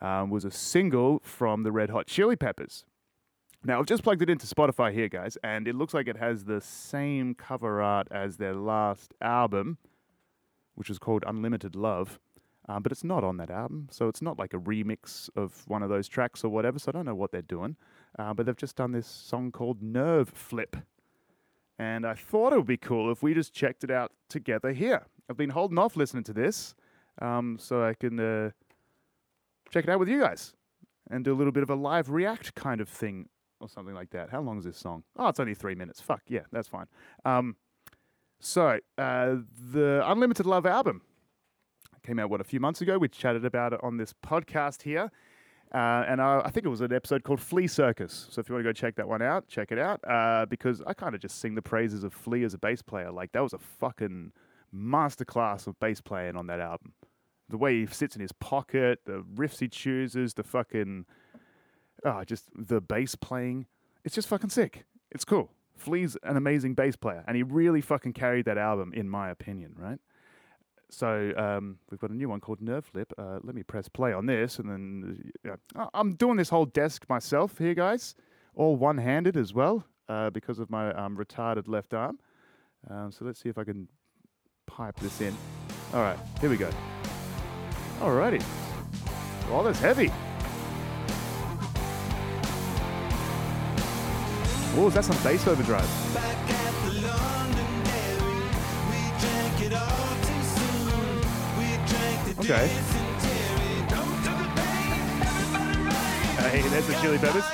um, 0.00 0.30
was 0.30 0.44
a 0.44 0.50
single 0.50 1.20
from 1.22 1.62
the 1.62 1.72
Red 1.72 1.90
Hot 1.90 2.06
Chili 2.06 2.36
Peppers. 2.36 2.84
Now, 3.66 3.80
I've 3.80 3.86
just 3.86 4.04
plugged 4.04 4.22
it 4.22 4.30
into 4.30 4.46
Spotify 4.46 4.92
here, 4.92 5.08
guys, 5.08 5.36
and 5.42 5.66
it 5.66 5.74
looks 5.74 5.92
like 5.92 6.06
it 6.06 6.18
has 6.18 6.44
the 6.44 6.60
same 6.60 7.34
cover 7.34 7.82
art 7.82 8.06
as 8.12 8.36
their 8.36 8.54
last 8.54 9.12
album, 9.20 9.78
which 10.76 10.88
was 10.88 11.00
called 11.00 11.24
Unlimited 11.26 11.74
Love. 11.74 12.20
Um, 12.68 12.84
but 12.84 12.92
it's 12.92 13.02
not 13.02 13.24
on 13.24 13.38
that 13.38 13.50
album, 13.50 13.88
so 13.90 14.06
it's 14.06 14.22
not 14.22 14.38
like 14.38 14.54
a 14.54 14.58
remix 14.58 15.28
of 15.34 15.64
one 15.66 15.82
of 15.82 15.88
those 15.88 16.06
tracks 16.06 16.44
or 16.44 16.48
whatever. 16.48 16.78
So 16.78 16.90
I 16.90 16.92
don't 16.92 17.06
know 17.06 17.16
what 17.16 17.32
they're 17.32 17.42
doing, 17.42 17.74
uh, 18.16 18.32
but 18.34 18.46
they've 18.46 18.56
just 18.56 18.76
done 18.76 18.92
this 18.92 19.08
song 19.08 19.50
called 19.50 19.82
Nerve 19.82 20.28
Flip, 20.28 20.76
and 21.76 22.06
I 22.06 22.14
thought 22.14 22.52
it 22.52 22.58
would 22.58 22.66
be 22.66 22.76
cool 22.76 23.10
if 23.10 23.20
we 23.20 23.34
just 23.34 23.52
checked 23.52 23.82
it 23.82 23.90
out 23.90 24.12
together 24.28 24.72
here. 24.74 25.06
I've 25.28 25.36
been 25.36 25.50
holding 25.50 25.78
off 25.78 25.96
listening 25.96 26.22
to 26.24 26.32
this 26.32 26.76
um, 27.20 27.56
so 27.58 27.82
I 27.82 27.94
can 27.94 28.20
uh, 28.20 28.50
check 29.72 29.82
it 29.82 29.90
out 29.90 29.98
with 29.98 30.08
you 30.08 30.20
guys 30.20 30.54
and 31.10 31.24
do 31.24 31.34
a 31.34 31.36
little 31.36 31.52
bit 31.52 31.64
of 31.64 31.70
a 31.70 31.74
live 31.74 32.10
react 32.10 32.54
kind 32.54 32.80
of 32.80 32.88
thing 32.88 33.28
or 33.60 33.68
something 33.68 33.94
like 33.94 34.10
that. 34.10 34.30
How 34.30 34.40
long 34.40 34.58
is 34.58 34.64
this 34.64 34.78
song? 34.78 35.02
Oh, 35.16 35.28
it's 35.28 35.40
only 35.40 35.54
three 35.54 35.74
minutes. 35.74 36.00
Fuck, 36.00 36.22
yeah, 36.28 36.42
that's 36.52 36.68
fine. 36.68 36.86
Um, 37.24 37.56
so, 38.38 38.78
uh, 38.98 39.36
the 39.72 40.02
Unlimited 40.04 40.46
Love 40.46 40.66
album 40.66 41.02
came 42.06 42.18
out, 42.18 42.30
what, 42.30 42.40
a 42.40 42.44
few 42.44 42.60
months 42.60 42.80
ago? 42.80 42.98
We 42.98 43.08
chatted 43.08 43.44
about 43.44 43.72
it 43.72 43.80
on 43.82 43.96
this 43.96 44.14
podcast 44.24 44.82
here. 44.82 45.10
Uh, 45.74 46.04
and 46.08 46.22
I, 46.22 46.42
I, 46.44 46.50
think 46.50 46.64
it 46.64 46.68
was 46.68 46.80
an 46.80 46.92
episode 46.92 47.24
called 47.24 47.40
Flea 47.40 47.66
Circus. 47.66 48.28
So 48.30 48.40
if 48.40 48.48
you 48.48 48.54
want 48.54 48.64
to 48.64 48.68
go 48.68 48.72
check 48.72 48.94
that 48.96 49.08
one 49.08 49.20
out, 49.20 49.48
check 49.48 49.72
it 49.72 49.78
out. 49.78 50.00
Uh, 50.08 50.46
because 50.46 50.80
I 50.86 50.94
kind 50.94 51.14
of 51.14 51.20
just 51.20 51.40
sing 51.40 51.56
the 51.56 51.62
praises 51.62 52.04
of 52.04 52.14
Flea 52.14 52.44
as 52.44 52.54
a 52.54 52.58
bass 52.58 52.82
player. 52.82 53.10
Like, 53.10 53.32
that 53.32 53.42
was 53.42 53.52
a 53.52 53.58
fucking 53.58 54.32
masterclass 54.72 55.66
of 55.66 55.78
bass 55.80 56.00
playing 56.00 56.36
on 56.36 56.46
that 56.46 56.60
album. 56.60 56.92
The 57.48 57.56
way 57.56 57.80
he 57.80 57.86
sits 57.86 58.14
in 58.14 58.22
his 58.22 58.32
pocket, 58.32 59.00
the 59.06 59.24
riffs 59.34 59.58
he 59.58 59.68
chooses, 59.68 60.34
the 60.34 60.44
fucking. 60.44 61.06
Oh, 62.06 62.22
just 62.24 62.44
the 62.54 62.80
bass 62.80 63.16
playing. 63.16 63.66
It's 64.04 64.14
just 64.14 64.28
fucking 64.28 64.50
sick. 64.50 64.84
It's 65.10 65.24
cool. 65.24 65.50
Flea's 65.76 66.16
an 66.22 66.36
amazing 66.36 66.74
bass 66.74 66.94
player, 66.94 67.24
and 67.26 67.36
he 67.36 67.42
really 67.42 67.80
fucking 67.80 68.12
carried 68.12 68.44
that 68.44 68.56
album, 68.56 68.92
in 68.94 69.08
my 69.08 69.28
opinion, 69.28 69.74
right? 69.76 69.98
So 70.88 71.32
um, 71.36 71.78
we've 71.90 71.98
got 71.98 72.10
a 72.10 72.14
new 72.14 72.28
one 72.28 72.38
called 72.40 72.60
Nerve 72.60 72.84
Flip. 72.84 73.12
Uh, 73.18 73.40
let 73.42 73.56
me 73.56 73.64
press 73.64 73.88
play 73.88 74.12
on 74.12 74.26
this, 74.26 74.60
and 74.60 74.70
then 74.70 75.32
uh, 75.74 75.86
I'm 75.92 76.14
doing 76.14 76.36
this 76.36 76.48
whole 76.48 76.64
desk 76.64 77.04
myself 77.08 77.58
here, 77.58 77.74
guys, 77.74 78.14
all 78.54 78.76
one-handed 78.76 79.36
as 79.36 79.52
well 79.52 79.84
uh, 80.08 80.30
because 80.30 80.60
of 80.60 80.70
my 80.70 80.92
um, 80.94 81.16
retarded 81.16 81.66
left 81.66 81.92
arm. 81.92 82.20
Um, 82.88 83.10
so 83.10 83.24
let's 83.24 83.40
see 83.42 83.48
if 83.48 83.58
I 83.58 83.64
can 83.64 83.88
pipe 84.66 84.94
this 85.00 85.20
in. 85.20 85.36
All 85.92 86.02
right, 86.02 86.18
here 86.40 86.50
we 86.50 86.56
go. 86.56 86.70
Alrighty. 87.98 88.42
Oh, 89.50 89.64
that's 89.64 89.80
heavy. 89.80 90.12
Oh, 94.78 94.88
is 94.88 94.94
that 94.94 95.04
some 95.06 95.16
bass 95.22 95.46
overdrive? 95.46 95.88
Okay. 102.38 102.68
Hey, 106.50 106.60
there's 106.68 106.86
the 106.86 106.94
chili 107.00 107.16
peppers. 107.16 107.44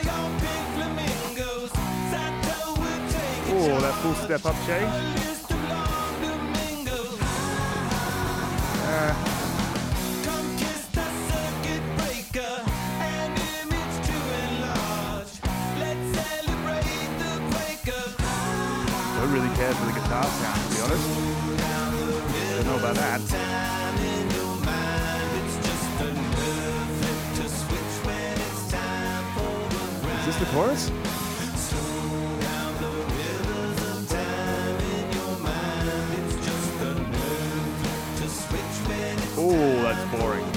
Oh, 3.55 3.79
that 3.81 3.95
full 4.03 4.15
step 4.15 4.45
up 4.45 4.57
change. 4.67 4.93
Uh, 8.85 9.32
care 19.73 19.81
for 19.81 19.93
the 19.93 20.01
guitar 20.01 20.25
sound, 20.25 20.71
to 20.71 20.75
be 20.75 20.81
honest. 20.83 21.07
Don't 22.57 22.67
know 22.67 22.79
about 22.79 22.97
that. 22.97 23.21
Is 30.21 30.27
this 30.27 30.37
the 30.37 30.47
chorus? 30.47 30.91
Oh, 39.35 39.83
that's 39.83 40.05
boring. 40.17 40.52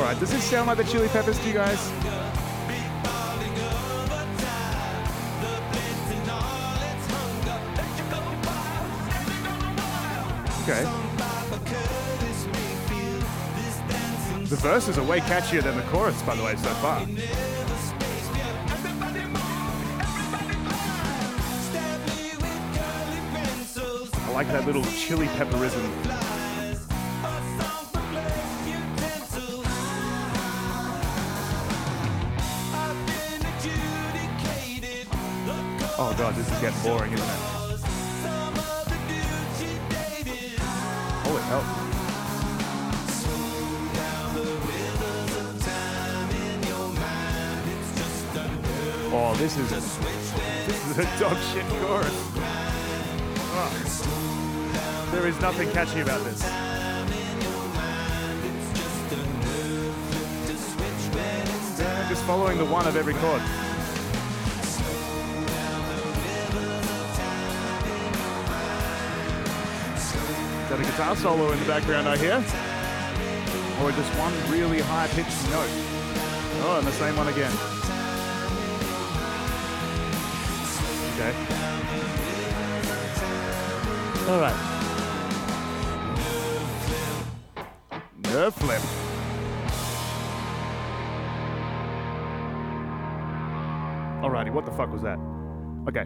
All 0.00 0.06
right, 0.06 0.18
does 0.18 0.30
this 0.30 0.42
sound 0.44 0.66
like 0.66 0.78
the 0.78 0.84
Chili 0.84 1.08
Peppers 1.08 1.38
to 1.38 1.46
you 1.46 1.52
guys? 1.52 1.78
Okay. 10.62 10.84
The 14.44 14.56
verses 14.56 14.96
are 14.96 15.04
way 15.04 15.20
catchier 15.20 15.62
than 15.62 15.76
the 15.76 15.82
chorus, 15.90 16.22
by 16.22 16.34
the 16.34 16.44
way, 16.44 16.56
so 16.56 16.70
far. 16.80 17.06
I 24.16 24.32
like 24.32 24.46
that 24.46 24.64
little 24.64 24.84
chili 24.84 25.26
pepperism. 25.36 26.19
God, 36.20 36.34
this 36.34 36.52
is 36.52 36.60
getting 36.60 36.82
boring, 36.82 37.10
isn't 37.14 37.26
it? 37.26 37.32
Holy 41.24 41.42
hell. 41.44 41.64
Oh, 49.12 49.34
this 49.38 49.56
is 49.56 49.72
a 49.72 49.80
this 50.66 50.90
is 50.90 50.98
a 50.98 51.04
dog 51.18 51.38
shit 51.54 51.64
chorus. 51.80 52.12
Oh. 53.56 55.08
There 55.12 55.26
is 55.26 55.40
nothing 55.40 55.70
catchy 55.70 56.00
about 56.00 56.22
this. 56.24 56.42
Just 62.10 62.22
following 62.24 62.58
the 62.58 62.66
one 62.66 62.86
of 62.86 62.94
every 62.96 63.14
chord. 63.14 63.69
Guitar 71.00 71.16
solo 71.16 71.50
in 71.50 71.58
the 71.58 71.64
background 71.64 72.06
I 72.06 72.14
hear? 72.18 72.36
Or 73.80 73.90
just 73.90 74.12
one 74.18 74.34
really 74.50 74.80
high 74.80 75.06
pitched 75.08 75.48
note? 75.48 75.70
Oh, 76.62 76.76
and 76.76 76.86
the 76.86 76.92
same 76.92 77.16
one 77.16 77.28
again. 77.28 77.50
Okay. 81.14 81.32
All 84.28 84.40
right. 84.40 84.54
Nerve 88.24 88.54
flip. 88.54 88.82
Alrighty, 94.22 94.52
what 94.52 94.66
the 94.66 94.72
fuck 94.72 94.92
was 94.92 95.00
that? 95.00 95.18
Okay. 95.88 96.04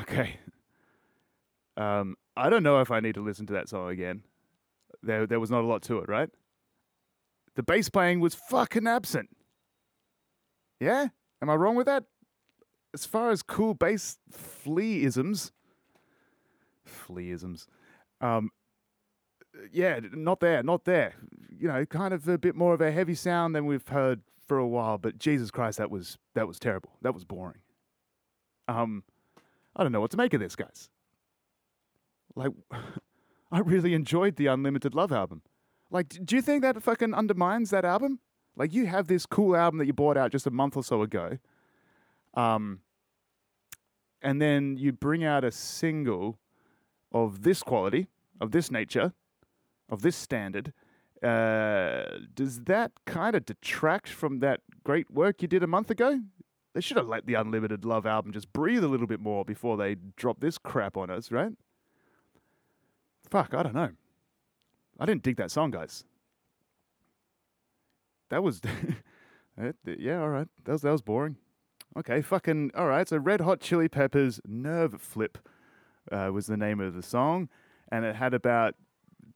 Okay. 0.00 0.36
Um, 1.76 2.16
I 2.36 2.50
don't 2.50 2.62
know 2.62 2.80
if 2.80 2.90
I 2.90 3.00
need 3.00 3.14
to 3.14 3.22
listen 3.22 3.46
to 3.46 3.52
that 3.52 3.68
song 3.68 3.90
again. 3.90 4.22
There, 5.02 5.26
there 5.26 5.40
was 5.40 5.50
not 5.50 5.62
a 5.62 5.66
lot 5.66 5.82
to 5.82 5.98
it, 5.98 6.08
right? 6.08 6.30
The 7.54 7.62
bass 7.62 7.88
playing 7.88 8.20
was 8.20 8.34
fucking 8.34 8.86
absent. 8.86 9.28
Yeah? 10.80 11.08
Am 11.40 11.50
I 11.50 11.54
wrong 11.54 11.76
with 11.76 11.86
that? 11.86 12.04
as 12.94 13.04
far 13.04 13.30
as 13.30 13.42
cool 13.42 13.74
bass 13.74 14.18
fleaisms, 14.32 15.50
fleaisms, 16.88 17.66
um, 18.20 18.50
yeah, 19.72 20.00
not 20.12 20.40
there, 20.40 20.62
not 20.62 20.84
there. 20.84 21.14
You 21.58 21.68
know, 21.68 21.84
kind 21.84 22.14
of 22.14 22.26
a 22.28 22.38
bit 22.38 22.54
more 22.54 22.72
of 22.72 22.80
a 22.80 22.90
heavy 22.90 23.14
sound 23.14 23.54
than 23.54 23.66
we've 23.66 23.86
heard 23.86 24.22
for 24.46 24.58
a 24.58 24.66
while. 24.66 24.96
But 24.96 25.18
Jesus 25.18 25.50
Christ, 25.50 25.78
that 25.78 25.90
was 25.90 26.16
that 26.34 26.46
was 26.46 26.58
terrible. 26.58 26.92
That 27.02 27.14
was 27.14 27.24
boring. 27.24 27.58
Um, 28.68 29.02
I 29.76 29.82
don't 29.82 29.92
know 29.92 30.00
what 30.00 30.12
to 30.12 30.16
make 30.16 30.32
of 30.32 30.40
this, 30.40 30.56
guys. 30.56 30.88
Like, 32.34 32.52
I 33.52 33.60
really 33.60 33.94
enjoyed 33.94 34.36
the 34.36 34.46
Unlimited 34.46 34.94
Love 34.94 35.12
album. 35.12 35.42
Like, 35.90 36.08
do 36.24 36.34
you 36.36 36.42
think 36.42 36.62
that 36.62 36.82
fucking 36.82 37.14
undermines 37.14 37.70
that 37.70 37.84
album? 37.84 38.18
Like, 38.56 38.72
you 38.72 38.86
have 38.86 39.06
this 39.06 39.26
cool 39.26 39.56
album 39.56 39.78
that 39.78 39.86
you 39.86 39.92
bought 39.92 40.16
out 40.16 40.32
just 40.32 40.46
a 40.46 40.50
month 40.50 40.76
or 40.76 40.82
so 40.84 41.02
ago. 41.02 41.38
Um, 42.34 42.80
and 44.22 44.40
then 44.40 44.76
you 44.76 44.92
bring 44.92 45.22
out 45.24 45.44
a 45.44 45.52
single 45.52 46.38
of 47.12 47.42
this 47.42 47.62
quality, 47.62 48.08
of 48.40 48.50
this 48.50 48.70
nature, 48.70 49.12
of 49.88 50.02
this 50.02 50.16
standard, 50.16 50.72
Uh, 51.22 52.18
does 52.34 52.64
that 52.64 52.92
kind 53.06 53.34
of 53.34 53.46
detract 53.46 54.08
from 54.08 54.40
that 54.40 54.60
great 54.82 55.10
work 55.10 55.40
you 55.40 55.48
did 55.48 55.62
a 55.62 55.66
month 55.66 55.90
ago? 55.90 56.20
They 56.74 56.82
should 56.82 56.98
have 56.98 57.08
let 57.08 57.24
the 57.24 57.34
Unlimited 57.34 57.84
Love 57.86 58.04
album 58.04 58.32
just 58.32 58.52
breathe 58.52 58.84
a 58.84 58.88
little 58.88 59.06
bit 59.06 59.20
more 59.20 59.42
before 59.42 59.78
they 59.78 59.96
drop 60.16 60.40
this 60.40 60.58
crap 60.58 60.98
on 60.98 61.08
us, 61.08 61.30
right? 61.30 61.52
Fuck, 63.34 63.52
I 63.52 63.64
don't 63.64 63.74
know. 63.74 63.90
I 65.00 65.06
didn't 65.06 65.24
dig 65.24 65.38
that 65.38 65.50
song, 65.50 65.72
guys. 65.72 66.04
That 68.30 68.44
was, 68.44 68.60
yeah, 69.98 70.20
all 70.20 70.28
right. 70.28 70.46
That 70.62 70.70
was 70.70 70.82
that 70.82 70.92
was 70.92 71.02
boring. 71.02 71.38
Okay, 71.98 72.22
fucking 72.22 72.70
all 72.76 72.86
right. 72.86 73.08
So 73.08 73.16
Red 73.16 73.40
Hot 73.40 73.58
Chili 73.58 73.88
Peppers 73.88 74.40
"Nerve 74.46 75.02
Flip" 75.02 75.36
uh, 76.12 76.30
was 76.32 76.46
the 76.46 76.56
name 76.56 76.78
of 76.78 76.94
the 76.94 77.02
song, 77.02 77.48
and 77.90 78.04
it 78.04 78.14
had 78.14 78.34
about 78.34 78.76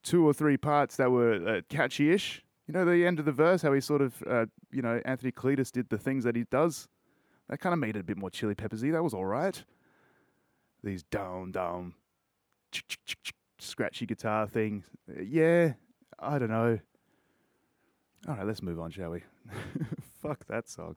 two 0.04 0.24
or 0.24 0.32
three 0.32 0.56
parts 0.56 0.94
that 0.94 1.11
were 1.11 1.32
uh, 1.32 1.61
catchy-ish. 1.68 2.44
You 2.68 2.74
know, 2.74 2.84
the 2.84 3.04
end 3.04 3.18
of 3.18 3.24
the 3.24 3.32
verse, 3.32 3.62
how 3.62 3.72
he 3.72 3.80
sort 3.80 4.02
of, 4.02 4.22
uh, 4.30 4.46
you 4.70 4.80
know, 4.80 5.02
Anthony 5.06 5.32
Kiedis 5.32 5.72
did 5.72 5.88
the 5.88 5.98
things 5.98 6.22
that 6.22 6.37
he 6.37 6.44
does. 6.44 6.87
That 7.48 7.58
kind 7.58 7.72
of 7.72 7.80
made 7.80 7.96
it 7.96 8.00
a 8.00 8.04
bit 8.04 8.16
more 8.16 8.30
Chili 8.30 8.54
Peppersy. 8.54 8.92
That 8.92 9.02
was 9.02 9.12
all 9.12 9.26
right. 9.26 9.61
These 10.84 11.02
down, 11.02 11.50
down, 11.50 11.94
scratchy 13.58 14.06
guitar 14.06 14.46
thing. 14.46 14.84
Yeah, 15.22 15.74
I 16.18 16.38
don't 16.38 16.50
know. 16.50 16.78
All 18.26 18.34
right, 18.34 18.46
let's 18.46 18.62
move 18.62 18.80
on, 18.80 18.90
shall 18.90 19.10
we? 19.10 19.22
Fuck 20.22 20.46
that 20.48 20.68
song. 20.68 20.96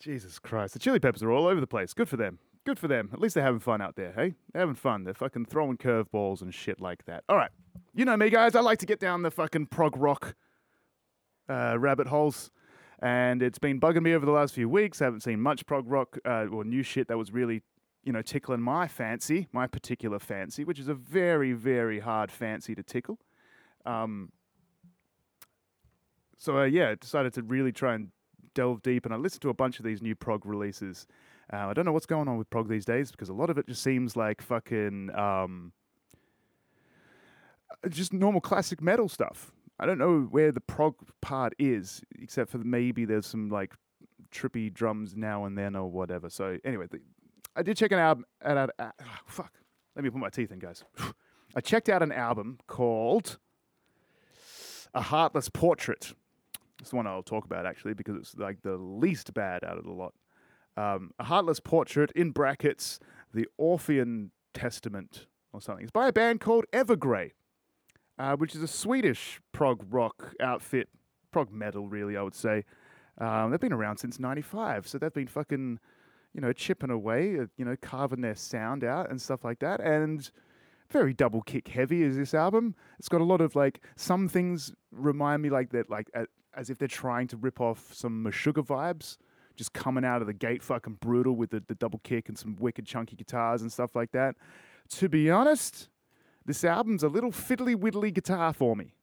Jesus 0.00 0.38
Christ. 0.38 0.72
The 0.74 0.80
Chili 0.80 0.98
Peppers 0.98 1.22
are 1.22 1.30
all 1.30 1.46
over 1.46 1.60
the 1.60 1.66
place. 1.66 1.94
Good 1.94 2.08
for 2.08 2.16
them. 2.16 2.38
Good 2.64 2.78
for 2.78 2.88
them. 2.88 3.10
At 3.12 3.20
least 3.20 3.34
they're 3.34 3.44
having 3.44 3.60
fun 3.60 3.80
out 3.80 3.96
there, 3.96 4.12
hey? 4.12 4.34
They're 4.52 4.60
having 4.60 4.74
fun. 4.74 5.04
They're 5.04 5.14
fucking 5.14 5.46
throwing 5.46 5.76
curveballs 5.76 6.42
and 6.42 6.52
shit 6.52 6.80
like 6.80 7.04
that. 7.06 7.24
All 7.28 7.36
right. 7.36 7.50
You 7.94 8.04
know 8.04 8.16
me, 8.16 8.30
guys. 8.30 8.54
I 8.54 8.60
like 8.60 8.78
to 8.78 8.86
get 8.86 9.00
down 9.00 9.22
the 9.22 9.30
fucking 9.30 9.66
prog 9.66 9.96
rock 9.96 10.34
uh, 11.48 11.76
rabbit 11.78 12.08
holes. 12.08 12.50
And 13.00 13.42
it's 13.42 13.58
been 13.58 13.80
bugging 13.80 14.02
me 14.02 14.14
over 14.14 14.24
the 14.24 14.32
last 14.32 14.54
few 14.54 14.68
weeks. 14.68 15.00
I 15.02 15.06
haven't 15.06 15.22
seen 15.22 15.40
much 15.40 15.66
prog 15.66 15.90
rock 15.90 16.18
uh, 16.24 16.46
or 16.52 16.64
new 16.64 16.82
shit 16.84 17.08
that 17.08 17.18
was 17.18 17.32
really, 17.32 17.62
you 18.04 18.12
know, 18.12 18.22
tickling 18.22 18.60
my 18.60 18.88
fancy, 18.88 19.48
my 19.52 19.66
particular 19.66 20.18
fancy, 20.18 20.64
which 20.64 20.78
is 20.78 20.88
a 20.88 20.94
very, 20.94 21.52
very 21.52 22.00
hard 22.00 22.30
fancy 22.30 22.74
to 22.74 22.82
tickle. 22.82 23.18
Um, 23.86 24.32
so 26.38 26.58
uh, 26.58 26.64
yeah, 26.64 26.94
decided 27.00 27.32
to 27.34 27.42
really 27.42 27.72
try 27.72 27.94
and 27.94 28.08
delve 28.54 28.82
deep, 28.82 29.04
and 29.04 29.14
I 29.14 29.16
listened 29.16 29.42
to 29.42 29.48
a 29.48 29.54
bunch 29.54 29.78
of 29.78 29.84
these 29.84 30.02
new 30.02 30.14
prog 30.14 30.44
releases. 30.44 31.06
Uh, 31.52 31.68
I 31.68 31.72
don't 31.72 31.84
know 31.84 31.92
what's 31.92 32.06
going 32.06 32.28
on 32.28 32.36
with 32.36 32.50
prog 32.50 32.68
these 32.68 32.84
days 32.84 33.10
because 33.10 33.28
a 33.28 33.34
lot 33.34 33.50
of 33.50 33.58
it 33.58 33.66
just 33.66 33.82
seems 33.82 34.16
like 34.16 34.42
fucking 34.42 35.10
um, 35.14 35.72
uh, 37.70 37.88
just 37.88 38.12
normal 38.12 38.40
classic 38.40 38.80
metal 38.82 39.08
stuff. 39.08 39.52
I 39.78 39.86
don't 39.86 39.98
know 39.98 40.22
where 40.30 40.52
the 40.52 40.60
prog 40.60 40.94
part 41.20 41.54
is, 41.58 42.02
except 42.20 42.50
for 42.50 42.58
maybe 42.58 43.04
there's 43.04 43.26
some 43.26 43.48
like 43.48 43.74
trippy 44.32 44.72
drums 44.72 45.14
now 45.16 45.44
and 45.44 45.56
then 45.56 45.76
or 45.76 45.90
whatever. 45.90 46.30
So 46.30 46.58
anyway, 46.64 46.86
the, 46.90 47.00
I 47.54 47.62
did 47.62 47.76
check 47.76 47.92
an 47.92 47.98
album. 47.98 48.24
At, 48.40 48.56
at, 48.56 48.70
at, 48.78 48.94
oh, 49.00 49.04
fuck, 49.26 49.52
let 49.94 50.04
me 50.04 50.10
put 50.10 50.20
my 50.20 50.30
teeth 50.30 50.52
in, 50.52 50.58
guys. 50.58 50.84
I 51.54 51.60
checked 51.60 51.88
out 51.88 52.02
an 52.02 52.12
album 52.12 52.58
called 52.66 53.38
"A 54.94 55.02
Heartless 55.02 55.48
Portrait." 55.48 56.14
It's 56.80 56.90
the 56.90 56.96
one 56.96 57.06
I'll 57.06 57.22
talk 57.22 57.44
about 57.44 57.64
actually 57.66 57.94
because 57.94 58.16
it's 58.16 58.34
like 58.36 58.62
the 58.62 58.76
least 58.76 59.32
bad 59.34 59.62
out 59.62 59.78
of 59.78 59.84
the 59.84 59.92
lot. 59.92 60.14
Um, 60.76 61.12
a 61.18 61.24
Heartless 61.24 61.60
Portrait 61.60 62.10
in 62.16 62.30
brackets, 62.30 62.98
the 63.32 63.46
Orphean 63.58 64.30
Testament 64.54 65.26
or 65.52 65.60
something. 65.60 65.84
It's 65.84 65.92
by 65.92 66.08
a 66.08 66.12
band 66.12 66.40
called 66.40 66.64
Evergrey, 66.72 67.32
uh, 68.18 68.36
which 68.36 68.54
is 68.54 68.62
a 68.62 68.68
Swedish 68.68 69.40
prog 69.52 69.84
rock 69.90 70.34
outfit, 70.40 70.88
prog 71.30 71.52
metal 71.52 71.88
really, 71.88 72.16
I 72.16 72.22
would 72.22 72.34
say. 72.34 72.64
Um, 73.18 73.50
they've 73.50 73.60
been 73.60 73.72
around 73.74 73.98
since 73.98 74.18
'95, 74.18 74.88
so 74.88 74.98
they've 74.98 75.12
been 75.12 75.26
fucking, 75.26 75.78
you 76.34 76.40
know, 76.40 76.52
chipping 76.52 76.90
away, 76.90 77.38
uh, 77.38 77.46
you 77.56 77.64
know, 77.64 77.76
carving 77.80 78.20
their 78.20 78.34
sound 78.34 78.84
out 78.84 79.10
and 79.10 79.20
stuff 79.20 79.44
like 79.44 79.58
that. 79.60 79.80
And 79.80 80.30
very 80.90 81.12
double 81.12 81.42
kick 81.42 81.68
heavy 81.68 82.02
is 82.02 82.16
this 82.16 82.34
album. 82.34 82.74
It's 82.98 83.08
got 83.08 83.20
a 83.20 83.24
lot 83.24 83.40
of 83.40 83.56
like 83.56 83.80
some 83.96 84.28
things 84.28 84.72
remind 84.90 85.42
me 85.42 85.50
like 85.50 85.70
that, 85.70 85.90
like 85.90 86.10
as 86.54 86.70
if 86.70 86.78
they're 86.78 86.88
trying 86.88 87.28
to 87.28 87.36
rip 87.36 87.60
off 87.60 87.92
some 87.92 88.24
Meshuggah 88.24 88.66
vibes, 88.66 89.16
just 89.56 89.72
coming 89.72 90.04
out 90.04 90.20
of 90.20 90.26
the 90.26 90.32
gate 90.32 90.62
fucking 90.62 90.98
brutal 91.00 91.34
with 91.34 91.50
the, 91.50 91.62
the 91.66 91.74
double 91.74 92.00
kick 92.04 92.28
and 92.28 92.38
some 92.38 92.56
wicked 92.58 92.86
chunky 92.86 93.16
guitars 93.16 93.62
and 93.62 93.72
stuff 93.72 93.96
like 93.96 94.12
that. 94.12 94.36
To 94.96 95.08
be 95.08 95.30
honest, 95.30 95.88
this 96.44 96.64
album's 96.64 97.02
a 97.02 97.08
little 97.08 97.32
fiddly 97.32 97.74
widdly 97.74 98.10
guitar 98.10 98.52
for 98.52 98.76
me. 98.76 98.94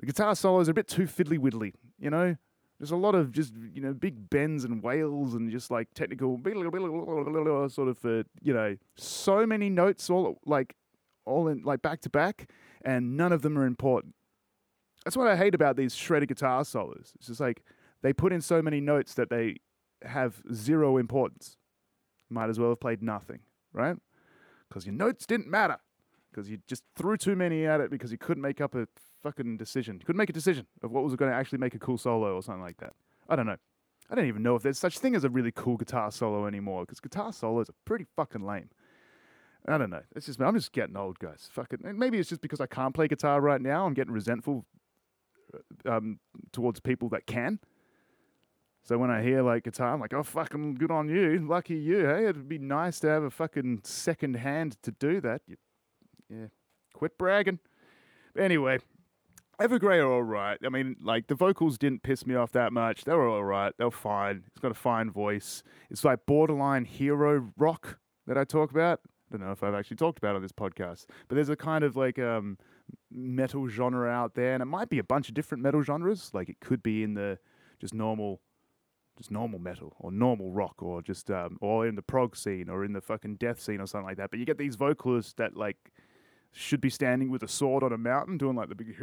The 0.00 0.06
guitar 0.06 0.34
solos 0.34 0.68
are 0.68 0.72
a 0.72 0.74
bit 0.74 0.88
too 0.88 1.04
fiddly 1.04 1.38
widdly, 1.38 1.74
you 1.98 2.10
know? 2.10 2.36
There's 2.78 2.92
a 2.92 2.96
lot 2.96 3.14
of 3.14 3.32
just, 3.32 3.54
you 3.74 3.80
know, 3.80 3.92
big 3.92 4.30
bends 4.30 4.64
and 4.64 4.82
wails 4.82 5.34
and 5.34 5.50
just 5.50 5.70
like 5.70 5.88
technical 5.94 6.36
sort 7.68 7.88
of, 7.88 8.04
uh, 8.04 8.22
you 8.40 8.54
know, 8.54 8.76
so 8.96 9.46
many 9.46 9.68
notes 9.68 10.08
all 10.08 10.38
like, 10.46 10.76
all 11.24 11.48
in 11.48 11.62
like 11.62 11.82
back 11.82 12.00
to 12.02 12.10
back, 12.10 12.50
and 12.82 13.16
none 13.16 13.32
of 13.32 13.42
them 13.42 13.58
are 13.58 13.66
important. 13.66 14.14
That's 15.04 15.16
what 15.16 15.26
I 15.26 15.36
hate 15.36 15.54
about 15.54 15.76
these 15.76 15.94
shredded 15.94 16.28
guitar 16.28 16.64
solos. 16.64 17.12
It's 17.16 17.26
just 17.26 17.40
like 17.40 17.62
they 18.02 18.12
put 18.12 18.32
in 18.32 18.40
so 18.40 18.62
many 18.62 18.80
notes 18.80 19.14
that 19.14 19.28
they 19.28 19.56
have 20.02 20.42
zero 20.52 20.98
importance. 20.98 21.56
Might 22.30 22.50
as 22.50 22.60
well 22.60 22.70
have 22.70 22.80
played 22.80 23.02
nothing, 23.02 23.40
right? 23.72 23.96
Because 24.68 24.86
your 24.86 24.94
notes 24.94 25.26
didn't 25.26 25.48
matter. 25.48 25.78
Because 26.30 26.50
you 26.50 26.58
just 26.66 26.82
threw 26.94 27.16
too 27.16 27.34
many 27.34 27.66
at 27.66 27.80
it 27.80 27.90
because 27.90 28.12
you 28.12 28.18
couldn't 28.18 28.42
make 28.42 28.60
up 28.60 28.74
a 28.74 28.86
fucking 29.22 29.56
decision. 29.56 29.98
Couldn't 30.04 30.18
make 30.18 30.30
a 30.30 30.34
decision 30.34 30.66
of 30.82 30.90
what 30.90 31.04
was 31.04 31.14
going 31.16 31.30
to 31.30 31.36
actually 31.36 31.58
make 31.58 31.74
a 31.74 31.78
cool 31.78 31.98
solo 31.98 32.34
or 32.34 32.42
something 32.42 32.62
like 32.62 32.78
that. 32.78 32.92
I 33.28 33.36
don't 33.36 33.46
know. 33.46 33.56
I 34.10 34.14
don't 34.14 34.26
even 34.26 34.42
know 34.42 34.56
if 34.56 34.62
there's 34.62 34.78
such 34.78 34.98
thing 34.98 35.14
as 35.14 35.24
a 35.24 35.28
really 35.28 35.52
cool 35.52 35.76
guitar 35.76 36.10
solo 36.10 36.46
anymore 36.46 36.82
because 36.82 37.00
guitar 37.00 37.32
solos 37.32 37.68
are 37.68 37.74
pretty 37.84 38.06
fucking 38.16 38.44
lame. 38.44 38.70
I 39.66 39.76
don't 39.76 39.90
know. 39.90 40.02
It's 40.16 40.26
just 40.26 40.40
I'm 40.40 40.54
just 40.54 40.72
getting 40.72 40.96
old, 40.96 41.18
guys. 41.18 41.48
Fucking 41.52 41.80
maybe 41.98 42.18
it's 42.18 42.28
just 42.28 42.40
because 42.40 42.60
I 42.60 42.66
can't 42.66 42.94
play 42.94 43.06
guitar 43.06 43.40
right 43.40 43.60
now. 43.60 43.84
I'm 43.84 43.92
getting 43.92 44.14
resentful 44.14 44.64
um, 45.84 46.20
towards 46.52 46.80
people 46.80 47.08
that 47.10 47.26
can. 47.26 47.58
So 48.82 48.96
when 48.96 49.10
I 49.10 49.22
hear 49.22 49.42
like 49.42 49.64
guitar, 49.64 49.92
I'm 49.92 50.00
like, 50.00 50.14
oh 50.14 50.22
fucking 50.22 50.76
good 50.76 50.90
on 50.90 51.10
you, 51.10 51.46
lucky 51.46 51.74
you. 51.74 52.06
Hey, 52.06 52.24
it'd 52.24 52.48
be 52.48 52.58
nice 52.58 52.98
to 53.00 53.08
have 53.08 53.22
a 53.22 53.30
fucking 53.30 53.80
second 53.84 54.36
hand 54.36 54.78
to 54.82 54.90
do 54.90 55.20
that. 55.20 55.42
You, 55.46 55.56
yeah, 56.30 56.46
quit 56.94 57.18
bragging. 57.18 57.58
But 58.34 58.44
anyway, 58.44 58.78
Evergrey 59.60 59.98
are 59.98 60.10
all 60.10 60.22
right. 60.22 60.58
I 60.64 60.68
mean, 60.68 60.96
like 61.02 61.26
the 61.26 61.34
vocals 61.34 61.78
didn't 61.78 62.04
piss 62.04 62.24
me 62.24 62.36
off 62.36 62.52
that 62.52 62.72
much. 62.72 63.04
They 63.04 63.12
were 63.12 63.28
all 63.28 63.44
right. 63.44 63.72
They 63.76 63.84
were 63.84 63.90
fine. 63.90 64.44
It's 64.46 64.60
got 64.60 64.70
a 64.70 64.74
fine 64.74 65.10
voice. 65.10 65.64
It's 65.90 66.04
like 66.04 66.26
borderline 66.26 66.84
hero 66.84 67.50
rock 67.56 67.98
that 68.28 68.38
I 68.38 68.44
talk 68.44 68.70
about. 68.70 69.00
I 69.04 69.36
don't 69.36 69.46
know 69.46 69.52
if 69.52 69.62
I've 69.64 69.74
actually 69.74 69.96
talked 69.96 70.18
about 70.18 70.36
on 70.36 70.42
this 70.42 70.52
podcast, 70.52 71.06
but 71.26 71.34
there's 71.34 71.48
a 71.48 71.56
kind 71.56 71.82
of 71.82 71.96
like 71.96 72.18
um, 72.20 72.56
metal 73.10 73.68
genre 73.68 74.08
out 74.08 74.34
there, 74.34 74.54
and 74.54 74.62
it 74.62 74.66
might 74.66 74.88
be 74.88 75.00
a 75.00 75.04
bunch 75.04 75.28
of 75.28 75.34
different 75.34 75.62
metal 75.62 75.82
genres. 75.82 76.30
Like 76.32 76.48
it 76.48 76.60
could 76.60 76.82
be 76.82 77.02
in 77.02 77.14
the 77.14 77.38
just 77.80 77.92
normal, 77.92 78.40
just 79.18 79.32
normal 79.32 79.58
metal 79.58 79.96
or 79.98 80.12
normal 80.12 80.52
rock, 80.52 80.82
or 80.82 81.02
just 81.02 81.32
um, 81.32 81.58
or 81.60 81.86
in 81.86 81.96
the 81.96 82.02
prog 82.02 82.36
scene 82.36 82.68
or 82.70 82.84
in 82.84 82.92
the 82.92 83.00
fucking 83.00 83.36
death 83.36 83.60
scene 83.60 83.80
or 83.80 83.86
something 83.86 84.06
like 84.06 84.18
that. 84.18 84.30
But 84.30 84.38
you 84.38 84.46
get 84.46 84.56
these 84.56 84.76
vocalists 84.76 85.34
that 85.34 85.56
like 85.56 85.76
should 86.52 86.80
be 86.80 86.90
standing 86.90 87.30
with 87.30 87.42
a 87.42 87.48
sword 87.48 87.82
on 87.82 87.92
a 87.92 87.98
mountain 87.98 88.38
doing 88.38 88.56
like 88.56 88.68
the 88.68 88.74
big 88.74 88.96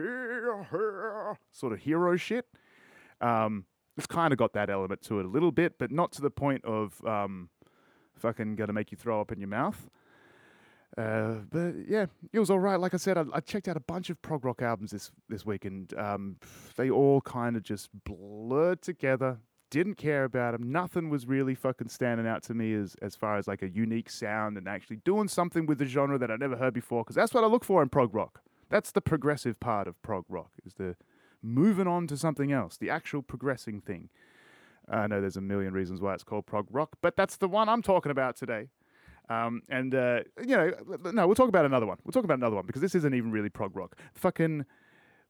sort 1.52 1.74
of 1.74 1.80
hero 1.80 2.16
shit. 2.16 2.46
Um, 3.22 3.66
it's 3.98 4.08
kind 4.08 4.34
of 4.34 4.38
got 4.38 4.54
that 4.54 4.70
element 4.70 5.02
to 5.04 5.20
it 5.20 5.26
a 5.26 5.30
little 5.30 5.52
bit, 5.52 5.78
but 5.80 5.92
not 5.92 6.12
to 6.14 6.22
the 6.22 6.30
point 6.30 6.66
of 6.66 7.04
um, 7.06 7.50
fucking 8.16 8.56
gonna 8.56 8.74
make 8.74 8.92
you 8.92 8.98
throw 8.98 9.22
up 9.22 9.32
in 9.32 9.40
your 9.40 9.48
mouth. 9.48 9.90
Uh, 10.98 11.40
but 11.50 11.74
yeah, 11.88 12.06
it 12.32 12.40
was 12.40 12.50
all 12.50 12.60
right. 12.60 12.80
Like 12.80 12.94
I 12.94 12.98
said, 12.98 13.18
I, 13.18 13.26
I, 13.34 13.40
checked 13.42 13.68
out 13.68 13.76
a 13.76 13.82
bunch 13.82 14.10
of 14.10 14.22
prog 14.22 14.46
rock 14.46 14.62
albums 14.62 14.92
this 14.92 15.12
this 15.28 15.46
week, 15.46 15.66
and 15.66 15.94
um, 15.98 16.38
they 16.78 16.90
all 16.90 17.20
kind 17.22 17.58
of 17.58 17.64
just 17.64 17.90
blurred 18.06 18.82
together. 18.82 19.40
Didn't 19.76 19.96
care 19.96 20.24
about 20.24 20.54
them. 20.54 20.72
Nothing 20.72 21.10
was 21.10 21.28
really 21.28 21.54
fucking 21.54 21.90
standing 21.90 22.26
out 22.26 22.44
to 22.44 22.54
me 22.54 22.74
as 22.74 22.96
as 23.02 23.14
far 23.14 23.38
as 23.38 23.46
like 23.46 23.62
a 23.62 23.68
unique 23.68 24.10
sound 24.10 24.58
and 24.58 24.70
actually 24.70 24.96
doing 25.04 25.28
something 25.28 25.66
with 25.66 25.80
the 25.80 25.86
genre 25.86 26.18
that 26.18 26.32
I 26.32 26.38
never 26.38 26.56
heard 26.56 26.74
before. 26.74 27.04
Because 27.04 27.18
that's 27.18 27.34
what 27.34 27.44
I 27.44 27.48
look 27.48 27.66
for 27.66 27.84
in 27.84 27.90
prog 27.90 28.16
rock. 28.16 28.42
That's 28.70 28.94
the 28.94 29.02
progressive 29.02 29.60
part 29.60 29.90
of 29.90 30.02
prog 30.02 30.24
rock 30.30 30.52
is 30.66 30.76
the 30.76 30.96
moving 31.44 31.88
on 31.88 32.08
to 32.08 32.16
something 32.16 32.54
else, 32.54 32.78
the 32.78 32.90
actual 32.90 33.22
progressing 33.22 33.82
thing. 33.82 34.08
I 34.88 35.08
know 35.08 35.20
there's 35.20 35.36
a 35.36 35.42
million 35.42 35.74
reasons 35.74 36.00
why 36.00 36.14
it's 36.14 36.24
called 36.24 36.46
prog 36.46 36.68
rock, 36.72 36.96
but 37.02 37.18
that's 37.18 37.36
the 37.36 37.50
one 37.50 37.68
I'm 37.68 37.82
talking 37.82 38.14
about 38.14 38.38
today. 38.38 38.70
Um, 39.28 39.62
and 39.68 39.94
uh, 39.94 40.22
you 40.40 40.56
know, 40.56 40.72
no, 41.12 41.28
we'll 41.28 41.36
talk 41.36 41.50
about 41.50 41.66
another 41.66 41.86
one. 41.86 41.98
We'll 42.06 42.14
talk 42.14 42.24
about 42.24 42.38
another 42.38 42.56
one 42.56 42.66
because 42.66 42.82
this 42.82 42.96
isn't 42.96 43.14
even 43.14 43.30
really 43.30 43.50
prog 43.50 43.76
rock. 43.76 43.98
Fucking 44.14 44.66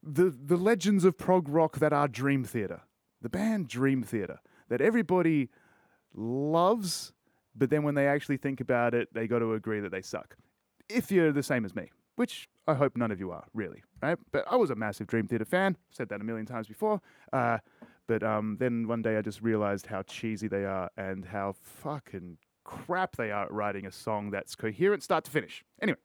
the 0.04 0.30
the 0.30 0.56
legends 0.56 1.04
of 1.04 1.18
prog 1.18 1.50
rock 1.50 1.80
that 1.80 1.94
are 1.94 2.08
Dream 2.08 2.44
Theater, 2.44 2.82
the 3.26 3.30
band 3.30 3.68
Dream 3.68 4.04
Theater 4.04 4.40
that 4.70 4.82
everybody 4.82 5.50
loves, 6.14 7.12
but 7.56 7.72
then 7.72 7.82
when 7.82 7.96
they 7.96 8.08
actually 8.08 8.38
think 8.38 8.62
about 8.62 8.94
it, 8.94 9.12
they 9.16 9.26
got 9.26 9.40
to 9.40 9.56
agree 9.56 9.80
that 9.80 9.92
they 9.92 10.04
suck. 10.04 10.38
If 10.90 11.12
you're 11.12 11.32
the 11.32 11.42
same 11.42 11.66
as 11.66 11.76
me, 11.76 11.90
which 12.18 12.48
I 12.68 12.76
hope 12.76 12.96
none 12.96 13.10
of 13.10 13.20
you 13.20 13.32
are, 13.32 13.46
really, 13.56 13.82
right? 14.04 14.20
But 14.32 14.46
I 14.48 14.58
was 14.58 14.70
a 14.70 14.76
massive 14.76 15.08
Dream 15.08 15.26
Theater 15.26 15.44
fan. 15.44 15.76
Said 15.90 16.08
that 16.10 16.22
a 16.22 16.24
million 16.24 16.46
times 16.46 16.68
before. 16.68 17.02
Uh, 17.34 17.58
but 18.06 18.22
um, 18.22 18.58
then 18.60 18.88
one 18.88 19.02
day 19.02 19.18
I 19.18 19.24
just 19.24 19.42
realized 19.42 19.88
how 19.88 20.04
cheesy 20.04 20.48
they 20.48 20.64
are 20.64 20.92
and 20.96 21.26
how 21.26 21.56
fucking 21.60 22.38
crap 22.64 23.16
they 23.16 23.32
are 23.32 23.46
at 23.46 23.52
writing 23.52 23.88
a 23.88 23.92
song 23.92 24.30
that's 24.30 24.56
coherent 24.56 25.02
start 25.02 25.24
to 25.24 25.32
finish. 25.32 25.66
Anyway, 25.82 25.98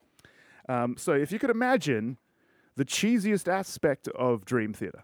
um, 0.70 0.96
so 0.96 1.12
if 1.12 1.32
you 1.32 1.38
could 1.38 1.50
imagine 1.50 2.16
the 2.76 2.84
cheesiest 2.86 3.46
aspect 3.46 4.08
of 4.08 4.46
Dream 4.46 4.72
Theater, 4.72 5.02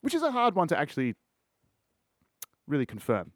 which 0.00 0.14
is 0.14 0.22
a 0.22 0.30
hard 0.32 0.54
one 0.54 0.68
to 0.68 0.78
actually 0.78 1.16
really 2.66 2.86
confirm. 2.86 3.32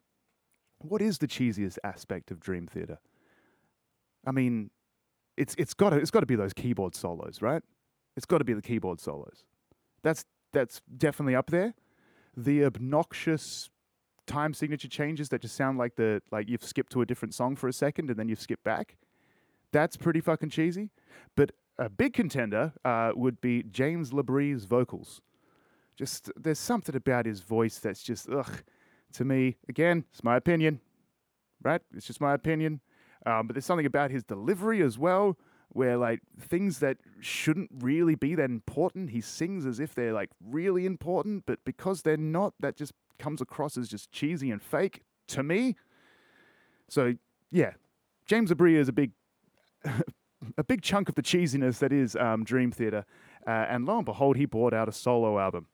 What 0.79 1.01
is 1.01 1.17
the 1.17 1.27
cheesiest 1.27 1.77
aspect 1.83 2.31
of 2.31 2.39
Dream 2.39 2.67
Theater? 2.67 2.99
I 4.25 4.31
mean, 4.31 4.71
it's 5.37 5.55
it's 5.57 5.73
got 5.73 5.91
to 5.91 5.97
it's 5.97 6.11
got 6.11 6.21
to 6.21 6.25
be 6.25 6.35
those 6.35 6.53
keyboard 6.53 6.95
solos, 6.95 7.41
right? 7.41 7.63
It's 8.15 8.25
got 8.25 8.39
to 8.39 8.43
be 8.43 8.53
the 8.53 8.61
keyboard 8.61 8.99
solos. 8.99 9.43
That's 10.03 10.25
that's 10.53 10.81
definitely 10.97 11.35
up 11.35 11.49
there. 11.49 11.73
The 12.35 12.65
obnoxious 12.65 13.69
time 14.27 14.53
signature 14.53 14.87
changes 14.87 15.29
that 15.29 15.41
just 15.41 15.55
sound 15.55 15.77
like 15.77 15.95
the 15.95 16.21
like 16.31 16.47
you've 16.49 16.63
skipped 16.63 16.91
to 16.93 17.01
a 17.01 17.05
different 17.05 17.33
song 17.33 17.55
for 17.55 17.67
a 17.67 17.73
second 17.73 18.09
and 18.09 18.19
then 18.19 18.29
you've 18.29 18.41
skipped 18.41 18.63
back. 18.63 18.97
That's 19.71 19.97
pretty 19.97 20.21
fucking 20.21 20.49
cheesy. 20.49 20.89
But 21.35 21.51
a 21.77 21.89
big 21.89 22.13
contender 22.13 22.73
uh, 22.83 23.11
would 23.15 23.39
be 23.41 23.63
James 23.63 24.11
LaBrie's 24.11 24.65
vocals. 24.65 25.21
Just 25.95 26.31
there's 26.35 26.59
something 26.59 26.95
about 26.95 27.25
his 27.25 27.41
voice 27.41 27.79
that's 27.79 28.03
just 28.03 28.29
ugh. 28.29 28.63
To 29.13 29.25
me, 29.25 29.57
again, 29.67 30.05
it's 30.11 30.23
my 30.23 30.35
opinion, 30.35 30.81
right? 31.63 31.81
It's 31.95 32.05
just 32.05 32.21
my 32.21 32.33
opinion. 32.33 32.81
Um, 33.25 33.47
but 33.47 33.53
there's 33.53 33.65
something 33.65 33.85
about 33.85 34.11
his 34.11 34.23
delivery 34.23 34.81
as 34.81 34.97
well, 34.97 35.37
where 35.69 35.97
like 35.97 36.21
things 36.39 36.79
that 36.79 36.97
shouldn't 37.19 37.69
really 37.79 38.15
be 38.15 38.35
that 38.35 38.49
important, 38.49 39.11
he 39.11 39.21
sings 39.21 39.65
as 39.65 39.79
if 39.79 39.93
they're 39.93 40.13
like 40.13 40.29
really 40.43 40.85
important, 40.85 41.45
but 41.45 41.59
because 41.65 42.01
they're 42.01 42.17
not, 42.17 42.53
that 42.59 42.75
just 42.75 42.93
comes 43.17 43.41
across 43.41 43.77
as 43.77 43.87
just 43.87 44.11
cheesy 44.11 44.51
and 44.51 44.61
fake 44.61 45.03
to 45.27 45.43
me. 45.43 45.75
So 46.87 47.15
yeah, 47.51 47.73
James 48.25 48.51
LaBrie 48.51 48.75
is 48.75 48.87
a 48.87 48.93
big, 48.93 49.11
a 50.57 50.63
big 50.63 50.81
chunk 50.81 51.09
of 51.09 51.15
the 51.15 51.21
cheesiness 51.21 51.79
that 51.79 51.91
is 51.91 52.15
um, 52.15 52.43
Dream 52.43 52.71
Theater, 52.71 53.05
uh, 53.45 53.65
and 53.69 53.85
lo 53.85 53.97
and 53.97 54.05
behold, 54.05 54.37
he 54.37 54.45
brought 54.45 54.73
out 54.73 54.87
a 54.87 54.91
solo 54.91 55.39
album. 55.39 55.67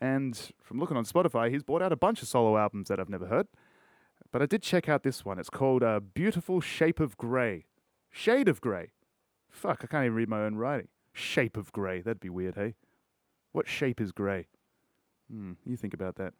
And 0.00 0.52
from 0.62 0.78
looking 0.78 0.96
on 0.96 1.04
Spotify, 1.04 1.50
he's 1.50 1.62
brought 1.62 1.82
out 1.82 1.92
a 1.92 1.96
bunch 1.96 2.22
of 2.22 2.28
solo 2.28 2.56
albums 2.56 2.88
that 2.88 3.00
I've 3.00 3.08
never 3.08 3.26
heard. 3.26 3.48
But 4.30 4.42
I 4.42 4.46
did 4.46 4.62
check 4.62 4.88
out 4.88 5.02
this 5.02 5.24
one. 5.24 5.38
It's 5.38 5.50
called 5.50 5.82
uh, 5.82 6.00
Beautiful 6.00 6.60
Shape 6.60 7.00
of 7.00 7.16
Grey. 7.16 7.66
Shade 8.10 8.48
of 8.48 8.60
Grey. 8.60 8.92
Fuck, 9.48 9.80
I 9.82 9.86
can't 9.86 10.04
even 10.04 10.14
read 10.14 10.28
my 10.28 10.42
own 10.42 10.56
writing. 10.56 10.88
Shape 11.12 11.56
of 11.56 11.72
Grey. 11.72 12.00
That'd 12.00 12.20
be 12.20 12.28
weird, 12.28 12.54
hey? 12.54 12.74
What 13.52 13.68
shape 13.68 14.00
is 14.00 14.12
grey? 14.12 14.46
Hmm, 15.30 15.52
you 15.64 15.76
think 15.76 15.94
about 15.94 16.16
that. 16.16 16.34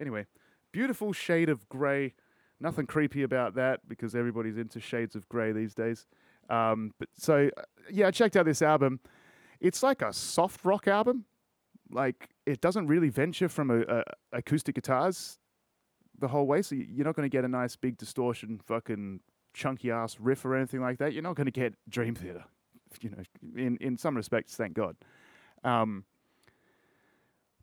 Anyway, 0.00 0.26
beautiful 0.72 1.12
shade 1.12 1.48
of 1.48 1.68
grey. 1.68 2.14
Nothing 2.58 2.86
creepy 2.86 3.22
about 3.22 3.54
that 3.54 3.86
because 3.86 4.14
everybody's 4.14 4.56
into 4.56 4.80
shades 4.80 5.14
of 5.14 5.28
grey 5.28 5.52
these 5.52 5.74
days. 5.74 6.06
Um, 6.48 6.92
but 6.98 7.08
so, 7.16 7.50
uh, 7.56 7.62
yeah, 7.90 8.08
I 8.08 8.10
checked 8.10 8.36
out 8.36 8.46
this 8.46 8.62
album. 8.62 9.00
It's 9.60 9.82
like 9.82 10.02
a 10.02 10.12
soft 10.12 10.64
rock 10.64 10.88
album 10.88 11.24
like 11.90 12.30
it 12.44 12.60
doesn't 12.60 12.86
really 12.86 13.08
venture 13.08 13.48
from 13.48 13.70
a, 13.70 13.80
a 13.80 14.02
acoustic 14.32 14.74
guitars 14.74 15.38
the 16.18 16.28
whole 16.28 16.46
way. 16.46 16.62
So 16.62 16.74
you're 16.74 17.04
not 17.04 17.14
going 17.14 17.28
to 17.28 17.34
get 17.34 17.44
a 17.44 17.48
nice 17.48 17.76
big 17.76 17.96
distortion, 17.96 18.60
fucking 18.64 19.20
chunky 19.54 19.90
ass 19.90 20.18
riff 20.20 20.44
or 20.44 20.54
anything 20.56 20.80
like 20.80 20.98
that. 20.98 21.12
You're 21.12 21.22
not 21.22 21.36
going 21.36 21.46
to 21.46 21.50
get 21.52 21.74
Dream 21.88 22.14
Theater, 22.14 22.44
you 23.00 23.10
know. 23.10 23.22
In 23.56 23.76
in 23.78 23.96
some 23.96 24.16
respects, 24.16 24.56
thank 24.56 24.74
God. 24.74 24.96
Um, 25.64 26.04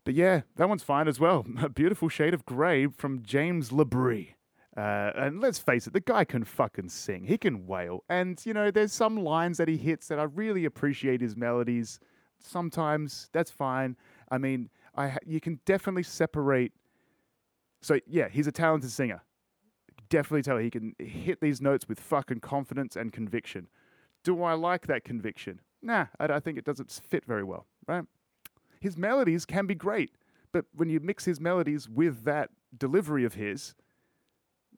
but 0.04 0.14
yeah, 0.14 0.42
that 0.56 0.68
one's 0.68 0.82
fine 0.82 1.08
as 1.08 1.18
well. 1.18 1.46
A 1.62 1.68
beautiful 1.68 2.08
shade 2.08 2.34
of 2.34 2.44
grey 2.44 2.86
from 2.86 3.22
James 3.22 3.70
LaBrie. 3.70 4.34
Uh, 4.76 5.12
and 5.14 5.40
let's 5.40 5.58
face 5.58 5.86
it, 5.86 5.92
the 5.92 6.00
guy 6.00 6.24
can 6.24 6.44
fucking 6.44 6.88
sing. 6.88 7.24
He 7.24 7.38
can 7.38 7.66
wail. 7.66 8.02
And, 8.08 8.44
you 8.44 8.52
know, 8.52 8.70
there's 8.72 8.92
some 8.92 9.22
lines 9.22 9.56
that 9.58 9.68
he 9.68 9.76
hits 9.76 10.08
that 10.08 10.18
I 10.18 10.24
really 10.24 10.64
appreciate 10.64 11.20
his 11.20 11.36
melodies. 11.36 12.00
Sometimes 12.40 13.30
that's 13.32 13.52
fine. 13.52 13.96
I 14.34 14.38
mean, 14.38 14.68
I 14.96 15.16
you 15.24 15.40
can 15.40 15.60
definitely 15.64 16.02
separate. 16.02 16.72
So 17.82 18.00
yeah, 18.06 18.28
he's 18.28 18.48
a 18.48 18.52
talented 18.52 18.90
singer. 18.90 19.22
Definitely 20.08 20.42
tell 20.42 20.58
he 20.58 20.70
can 20.70 20.94
hit 20.98 21.40
these 21.40 21.60
notes 21.60 21.88
with 21.88 22.00
fucking 22.00 22.40
confidence 22.40 22.96
and 22.96 23.12
conviction. 23.12 23.68
Do 24.24 24.42
I 24.42 24.54
like 24.54 24.88
that 24.88 25.04
conviction? 25.04 25.60
Nah, 25.82 26.06
I, 26.18 26.24
I 26.26 26.40
think 26.40 26.58
it 26.58 26.64
doesn't 26.64 26.90
fit 26.90 27.24
very 27.24 27.44
well. 27.44 27.66
Right? 27.86 28.04
His 28.80 28.96
melodies 28.96 29.46
can 29.46 29.66
be 29.66 29.74
great, 29.76 30.10
but 30.50 30.64
when 30.74 30.88
you 30.88 30.98
mix 30.98 31.24
his 31.24 31.40
melodies 31.40 31.88
with 31.88 32.24
that 32.24 32.50
delivery 32.76 33.24
of 33.24 33.34
his, 33.34 33.74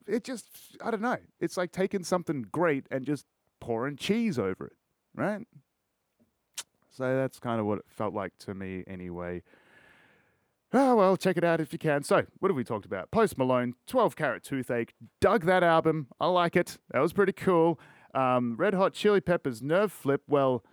it 0.06 0.22
just 0.22 0.48
I 0.84 0.90
don't 0.90 1.02
know. 1.02 1.18
It's 1.40 1.56
like 1.56 1.72
taking 1.72 2.04
something 2.04 2.46
great 2.52 2.86
and 2.90 3.06
just 3.06 3.24
pouring 3.58 3.96
cheese 3.96 4.38
over 4.38 4.66
it, 4.66 4.76
right? 5.14 5.46
So 6.96 7.16
that's 7.16 7.38
kind 7.38 7.60
of 7.60 7.66
what 7.66 7.78
it 7.78 7.84
felt 7.88 8.14
like 8.14 8.36
to 8.40 8.54
me 8.54 8.84
anyway. 8.86 9.42
Oh, 10.72 10.96
well, 10.96 11.16
check 11.16 11.36
it 11.36 11.44
out 11.44 11.60
if 11.60 11.72
you 11.72 11.78
can. 11.78 12.02
So, 12.02 12.26
what 12.38 12.50
have 12.50 12.56
we 12.56 12.64
talked 12.64 12.86
about? 12.86 13.10
Post 13.10 13.38
Malone, 13.38 13.74
12 13.86 14.16
Carat 14.16 14.42
Toothache. 14.42 14.94
Dug 15.20 15.44
that 15.44 15.62
album. 15.62 16.08
I 16.20 16.26
like 16.26 16.56
it. 16.56 16.78
That 16.90 17.00
was 17.00 17.12
pretty 17.12 17.32
cool. 17.32 17.78
Um, 18.14 18.56
Red 18.56 18.74
Hot 18.74 18.92
Chili 18.92 19.20
Peppers 19.20 19.62
Nerve 19.62 19.92
Flip. 19.92 20.22
Well, 20.26 20.64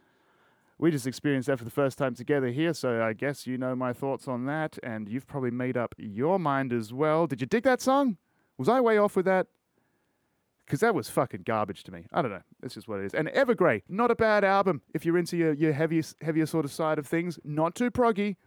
we 0.79 0.91
just 0.91 1.05
experienced 1.05 1.47
that 1.47 1.57
for 1.59 1.65
the 1.65 1.71
first 1.71 1.97
time 1.97 2.15
together 2.15 2.47
here, 2.47 2.73
so 2.73 3.03
I 3.03 3.13
guess 3.13 3.45
you 3.45 3.57
know 3.57 3.75
my 3.75 3.93
thoughts 3.93 4.27
on 4.27 4.45
that, 4.45 4.79
and 4.81 5.07
you've 5.07 5.27
probably 5.27 5.51
made 5.51 5.77
up 5.77 5.93
your 5.97 6.39
mind 6.39 6.73
as 6.73 6.91
well. 6.91 7.27
Did 7.27 7.41
you 7.41 7.47
dig 7.47 7.63
that 7.63 7.81
song? 7.81 8.17
Was 8.57 8.67
I 8.69 8.81
way 8.81 8.97
off 8.97 9.15
with 9.15 9.25
that? 9.25 9.47
Because 10.73 10.81
that 10.81 10.95
was 10.95 11.07
fucking 11.07 11.43
garbage 11.45 11.83
to 11.83 11.91
me. 11.91 12.07
I 12.11 12.23
don't 12.23 12.31
know. 12.31 12.41
That's 12.59 12.73
just 12.73 12.87
what 12.87 12.99
it 12.99 13.05
is. 13.05 13.13
And 13.13 13.27
Evergrey, 13.27 13.83
not 13.87 14.09
a 14.09 14.15
bad 14.15 14.43
album 14.43 14.81
if 14.95 15.05
you're 15.05 15.19
into 15.19 15.37
your, 15.37 15.53
your 15.53 15.71
heavier, 15.71 16.01
heavier 16.19 16.47
sort 16.47 16.65
of 16.65 16.71
side 16.71 16.97
of 16.97 17.05
things. 17.05 17.37
Not 17.43 17.75
too 17.75 17.91
proggy, 17.91 18.37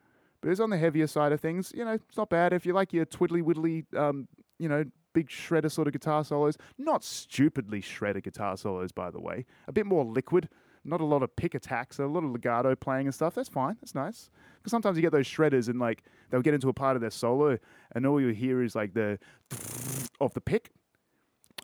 but 0.41 0.51
it's 0.51 0.59
on 0.59 0.71
the 0.71 0.77
heavier 0.77 1.07
side 1.07 1.31
of 1.31 1.41
things. 1.41 1.71
You 1.73 1.85
know, 1.85 1.93
it's 1.93 2.17
not 2.17 2.29
bad. 2.29 2.53
If 2.53 2.67
you 2.67 2.73
like 2.73 2.93
your 2.93 3.07
twiddly 3.07 3.43
widdly, 3.43 3.85
um, 3.97 4.27
you 4.59 4.69
know, 4.69 4.85
big 5.13 5.29
shredder 5.29 5.71
sort 5.71 5.87
of 5.87 5.93
guitar 5.93 6.25
solos, 6.25 6.59
not 6.79 7.05
stupidly 7.05 7.81
shredder 7.81 8.21
guitar 8.21 8.57
solos, 8.57 8.91
by 8.91 9.09
the 9.13 9.21
way. 9.21 9.45
A 9.69 9.73
bit 9.73 9.87
more 9.87 10.05
liquid. 10.05 10.49
Not 10.85 11.01
a 11.01 11.05
lot 11.05 11.23
of 11.23 11.37
pick 11.37 11.55
attacks, 11.55 12.01
a 12.01 12.07
lot 12.07 12.25
of 12.25 12.33
legato 12.33 12.75
playing 12.75 13.07
and 13.07 13.15
stuff. 13.15 13.37
That's 13.37 13.49
fine. 13.49 13.77
That's 13.81 13.95
nice. 13.95 14.31
Because 14.57 14.73
sometimes 14.73 14.99
you 14.99 15.03
get 15.03 15.13
those 15.13 15.29
shredders 15.29 15.69
and 15.69 15.79
like 15.79 16.03
they'll 16.31 16.43
get 16.43 16.55
into 16.55 16.69
a 16.69 16.75
part 16.75 16.97
of 16.97 17.03
their 17.03 17.11
solo 17.11 17.57
and 17.93 18.05
all 18.05 18.21
you 18.21 18.31
hear 18.31 18.65
is 18.65 18.75
like 18.75 18.95
the 18.95 19.17
of 20.21 20.35
the 20.35 20.41
pick 20.41 20.73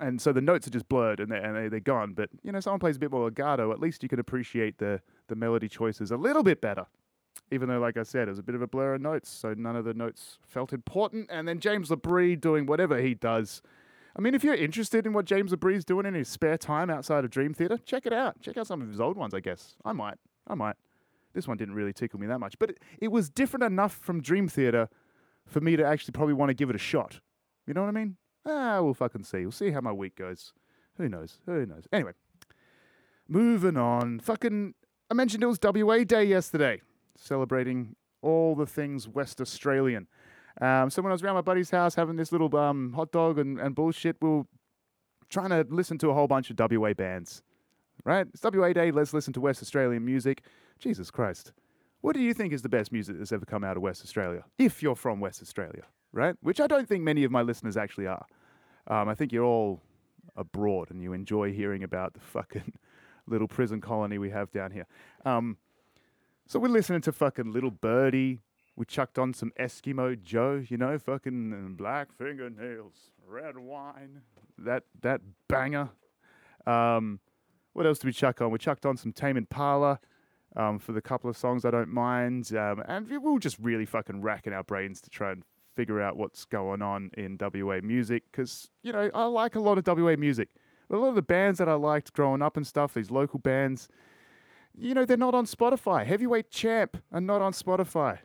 and 0.02 0.20
so 0.20 0.32
the 0.32 0.40
notes 0.40 0.66
are 0.66 0.70
just 0.70 0.88
blurred 0.88 1.20
and 1.20 1.30
they're, 1.30 1.42
and 1.42 1.56
they, 1.56 1.68
they're 1.68 1.80
gone. 1.80 2.12
But 2.12 2.30
you 2.42 2.52
know, 2.52 2.60
someone 2.60 2.80
plays 2.80 2.96
a 2.96 2.98
bit 2.98 3.10
more 3.10 3.24
legato, 3.24 3.72
at 3.72 3.80
least 3.80 4.02
you 4.02 4.08
can 4.08 4.18
appreciate 4.18 4.78
the 4.78 5.00
the 5.28 5.36
melody 5.36 5.68
choices 5.68 6.10
a 6.10 6.16
little 6.16 6.42
bit 6.42 6.60
better. 6.60 6.86
Even 7.50 7.68
though, 7.68 7.78
like 7.78 7.96
I 7.96 8.02
said, 8.02 8.28
it 8.28 8.30
was 8.30 8.38
a 8.38 8.42
bit 8.42 8.54
of 8.54 8.62
a 8.62 8.66
blur 8.66 8.94
of 8.94 9.00
notes, 9.00 9.30
so 9.30 9.54
none 9.54 9.76
of 9.76 9.84
the 9.84 9.94
notes 9.94 10.38
felt 10.46 10.72
important. 10.72 11.28
And 11.30 11.46
then 11.46 11.60
James 11.60 11.88
LaBrie 11.88 12.38
doing 12.38 12.66
whatever 12.66 12.98
he 12.98 13.14
does. 13.14 13.62
I 14.16 14.20
mean, 14.20 14.34
if 14.34 14.44
you're 14.44 14.54
interested 14.54 15.06
in 15.06 15.12
what 15.12 15.24
James 15.24 15.52
LaBrie's 15.52 15.84
doing 15.84 16.04
in 16.04 16.14
his 16.14 16.28
spare 16.28 16.58
time 16.58 16.90
outside 16.90 17.24
of 17.24 17.30
Dream 17.30 17.54
Theater, 17.54 17.78
check 17.78 18.04
it 18.04 18.12
out. 18.12 18.40
Check 18.42 18.58
out 18.58 18.66
some 18.66 18.82
of 18.82 18.88
his 18.88 19.00
old 19.00 19.16
ones, 19.16 19.32
I 19.32 19.40
guess. 19.40 19.76
I 19.84 19.92
might. 19.92 20.16
I 20.46 20.54
might. 20.54 20.76
This 21.32 21.48
one 21.48 21.56
didn't 21.56 21.74
really 21.74 21.94
tickle 21.94 22.20
me 22.20 22.26
that 22.26 22.38
much, 22.38 22.58
but 22.58 22.70
it, 22.70 22.78
it 23.00 23.08
was 23.08 23.30
different 23.30 23.64
enough 23.64 23.94
from 23.94 24.20
Dream 24.20 24.48
Theater 24.48 24.88
for 25.46 25.60
me 25.60 25.76
to 25.76 25.84
actually 25.84 26.12
probably 26.12 26.34
want 26.34 26.50
to 26.50 26.54
give 26.54 26.68
it 26.68 26.76
a 26.76 26.78
shot. 26.78 27.20
You 27.66 27.72
know 27.72 27.80
what 27.80 27.88
I 27.88 27.92
mean? 27.92 28.16
Ah, 28.44 28.80
we'll 28.80 28.94
fucking 28.94 29.24
see. 29.24 29.42
We'll 29.42 29.52
see 29.52 29.70
how 29.70 29.80
my 29.80 29.92
week 29.92 30.16
goes. 30.16 30.52
Who 30.96 31.08
knows? 31.08 31.38
Who 31.46 31.64
knows? 31.64 31.86
Anyway, 31.92 32.12
moving 33.28 33.76
on. 33.76 34.20
Fucking, 34.20 34.74
I 35.10 35.14
mentioned 35.14 35.42
it 35.42 35.46
was 35.46 35.58
WA 35.62 36.04
Day 36.04 36.24
yesterday, 36.24 36.80
celebrating 37.16 37.96
all 38.20 38.54
the 38.54 38.66
things 38.66 39.08
West 39.08 39.40
Australian. 39.40 40.06
Um, 40.60 40.90
so 40.90 41.00
when 41.02 41.10
I 41.10 41.14
was 41.14 41.22
around 41.22 41.36
my 41.36 41.40
buddy's 41.40 41.70
house 41.70 41.94
having 41.94 42.16
this 42.16 42.30
little 42.30 42.54
um, 42.56 42.92
hot 42.92 43.10
dog 43.12 43.38
and, 43.38 43.58
and 43.58 43.74
bullshit, 43.74 44.16
we 44.20 44.28
were 44.28 44.42
trying 45.30 45.50
to 45.50 45.66
listen 45.70 45.96
to 45.98 46.10
a 46.10 46.14
whole 46.14 46.26
bunch 46.26 46.50
of 46.50 46.58
WA 46.58 46.92
bands. 46.92 47.42
Right? 48.04 48.26
It's 48.34 48.42
WA 48.42 48.72
Day. 48.72 48.90
Let's 48.90 49.14
listen 49.14 49.32
to 49.34 49.40
West 49.40 49.62
Australian 49.62 50.04
music. 50.04 50.42
Jesus 50.78 51.10
Christ. 51.10 51.52
What 52.00 52.16
do 52.16 52.20
you 52.20 52.34
think 52.34 52.52
is 52.52 52.62
the 52.62 52.68
best 52.68 52.90
music 52.90 53.16
that's 53.16 53.30
ever 53.30 53.46
come 53.46 53.62
out 53.62 53.76
of 53.76 53.82
West 53.82 54.02
Australia? 54.02 54.44
If 54.58 54.82
you're 54.82 54.96
from 54.96 55.20
West 55.20 55.40
Australia 55.40 55.84
right? 56.12 56.34
Which 56.40 56.60
I 56.60 56.66
don't 56.66 56.88
think 56.88 57.02
many 57.02 57.24
of 57.24 57.30
my 57.30 57.42
listeners 57.42 57.76
actually 57.76 58.06
are. 58.06 58.26
Um, 58.86 59.08
I 59.08 59.14
think 59.14 59.32
you're 59.32 59.44
all 59.44 59.80
abroad 60.36 60.90
and 60.90 61.02
you 61.02 61.12
enjoy 61.12 61.52
hearing 61.52 61.82
about 61.82 62.14
the 62.14 62.20
fucking 62.20 62.72
little 63.26 63.48
prison 63.48 63.80
colony 63.80 64.18
we 64.18 64.30
have 64.30 64.50
down 64.50 64.70
here. 64.70 64.86
Um, 65.24 65.56
so 66.46 66.58
we're 66.58 66.68
listening 66.68 67.00
to 67.02 67.12
fucking 67.12 67.52
Little 67.52 67.70
Birdy. 67.70 68.40
We 68.76 68.84
chucked 68.84 69.18
on 69.18 69.34
some 69.34 69.52
Eskimo 69.60 70.20
Joe, 70.22 70.64
you 70.68 70.76
know, 70.76 70.98
fucking 70.98 71.74
black 71.76 72.12
fingernails, 72.12 72.94
red 73.26 73.58
wine. 73.58 74.22
That 74.58 74.84
that 75.02 75.20
banger. 75.48 75.90
Um, 76.66 77.20
what 77.72 77.86
else 77.86 77.98
did 77.98 78.06
we 78.06 78.12
chuck 78.12 78.40
on? 78.40 78.50
We 78.50 78.58
chucked 78.58 78.86
on 78.86 78.96
some 78.96 79.12
Tame 79.12 79.36
Impala. 79.36 80.00
Um, 80.54 80.78
for 80.78 80.92
the 80.92 81.00
couple 81.00 81.30
of 81.30 81.36
songs 81.38 81.64
I 81.64 81.70
don't 81.70 81.88
mind, 81.88 82.54
um, 82.54 82.82
and 82.86 83.08
we 83.08 83.16
we're 83.16 83.38
just 83.38 83.58
really 83.58 83.86
fucking 83.86 84.20
racking 84.20 84.52
our 84.52 84.62
brains 84.62 85.00
to 85.00 85.08
try 85.08 85.32
and 85.32 85.44
figure 85.74 86.00
out 86.00 86.16
what's 86.16 86.44
going 86.44 86.82
on 86.82 87.10
in 87.16 87.38
WA 87.40 87.80
music 87.82 88.24
because 88.30 88.70
you 88.82 88.92
know 88.92 89.10
I 89.14 89.24
like 89.24 89.54
a 89.54 89.60
lot 89.60 89.78
of 89.78 89.86
WA 89.86 90.16
music. 90.16 90.48
But 90.88 90.98
a 90.98 91.00
lot 91.00 91.08
of 91.08 91.14
the 91.14 91.22
bands 91.22 91.58
that 91.58 91.68
I 91.68 91.74
liked 91.74 92.12
growing 92.12 92.42
up 92.42 92.56
and 92.56 92.66
stuff, 92.66 92.94
these 92.94 93.10
local 93.10 93.38
bands, 93.38 93.88
you 94.76 94.92
know, 94.94 95.04
they're 95.04 95.16
not 95.16 95.34
on 95.34 95.46
Spotify. 95.46 96.04
Heavyweight 96.04 96.50
Champ 96.50 96.98
are 97.12 97.20
not 97.20 97.40
on 97.40 97.52
Spotify. 97.52 98.18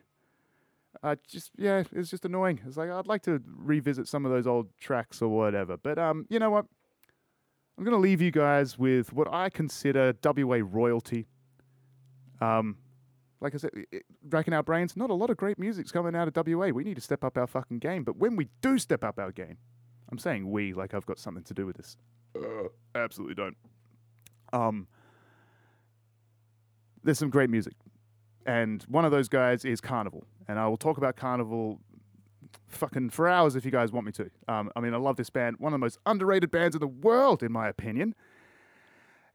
Uh, 1.02 1.16
just 1.26 1.52
yeah, 1.56 1.84
it's 1.92 2.10
just 2.10 2.24
annoying. 2.24 2.60
It's 2.66 2.76
like 2.76 2.90
I'd 2.90 3.06
like 3.06 3.22
to 3.22 3.40
revisit 3.46 4.08
some 4.08 4.24
of 4.26 4.32
those 4.32 4.46
old 4.46 4.68
tracks 4.78 5.22
or 5.22 5.28
whatever. 5.28 5.76
But 5.76 5.98
um, 5.98 6.26
you 6.28 6.38
know 6.38 6.50
what? 6.50 6.66
I'm 7.76 7.84
gonna 7.84 7.98
leave 7.98 8.20
you 8.20 8.30
guys 8.32 8.78
with 8.78 9.12
what 9.12 9.32
I 9.32 9.48
consider 9.50 10.12
WA 10.24 10.60
royalty. 10.62 11.26
Um, 12.40 12.76
like 13.40 13.54
I 13.54 13.58
said, 13.58 13.70
it, 13.92 14.04
racking 14.28 14.54
our 14.54 14.62
brains. 14.62 14.96
Not 14.96 15.10
a 15.10 15.14
lot 15.14 15.30
of 15.30 15.36
great 15.36 15.58
music's 15.58 15.92
coming 15.92 16.14
out 16.14 16.28
of 16.28 16.46
WA. 16.46 16.68
We 16.68 16.84
need 16.84 16.96
to 16.96 17.00
step 17.00 17.24
up 17.24 17.36
our 17.36 17.46
fucking 17.46 17.78
game. 17.78 18.04
But 18.04 18.16
when 18.16 18.36
we 18.36 18.48
do 18.60 18.78
step 18.78 19.04
up 19.04 19.18
our 19.18 19.32
game, 19.32 19.58
I'm 20.10 20.18
saying 20.18 20.50
we 20.50 20.72
like 20.72 20.94
I've 20.94 21.06
got 21.06 21.18
something 21.18 21.44
to 21.44 21.54
do 21.54 21.66
with 21.66 21.76
this. 21.76 21.96
Uh, 22.36 22.68
absolutely 22.94 23.34
don't. 23.34 23.56
Um, 24.52 24.88
there's 27.04 27.18
some 27.18 27.30
great 27.30 27.50
music, 27.50 27.74
and 28.46 28.82
one 28.84 29.04
of 29.04 29.10
those 29.10 29.28
guys 29.28 29.64
is 29.64 29.80
Karnivool. 29.80 30.24
and 30.48 30.58
I 30.58 30.66
will 30.66 30.76
talk 30.78 30.96
about 30.98 31.16
Karnivool 31.16 31.78
fucking 32.68 33.10
for 33.10 33.28
hours 33.28 33.56
if 33.56 33.64
you 33.64 33.70
guys 33.70 33.92
want 33.92 34.06
me 34.06 34.12
to. 34.12 34.30
Um, 34.48 34.70
I 34.74 34.80
mean, 34.80 34.94
I 34.94 34.96
love 34.96 35.16
this 35.16 35.30
band, 35.30 35.56
one 35.58 35.72
of 35.72 35.80
the 35.80 35.84
most 35.84 35.98
underrated 36.06 36.50
bands 36.50 36.74
in 36.74 36.80
the 36.80 36.88
world, 36.88 37.42
in 37.42 37.52
my 37.52 37.68
opinion. 37.68 38.14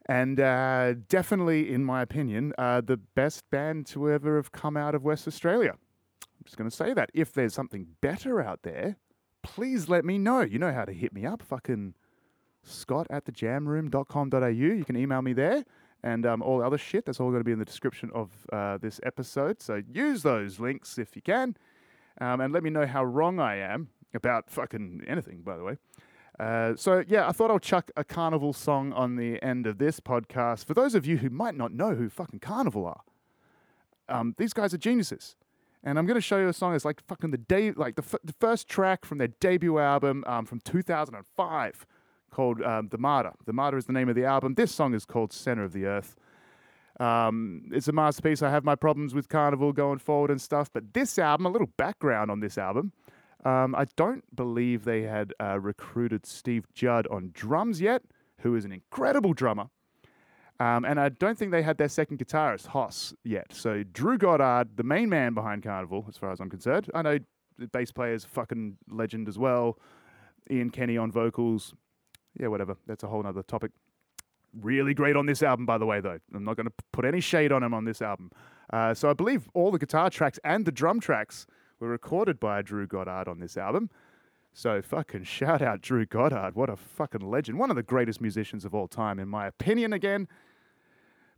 And 0.08 0.40
uh, 0.40 0.96
definitely, 1.08 1.72
in 1.72 1.84
my 1.86 2.02
opinion, 2.02 2.54
uh, 2.58 2.82
the 2.82 2.98
best 2.98 3.50
band 3.50 3.86
to 3.88 4.12
ever 4.12 4.36
have 4.36 4.52
come 4.52 4.76
out 4.76 4.96
of 4.96 5.04
West 5.04 5.28
Australia. 5.28 5.72
I'm 5.74 6.44
just 6.46 6.58
going 6.58 6.70
to 6.70 6.76
say 6.76 6.94
that. 6.94 7.10
If 7.14 7.32
there's 7.32 7.54
something 7.54 7.88
better 8.02 8.42
out 8.42 8.64
there, 8.64 8.98
please 9.44 9.88
let 9.88 10.04
me 10.04 10.18
know. 10.18 10.42
You 10.42 10.60
know 10.60 10.74
how 10.74 10.84
to 10.84 10.92
hit 10.92 11.14
me 11.14 11.26
up. 11.26 11.42
Fucking 11.42 11.94
scott 12.64 13.08
at 13.10 13.26
thejamroom.com.au. 13.26 14.48
You 14.48 14.84
can 14.84 14.98
email 14.98 15.22
me 15.22 15.34
there. 15.34 15.64
And 16.04 16.26
um, 16.26 16.42
all 16.42 16.60
the 16.60 16.66
other 16.66 16.78
shit, 16.78 17.06
that's 17.06 17.22
all 17.22 17.30
going 17.30 17.40
to 17.40 17.46
be 17.46 17.54
in 17.54 17.60
the 17.60 17.66
description 17.66 18.12
of 18.14 18.30
uh, 18.52 18.78
this 18.78 19.00
episode. 19.04 19.62
So 19.62 19.82
use 19.90 20.22
those 20.22 20.60
links 20.60 20.98
if 20.98 21.16
you 21.16 21.22
can. 21.22 21.56
Um, 22.20 22.42
and 22.42 22.54
let 22.54 22.62
me 22.62 22.70
know 22.70 22.86
how 22.86 23.06
wrong 23.06 23.40
I 23.40 23.56
am 23.56 23.90
about 24.14 24.50
fucking 24.50 25.06
anything, 25.08 25.42
by 25.42 25.56
the 25.56 25.64
way. 25.64 25.78
Uh, 26.40 26.76
so 26.76 27.04
yeah, 27.08 27.28
I 27.28 27.32
thought 27.32 27.52
I'll 27.52 27.60
chuck 27.60 27.92
a 27.96 28.04
Karnivool 28.04 28.56
song 28.56 28.92
on 28.94 29.16
the 29.16 29.42
end 29.44 29.68
of 29.68 29.78
this 29.78 30.00
podcast. 30.00 30.66
For 30.66 30.74
those 30.74 30.96
of 30.96 31.06
you 31.06 31.18
who 31.18 31.30
might 31.30 31.56
not 31.56 31.72
know 31.72 31.94
who 31.96 32.10
fucking 32.10 32.40
Karnivool 32.40 32.88
are, 32.88 33.02
um, 34.10 34.36
these 34.38 34.54
guys 34.54 34.74
are 34.74 34.78
geniuses, 34.78 35.36
and 35.84 36.00
I'm 36.00 36.06
going 36.06 36.16
to 36.16 36.22
show 36.22 36.40
you 36.40 36.48
a 36.48 36.54
song 36.54 36.72
that's 36.72 36.86
like 36.86 37.06
fucking 37.08 37.32
the 37.32 37.38
day, 37.38 37.72
like 37.72 37.96
the, 37.96 38.04
f- 38.04 38.20
the 38.24 38.34
first 38.34 38.68
track 38.68 39.06
from 39.06 39.20
their 39.20 39.28
debut 39.28 39.78
album 39.78 40.24
um, 40.28 40.46
from 40.46 40.60
2005, 40.62 41.86
called 42.32 42.62
um, 42.62 42.90
"Themata." 42.90 43.34
"The 43.46 43.54
Martyr" 43.54 43.78
is 43.78 43.86
the 43.86 43.94
name 43.94 44.10
of 44.10 44.16
the 44.16 44.26
album. 44.26 44.56
This 44.56 44.72
song 44.74 44.94
is 44.94 45.06
called 45.06 45.32
"Center 45.32 45.64
of 45.64 45.72
the 45.72 45.86
Earth." 45.86 46.16
Um, 47.00 47.70
it's 47.72 47.88
a 47.88 47.92
masterpiece. 47.92 48.42
I 48.42 48.50
have 48.50 48.64
my 48.64 48.76
problems 48.76 49.14
with 49.14 49.28
Karnivool 49.28 49.74
going 49.74 50.00
forward 50.00 50.32
and 50.32 50.42
stuff, 50.42 50.70
but 50.72 50.94
this 50.94 51.18
album, 51.18 51.46
a 51.46 51.50
little 51.50 51.70
background 51.78 52.30
on 52.30 52.40
this 52.40 52.58
album. 52.58 52.92
Um, 53.46 53.76
I 53.76 53.86
don't 53.96 54.24
believe 54.36 54.86
they 54.86 55.04
had 55.04 55.34
uh, 55.40 55.60
recruited 55.60 56.26
Steve 56.26 56.66
Judd 56.74 57.08
on 57.08 57.32
drums 57.34 57.82
yet, 57.82 58.04
who 58.42 58.56
is 58.56 58.66
an 58.66 58.72
incredible 58.72 59.34
drummer. 59.34 59.70
Um, 60.60 60.86
and 60.86 61.00
I 61.00 61.10
don't 61.10 61.38
think 61.38 61.52
they 61.52 61.64
had 61.64 61.78
their 61.78 61.90
second 61.90 62.20
guitarist, 62.20 62.68
Hoss, 62.68 63.14
yet. 63.24 63.48
So 63.52 63.84
Drew 63.84 64.18
Goddard, 64.18 64.78
the 64.78 64.84
main 64.84 65.10
man 65.10 65.34
behind 65.34 65.64
Karnivool, 65.64 66.08
as 66.08 66.16
far 66.16 66.32
as 66.32 66.40
I'm 66.40 66.50
concerned. 66.50 66.90
I 66.94 67.02
know 67.02 67.18
the 67.58 67.68
bass 67.68 67.92
player 67.92 68.14
is 68.14 68.24
fucking 68.24 68.78
legend 68.90 69.28
as 69.28 69.38
well. 69.38 69.78
Ian 70.50 70.70
Kenny 70.70 70.98
on 70.98 71.12
vocals. 71.12 71.74
Yeah, 72.40 72.48
whatever. 72.48 72.78
That's 72.88 73.04
a 73.04 73.08
whole 73.08 73.26
other 73.26 73.44
topic. 73.44 73.72
Really 74.54 74.94
great 74.94 75.16
on 75.16 75.26
this 75.26 75.42
album, 75.42 75.66
by 75.66 75.78
the 75.78 75.86
way, 75.86 76.00
though. 76.00 76.20
I'm 76.34 76.44
not 76.44 76.56
going 76.56 76.68
to 76.68 76.74
put 76.92 77.06
any 77.06 77.20
shade 77.20 77.52
on 77.52 77.64
him 77.64 77.74
on 77.74 77.86
this 77.86 78.02
album. 78.02 78.32
Uh, 78.72 78.94
so 78.94 79.10
I 79.10 79.14
believe 79.14 79.50
all 79.54 79.72
the 79.72 79.80
guitar 79.80 80.10
tracks 80.10 80.40
and 80.44 80.66
the 80.66 80.72
drum 80.72 81.00
tracks 81.00 81.46
were 81.84 81.90
recorded 81.90 82.40
by 82.40 82.62
Drew 82.62 82.88
Goddard 82.88 83.28
on 83.28 83.40
this 83.40 83.58
album. 83.58 83.90
So 84.54 84.82
fucking 84.82 85.26
shout 85.26 85.62
out 85.62 85.82
Drew 85.82 86.06
Goddard. 86.06 86.56
What 86.56 86.70
a 86.70 86.78
fucking 86.78 87.30
legend. 87.30 87.60
One 87.60 87.70
of 87.70 87.76
the 87.76 87.84
greatest 87.84 88.22
musicians 88.22 88.66
of 88.66 88.74
all 88.74 88.88
time, 88.88 89.20
in 89.20 89.28
my 89.28 89.48
opinion, 89.48 89.92
again. 89.94 90.28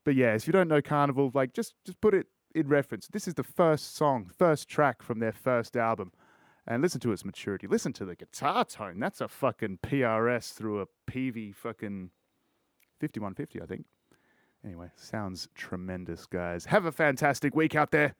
But 0.03 0.15
yeah, 0.15 0.35
if 0.35 0.45
you 0.45 0.53
don't 0.53 0.67
know 0.67 0.81
Karnivool, 0.81 1.33
like 1.33 1.53
just 1.53 1.73
just 1.83 1.99
put 1.99 2.13
it 2.13 2.27
in 2.53 2.67
reference. 2.67 3.07
This 3.07 3.27
is 3.27 3.33
the 3.33 3.43
first 3.43 3.95
song, 3.95 4.29
first 4.37 4.69
track 4.69 5.01
from 5.01 5.19
their 5.19 5.31
first 5.31 5.75
album. 5.75 6.11
And 6.67 6.81
listen 6.81 6.99
to 7.01 7.11
its 7.11 7.23
maturity. 7.23 7.67
Listen 7.67 7.93
to 7.93 8.05
the 8.05 8.15
guitar 8.15 8.65
tone. 8.65 8.99
That's 8.99 9.21
a 9.21 9.27
fucking 9.27 9.79
PRS 9.83 10.53
through 10.53 10.81
a 10.81 10.87
PV 11.09 11.55
fucking 11.55 12.09
5150, 12.99 13.61
I 13.61 13.65
think. 13.65 13.85
Anyway, 14.63 14.89
sounds 14.95 15.47
tremendous, 15.53 16.25
guys. 16.25 16.65
Have 16.65 16.85
a 16.85 16.91
fantastic 16.91 17.55
week 17.55 17.75
out 17.75 17.91
there 17.91 18.15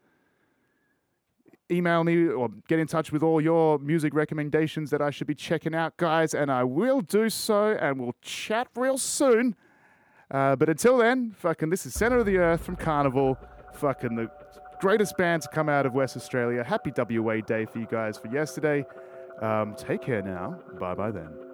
email 1.71 2.03
me 2.03 2.27
or 2.27 2.49
get 2.67 2.79
in 2.79 2.87
touch 2.87 3.11
with 3.11 3.23
all 3.23 3.41
your 3.41 3.79
music 3.79 4.13
recommendations 4.13 4.89
that 4.91 5.01
I 5.01 5.09
should 5.09 5.27
be 5.27 5.35
checking 5.35 5.73
out, 5.73 5.97
guys, 5.97 6.33
and 6.33 6.51
I 6.51 6.63
will 6.63 7.01
do 7.01 7.29
so, 7.29 7.77
and 7.79 7.99
we'll 7.99 8.15
chat 8.21 8.67
real 8.75 8.97
soon. 8.97 9.55
Uh, 10.31 10.55
but 10.55 10.69
until 10.69 10.97
then, 10.97 11.31
fucking, 11.37 11.69
this 11.69 11.85
is 11.85 11.93
Center 11.93 12.17
of 12.19 12.25
the 12.25 12.37
Earth 12.37 12.63
from 12.63 12.75
Karnivool. 12.75 13.37
Fucking 13.73 14.15
the 14.15 14.29
greatest 14.79 15.17
band 15.17 15.41
to 15.43 15.49
come 15.49 15.69
out 15.69 15.85
of 15.85 15.93
West 15.93 16.15
Australia. 16.15 16.63
Happy 16.63 16.91
WA 16.95 17.41
Day 17.41 17.65
for 17.65 17.79
you 17.79 17.87
guys 17.89 18.17
for 18.17 18.27
yesterday. 18.27 18.85
Um, 19.41 19.75
take 19.75 20.01
care 20.01 20.21
now. 20.21 20.59
Bye 20.79 20.95
bye 20.95 21.11
then. 21.11 21.44